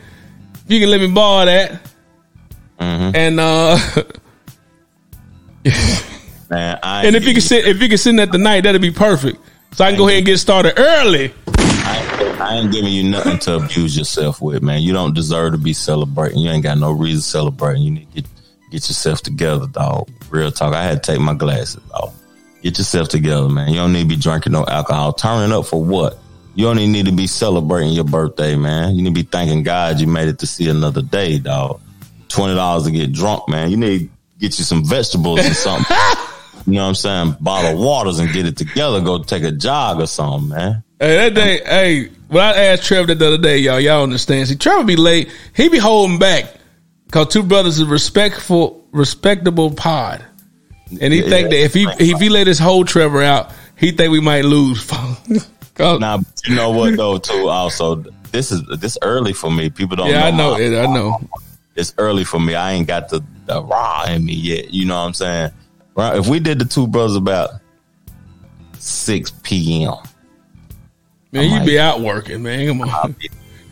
[0.55, 1.81] if you can let me borrow that,
[2.79, 3.15] Mm-hmm.
[3.15, 4.03] and uh,
[6.49, 8.91] Man, I and if you can sit, if you can send that tonight, that'd be
[8.91, 9.37] perfect.
[9.73, 11.33] So I can go ahead and get started early.
[12.47, 14.81] I, ain't- giving you nothing to abuse yourself with, man.
[14.81, 16.39] You don't deserve to be celebrating.
[16.39, 17.83] You ain't got no reason celebrating.
[17.83, 18.25] You need to get
[18.71, 20.09] get yourself together, dog.
[20.29, 20.73] Real talk.
[20.73, 22.13] I had to take my glasses off.
[22.63, 23.69] Get yourself together, man.
[23.69, 25.13] You don't need to be drinking no alcohol.
[25.13, 26.17] Turning up for what?
[26.55, 28.95] You only need to be celebrating your birthday, man.
[28.95, 31.79] You need to be thanking God you made it to see another day, dog.
[32.29, 33.69] Twenty dollars to get drunk, man.
[33.71, 34.09] You need to
[34.39, 35.95] get you some vegetables or something.
[36.65, 37.35] you know what I'm saying?
[37.39, 39.01] Bottle waters and get it together.
[39.01, 40.83] Go take a jog or something, man.
[40.99, 44.47] Hey, that day, hey, when I asked Trevor that the other day, y'all, y'all understand.
[44.47, 45.31] See, Trevor be late.
[45.55, 46.53] He be holding back
[47.05, 50.23] because two brothers is respectful, respectable pod.
[51.01, 53.91] and he Yeah, think that if he if he let his whole Trevor out, he
[53.91, 54.89] think we might lose.
[55.79, 57.19] Now, but you know what though?
[57.19, 59.69] Too also, this is this early for me.
[59.69, 60.09] People don't.
[60.09, 60.75] yeah, I know it.
[60.75, 61.19] I know.
[61.75, 62.55] It's early for me.
[62.55, 64.73] I ain't got the, the raw in me yet.
[64.73, 65.51] You know what I'm saying?
[65.95, 66.17] Right?
[66.17, 67.51] If we did the two brothers about
[68.79, 69.93] six p.m.,
[71.31, 72.67] Man, you be out working, man.
[72.67, 73.15] Come on.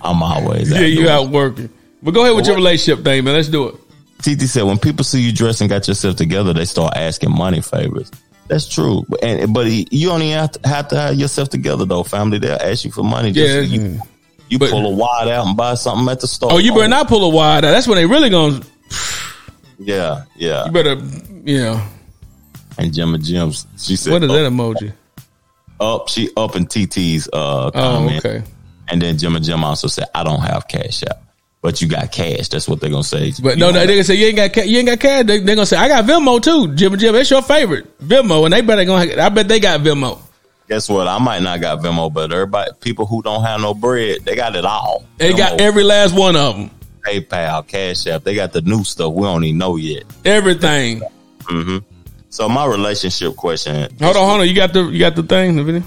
[0.02, 1.70] I'm always Yeah, out you out working.
[2.04, 3.34] But go ahead with your relationship thing, man.
[3.36, 3.76] Let's do it.
[4.22, 7.62] TT said when people see you dressed and got yourself together, they start asking money
[7.62, 8.12] favors.
[8.48, 12.04] That's true, and but you only have to, have to have yourself together though.
[12.04, 13.32] Family, they'll ask you for money.
[13.32, 13.80] Just Yeah.
[13.80, 14.00] you,
[14.50, 16.54] you pull a wad out and buy something at the store.
[16.54, 17.72] Oh, you better not pull a wide out.
[17.72, 18.62] That's when they really gonna.
[19.80, 20.66] Yeah, yeah.
[20.66, 20.96] You better,
[21.44, 21.88] you know.
[22.78, 24.94] And Gemma Gems, she said, What is up, that oh, emoji?
[25.80, 28.26] Up, she up in TT's uh, Oh, comment.
[28.26, 28.44] okay.
[28.88, 31.18] And then Jim and Jim also said, I don't have cash out,
[31.62, 32.48] but you got cash.
[32.50, 33.34] That's what they're gonna say.
[33.42, 34.88] But You no, don't no, have- they gonna say you ain't got ca- you ain't
[34.88, 35.26] got cash.
[35.26, 36.74] They, they gonna say I got Venmo too.
[36.76, 39.22] Jim and Jim, that's your favorite Venmo, and they better gonna.
[39.22, 40.20] I bet they got Venmo.
[40.70, 41.08] Guess what?
[41.08, 44.56] I might not got Venmo, but everybody, people who don't have no bread, they got
[44.56, 45.06] it all.
[45.18, 46.72] They got every last one of them.
[47.06, 48.24] PayPal, Cash App.
[48.24, 50.04] They got the new stuff we don't even know yet.
[50.26, 51.02] Everything.
[51.42, 51.78] hmm
[52.36, 53.90] So my relationship question.
[54.02, 54.48] Hold on, hold on.
[54.50, 55.84] You got the you got the thing, the video.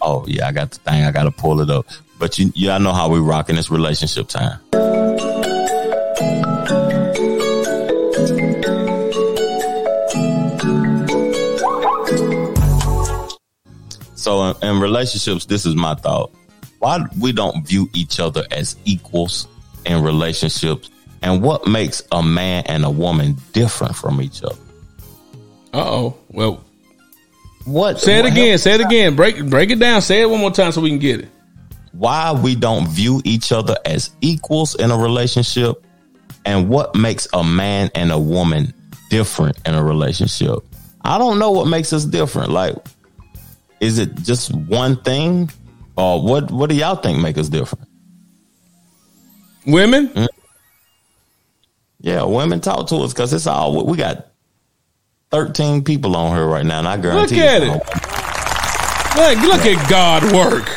[0.00, 1.04] Oh yeah, I got the thing.
[1.04, 1.86] I got to pull it up.
[2.18, 4.58] But you, y'all know how we rocking this relationship time.
[14.14, 16.32] So in, in relationships, this is my thought.
[16.78, 19.46] Why we don't view each other as equals
[19.84, 20.88] in relationships,
[21.20, 24.56] and what makes a man and a woman different from each other?
[25.74, 26.16] Uh oh.
[26.30, 26.64] Well,
[27.64, 28.00] what?
[28.00, 28.58] Say it what- again.
[28.58, 29.14] Say it again.
[29.16, 30.00] Break break it down.
[30.02, 31.28] Say it one more time so we can get it.
[31.92, 35.84] why we don't view each other as equals in a relationship
[36.44, 38.72] and what makes a man and a woman
[39.10, 40.58] different in a relationship.
[41.02, 42.50] I don't know what makes us different.
[42.50, 42.76] Like,
[43.80, 45.50] is it just one thing?
[45.96, 47.88] Or what what do y'all think make us different?
[49.66, 50.28] Women?
[52.00, 54.27] Yeah, women talk to us because it's all we got
[55.30, 57.72] 13 people on her right now, and I guarantee Look at it.
[59.16, 60.68] Look, look at God work.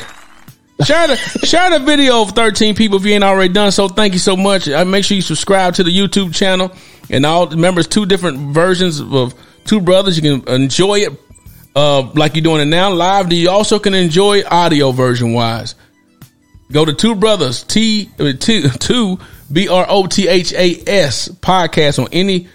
[0.86, 3.88] Share the share the video of 13 people if you ain't already done so.
[3.88, 4.68] Thank you so much.
[4.68, 6.72] Uh, make sure you subscribe to the YouTube channel
[7.10, 7.48] and all.
[7.48, 10.18] Remember, it's two different versions of two brothers.
[10.18, 11.20] You can enjoy it
[11.76, 13.32] uh, like you're doing it now live.
[13.32, 15.76] You also can enjoy audio version wise.
[16.72, 19.20] Go to two brothers T uh, two two
[19.52, 22.48] B R O T H A S podcast on any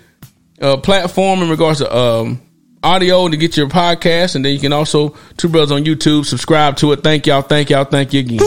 [0.61, 2.41] uh, platform in regards to um,
[2.83, 6.25] audio to get your podcast, and then you can also two brothers on YouTube.
[6.25, 7.03] Subscribe to it.
[7.03, 7.43] Thank y'all.
[7.43, 7.85] Thank y'all.
[7.85, 8.39] Thank you again.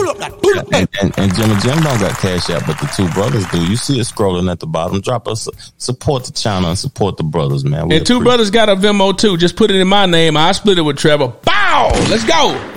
[0.72, 3.64] And, and, and Jim and Jim don't got cash out, but the two brothers do.
[3.64, 5.00] You see it scrolling at the bottom.
[5.00, 7.88] Drop us, support the channel and support the brothers, man.
[7.88, 9.36] We And two brothers got a Venmo too.
[9.36, 10.36] Just put it in my name.
[10.36, 11.28] I split it with Trevor.
[11.28, 11.90] Bow.
[12.08, 12.76] Let's go.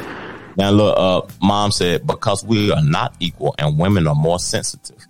[0.56, 5.04] Now look, uh, mom said because we are not equal and women are more sensitive.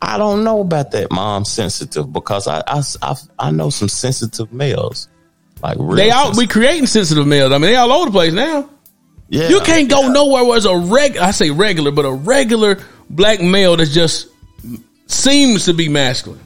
[0.00, 1.44] I don't know about that, mom.
[1.44, 5.08] Sensitive because I I, I, I know some sensitive males,
[5.62, 6.36] like They all sensitive.
[6.36, 7.50] we creating sensitive males.
[7.52, 8.70] I mean, they all over the place now.
[9.28, 11.16] Yeah, you can't go nowhere where it's a reg.
[11.18, 12.78] I say regular, but a regular
[13.10, 14.28] black male that just
[15.06, 16.40] seems to be masculine.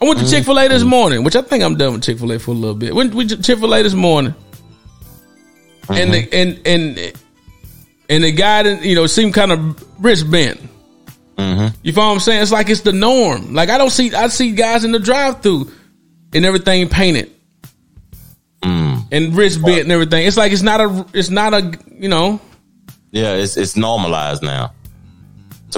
[0.00, 0.30] I went to Mm.
[0.30, 2.52] Chick Fil A this morning, which I think I'm done with Chick Fil A for
[2.52, 2.94] a little bit.
[2.94, 4.34] Went to Chick Fil A this morning,
[5.88, 6.34] and the, Mm-hmm.
[6.34, 7.12] and and
[8.08, 10.60] and the guy that you know seemed kind of wrist bent.
[11.36, 11.76] Mm-hmm.
[11.82, 12.42] You follow what I'm saying?
[12.42, 13.54] It's like it's the norm.
[13.54, 15.70] Like I don't see I see guys in the drive through
[16.32, 17.30] and everything painted
[18.62, 19.04] Mm.
[19.12, 20.26] and wrist bent and everything.
[20.26, 22.40] It's like it's not a it's not a you know.
[23.10, 24.72] Yeah, it's it's normalized now.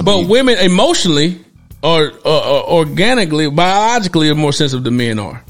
[0.03, 1.43] But women emotionally
[1.83, 5.43] or, or, or organically, biologically, are more sensitive than men are.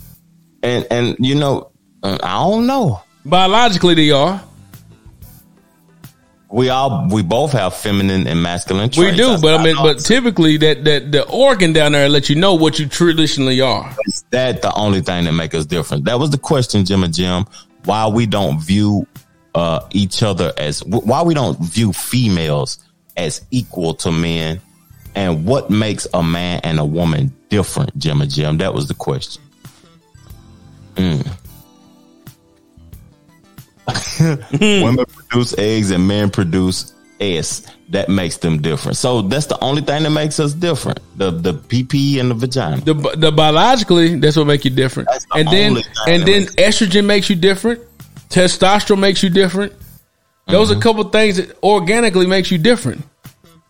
[0.64, 1.70] And and you know,
[2.02, 3.02] uh, I don't know.
[3.24, 4.42] Biologically, they are.
[6.50, 9.18] We all we both have feminine and masculine We traits.
[9.18, 12.54] do, but I mean, but typically, that that the organ down there let you know
[12.54, 13.94] what you traditionally are.
[14.06, 16.06] Is that the only thing that make us different?
[16.06, 17.46] That was the question, Jim and Jim.
[17.84, 19.06] Why we don't view
[19.56, 22.78] uh, each other as why we don't view females
[23.18, 24.62] as equal to men,
[25.16, 28.58] and what makes a man and a woman different, Jim and Jim?
[28.60, 29.42] That was the question.
[30.96, 31.28] Mm.
[34.60, 37.66] Women produce eggs and men produce S.
[37.90, 38.98] That makes them different.
[38.98, 41.00] So that's the only thing that makes us different.
[41.18, 42.82] The the PP and the vagina.
[42.82, 45.08] The the biologically, that's what make you different.
[45.10, 45.78] the And then
[46.08, 47.82] and then makes- estrogen makes you different.
[48.30, 49.72] Testosterone makes you different.
[50.48, 50.76] Those Mm-hmm.
[50.78, 53.04] are a couple things that organically makes you different.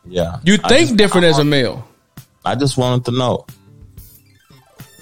[0.08, 0.40] Yeah.
[0.44, 1.88] You think just- different I as a male.
[2.44, 3.46] I just wanted to know.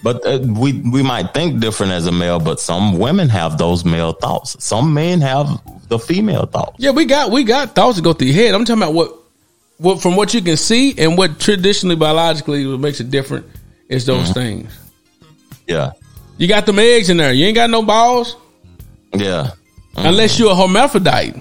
[0.05, 3.83] But uh, we we might think different as a male, but some women have those
[3.83, 4.55] male thoughts.
[4.63, 5.47] Some men have
[5.89, 6.75] the female thoughts.
[6.77, 8.53] Yeah, we got we got thoughts that go through your head.
[8.53, 9.17] I'm talking about what
[9.77, 13.47] what from what you can see and what traditionally biologically what makes it different
[13.89, 14.33] is those Mhm.
[14.35, 14.71] things.
[15.67, 15.93] Yeah,
[16.37, 17.33] You got them eggs in there.
[17.33, 18.35] You ain't got no balls
[19.15, 19.53] yeah.
[19.97, 21.33] unless you're a hermaphrodite.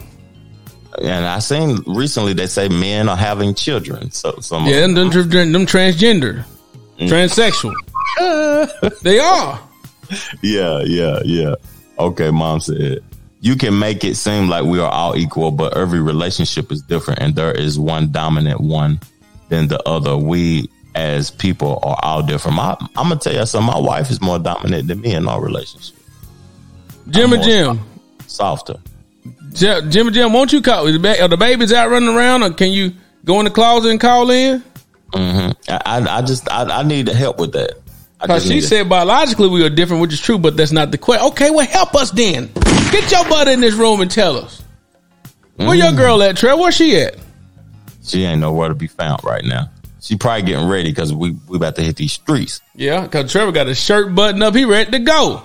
[1.02, 4.10] And I seen recently they say men are having children.
[4.10, 5.10] So some Yeah, them, them,
[5.52, 6.44] them transgender,
[6.98, 7.74] transsexual.
[9.02, 9.60] They are.
[10.42, 11.54] yeah, yeah, yeah.
[11.98, 13.00] Okay, mom said
[13.40, 17.20] you can make it seem like we are all equal, but every relationship is different,
[17.20, 18.98] and there is one dominant one
[19.48, 20.16] than the other.
[20.16, 22.56] We as people are all different.
[22.56, 23.72] My, I'm gonna tell you something.
[23.72, 25.96] My wife is more dominant than me in our relationship.
[27.08, 27.80] Jim and Jim.
[28.26, 28.76] Softer.
[29.52, 30.86] Jim, Jim and Jim, won't you call?
[30.86, 32.92] Are the ba- babies out running around, or can you
[33.24, 34.62] go in the closet and call in?
[35.12, 37.78] hmm I, I, I just, I, I need help with that.
[38.26, 41.26] Because she said biologically we are different, which is true, but that's not the question.
[41.28, 42.50] Okay, well, help us then.
[42.90, 44.62] Get your butt in this room and tell us.
[45.56, 45.96] Where your mm.
[45.96, 46.58] girl at, Trev?
[46.58, 47.16] Where she at?
[48.04, 49.70] she ain't nowhere to be found right now.
[50.00, 52.60] She probably getting ready because we we about to hit these streets.
[52.74, 54.54] Yeah, because Trevor got his shirt buttoned up.
[54.54, 55.42] He ready to go.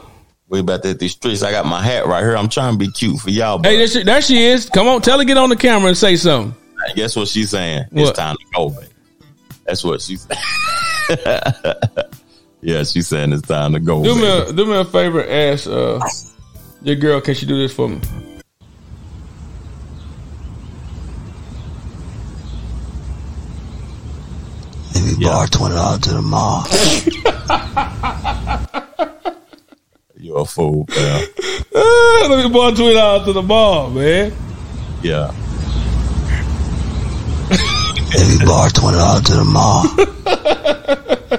[0.50, 1.44] We about to hit these streets.
[1.44, 2.36] I got my hat right here.
[2.36, 3.62] I'm trying to be cute for y'all.
[3.64, 4.70] Hey, there she, there she is.
[4.70, 6.60] Come on, tell her get on the camera and say something.
[6.96, 7.86] guess what she's saying?
[7.92, 8.10] What?
[8.10, 8.88] It's time to go, baby.
[9.66, 10.42] That's what she's saying.
[12.62, 14.04] yeah, she's saying it's time to go.
[14.04, 15.22] Do me a, do me a favor.
[15.22, 16.00] And ask uh,
[16.82, 18.00] your girl, can she do this for me?
[24.96, 26.66] Maybe borrow twenty dollars to the mall.
[30.18, 31.22] You're a fool, pal.
[31.76, 34.34] Ah, Let me borrow twenty dollars to the mall, man.
[35.02, 35.32] Yeah.
[37.50, 39.86] Maybe borrow twenty dollars to the mall.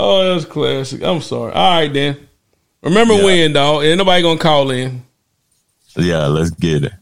[0.00, 1.02] Oh, that's classic.
[1.02, 1.52] I'm sorry.
[1.52, 2.28] All right, then.
[2.82, 3.24] Remember Yeah.
[3.24, 3.82] when, dog?
[3.84, 5.02] Ain't nobody gonna call in.
[5.96, 6.92] Yeah, let's get it.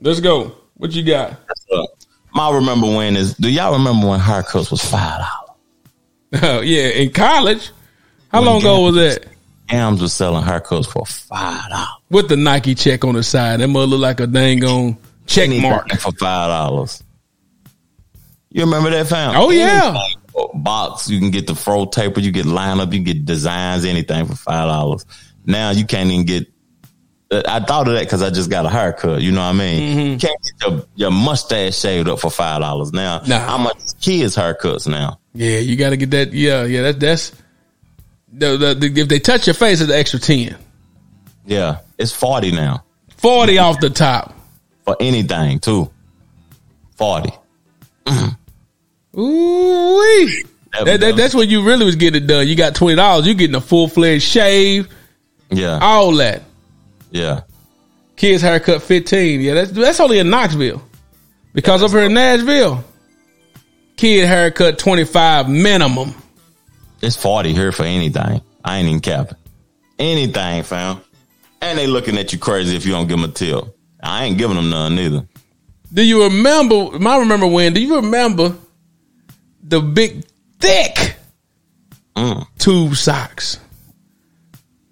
[0.00, 0.52] Let's go.
[0.74, 1.38] What you got?
[2.34, 6.42] My remember when is do y'all remember when haircuts was five dollars?
[6.44, 7.70] Oh, yeah, in college.
[8.30, 9.26] How long ago was that?
[9.68, 11.97] Gams was selling haircuts for five dollars.
[12.10, 13.60] With the Nike check on the side.
[13.60, 15.90] That mother look like a dang on check mark.
[15.90, 17.02] for five dollars.
[18.50, 19.34] You remember that fam?
[19.36, 19.94] Oh, yeah.
[19.94, 20.62] Anything.
[20.62, 24.36] Box, you can get the fro taper, you get lineup, you get designs, anything for
[24.36, 25.04] five dollars.
[25.44, 26.46] Now you can't even get.
[27.30, 29.20] I thought of that because I just got a haircut.
[29.20, 29.82] You know what I mean?
[29.82, 30.12] Mm-hmm.
[30.12, 33.20] You can't get your, your mustache shaved up for five dollars now.
[33.26, 33.40] Nah.
[33.40, 35.18] How much kids haircuts now?
[35.34, 36.32] Yeah, you got to get that.
[36.32, 37.32] Yeah, yeah, that, that's.
[38.32, 40.56] The, the, the, if they touch your face, it's an extra 10.
[41.48, 42.84] Yeah, it's forty now
[43.16, 44.34] 40 off the top.
[44.84, 45.90] for anything too.
[46.96, 47.32] Forty.
[49.16, 50.28] Ooh,
[50.84, 52.46] that, that, that's when you really was getting it done.
[52.46, 53.26] You got twenty dollars.
[53.26, 54.88] You getting a full fledged shave,
[55.50, 56.42] Yeah, all that.
[57.10, 57.42] yeah.
[58.16, 59.40] Kids haircut fifteen.
[59.40, 60.82] Yeah, that's that's only in Knoxville.
[61.54, 62.84] Because up here in Nashville,
[63.96, 66.14] kid haircut twenty five minimum.
[67.00, 68.40] It's 40 here for anything.
[68.64, 69.38] I ain't even capping.
[70.00, 71.00] Anything, fam.
[71.60, 73.64] And they looking at you crazy if you don't give them a tip.
[74.02, 75.26] I ain't giving them none neither.
[75.92, 76.74] Do you remember?
[77.08, 77.72] I remember when.
[77.74, 78.54] Do you remember
[79.62, 80.24] the big
[80.60, 81.16] thick
[82.16, 82.46] Mm.
[82.58, 83.58] tube socks?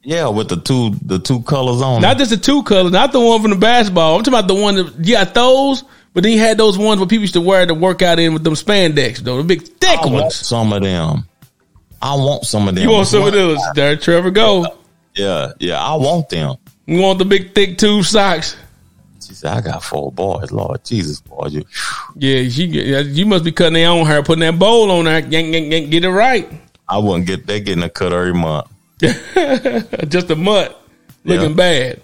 [0.03, 2.01] Yeah, with the two the two colors on.
[2.01, 4.17] Not just the two colors, not the one from the basketball.
[4.17, 5.83] I'm talking about the one that you got those,
[6.15, 8.33] but then you had those ones where people used to wear to work out in
[8.33, 10.35] with them spandex, though the big thick I want ones.
[10.37, 11.27] some of them.
[12.01, 12.85] I want some of them.
[12.85, 13.59] You want some of those?
[13.75, 14.67] There, Trevor, go.
[15.17, 16.57] Yeah, yeah, I want them.
[16.87, 18.57] You want the big thick tube socks?
[19.27, 20.53] She said, I got four boys.
[20.53, 21.47] Lord Jesus, boy.
[21.51, 21.65] You,
[22.15, 25.19] Yeah, she, yeah, you must be cutting their own hair, putting that bowl on there.
[25.21, 26.49] Yank, yank, yank, get it right.
[26.89, 28.69] I wouldn't get, they getting a cut every month.
[29.01, 30.75] Just a month,
[31.25, 31.57] looking Yeah.
[31.57, 32.03] bad.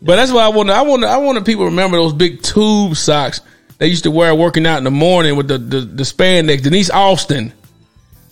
[0.00, 0.68] But that's why I want.
[0.70, 1.04] I want.
[1.04, 3.40] I want people to remember those big tube socks
[3.78, 6.62] they used to wear working out in the morning with the the, the spandex.
[6.62, 7.52] Denise Austin.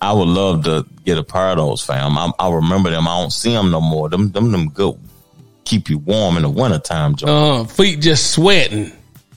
[0.01, 2.17] I would love to get a pair of those, fam.
[2.17, 3.07] I, I remember them.
[3.07, 4.09] I don't see them no more.
[4.09, 4.99] Them, them, them good.
[5.65, 7.27] Keep you warm in the wintertime, Joe.
[7.61, 8.93] Uh, feet just sweating.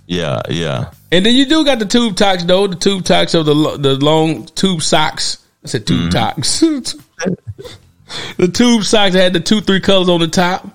[0.08, 0.92] Yeah, yeah.
[1.12, 2.68] And then you do got the tube socks though.
[2.68, 5.46] The tube socks of the the long tube socks.
[5.64, 6.60] I said tube socks.
[8.38, 10.68] the tube socks had the two three colors on the top.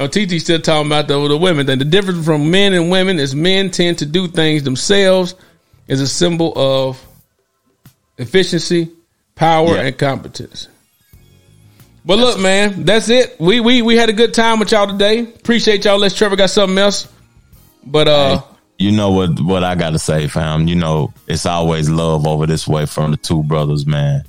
[0.00, 1.80] Oh, TT still talking about the, the women thing.
[1.80, 5.34] The difference from men and women is men tend to do things themselves
[5.88, 7.04] is a symbol of
[8.18, 8.90] efficiency,
[9.34, 9.82] power, Yeah.
[9.82, 10.68] and competence.
[12.04, 13.38] But look, man, that's it.
[13.38, 15.20] We we we had a good time with y'all today.
[15.20, 15.98] Appreciate y'all.
[15.98, 17.06] Let's Trevor got something else.
[17.84, 18.42] But uh,
[18.78, 20.68] You know what what I gotta say, fam.
[20.68, 24.22] You know, it's always love over this way from the two brothers, man.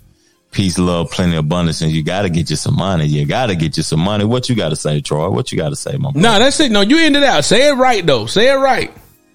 [0.52, 3.06] Peace, love, plenty abundance, and you gotta get you some money.
[3.06, 4.26] You gotta get you some money.
[4.26, 5.30] What you gotta say, Troy?
[5.30, 6.20] What you gotta say, my brother?
[6.20, 6.72] no, that's it.
[6.72, 7.45] No, you ended out.
[7.45, 8.26] Say it right though.
[8.26, 8.91] Say it right.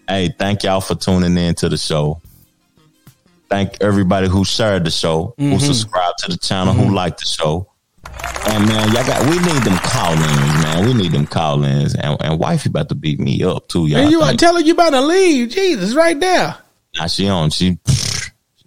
[0.08, 2.20] Hey, thank y'all for tuning in to the show.
[3.50, 5.60] Thank everybody who shared the show, who Mhm.
[5.60, 6.86] subscribed to the channel, Mhm.
[6.88, 7.68] who liked the show.
[8.46, 10.86] And man, y'all got we need them call-ins, man.
[10.86, 11.94] We need them call-ins.
[11.94, 14.00] And, and wifey about to beat me up too, y'all.
[14.00, 15.50] and you are telling you about to leave.
[15.50, 16.56] Jesus, right there.
[16.98, 17.50] Nah, she on.
[17.50, 17.78] She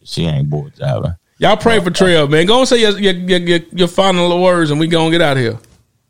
[0.03, 1.15] she ain't bored driving.
[1.39, 2.45] Y'all pray for Trail, man.
[2.45, 5.37] Go and say your your, your, your, your final words, and we gonna get out
[5.37, 5.57] of here.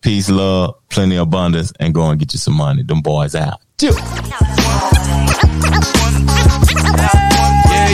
[0.01, 2.83] Peace, love, plenty of abundance, and go and get you some money.
[2.83, 3.59] Them boys out.
[3.81, 3.91] Yeah,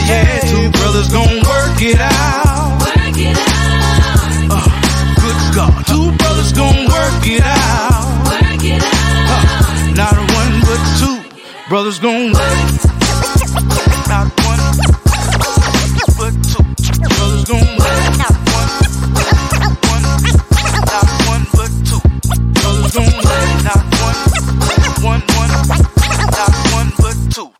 [0.06, 0.40] yeah.
[0.50, 2.80] Two brothers gon' work it out.
[2.80, 4.50] Work it out.
[4.50, 4.68] Uh,
[5.20, 5.86] good God.
[5.86, 8.24] Two brothers gon' work it out.
[8.28, 9.34] Work it out.
[9.34, 11.16] Uh, not one, but two
[11.68, 12.58] brothers gon' work.
[14.08, 14.60] Not one,
[16.18, 16.64] but two
[17.14, 17.78] brothers work.
[18.18, 18.70] Not one,
[21.54, 22.00] but two
[22.60, 23.64] brothers work.
[23.64, 23.82] Not
[26.74, 27.50] one, but two.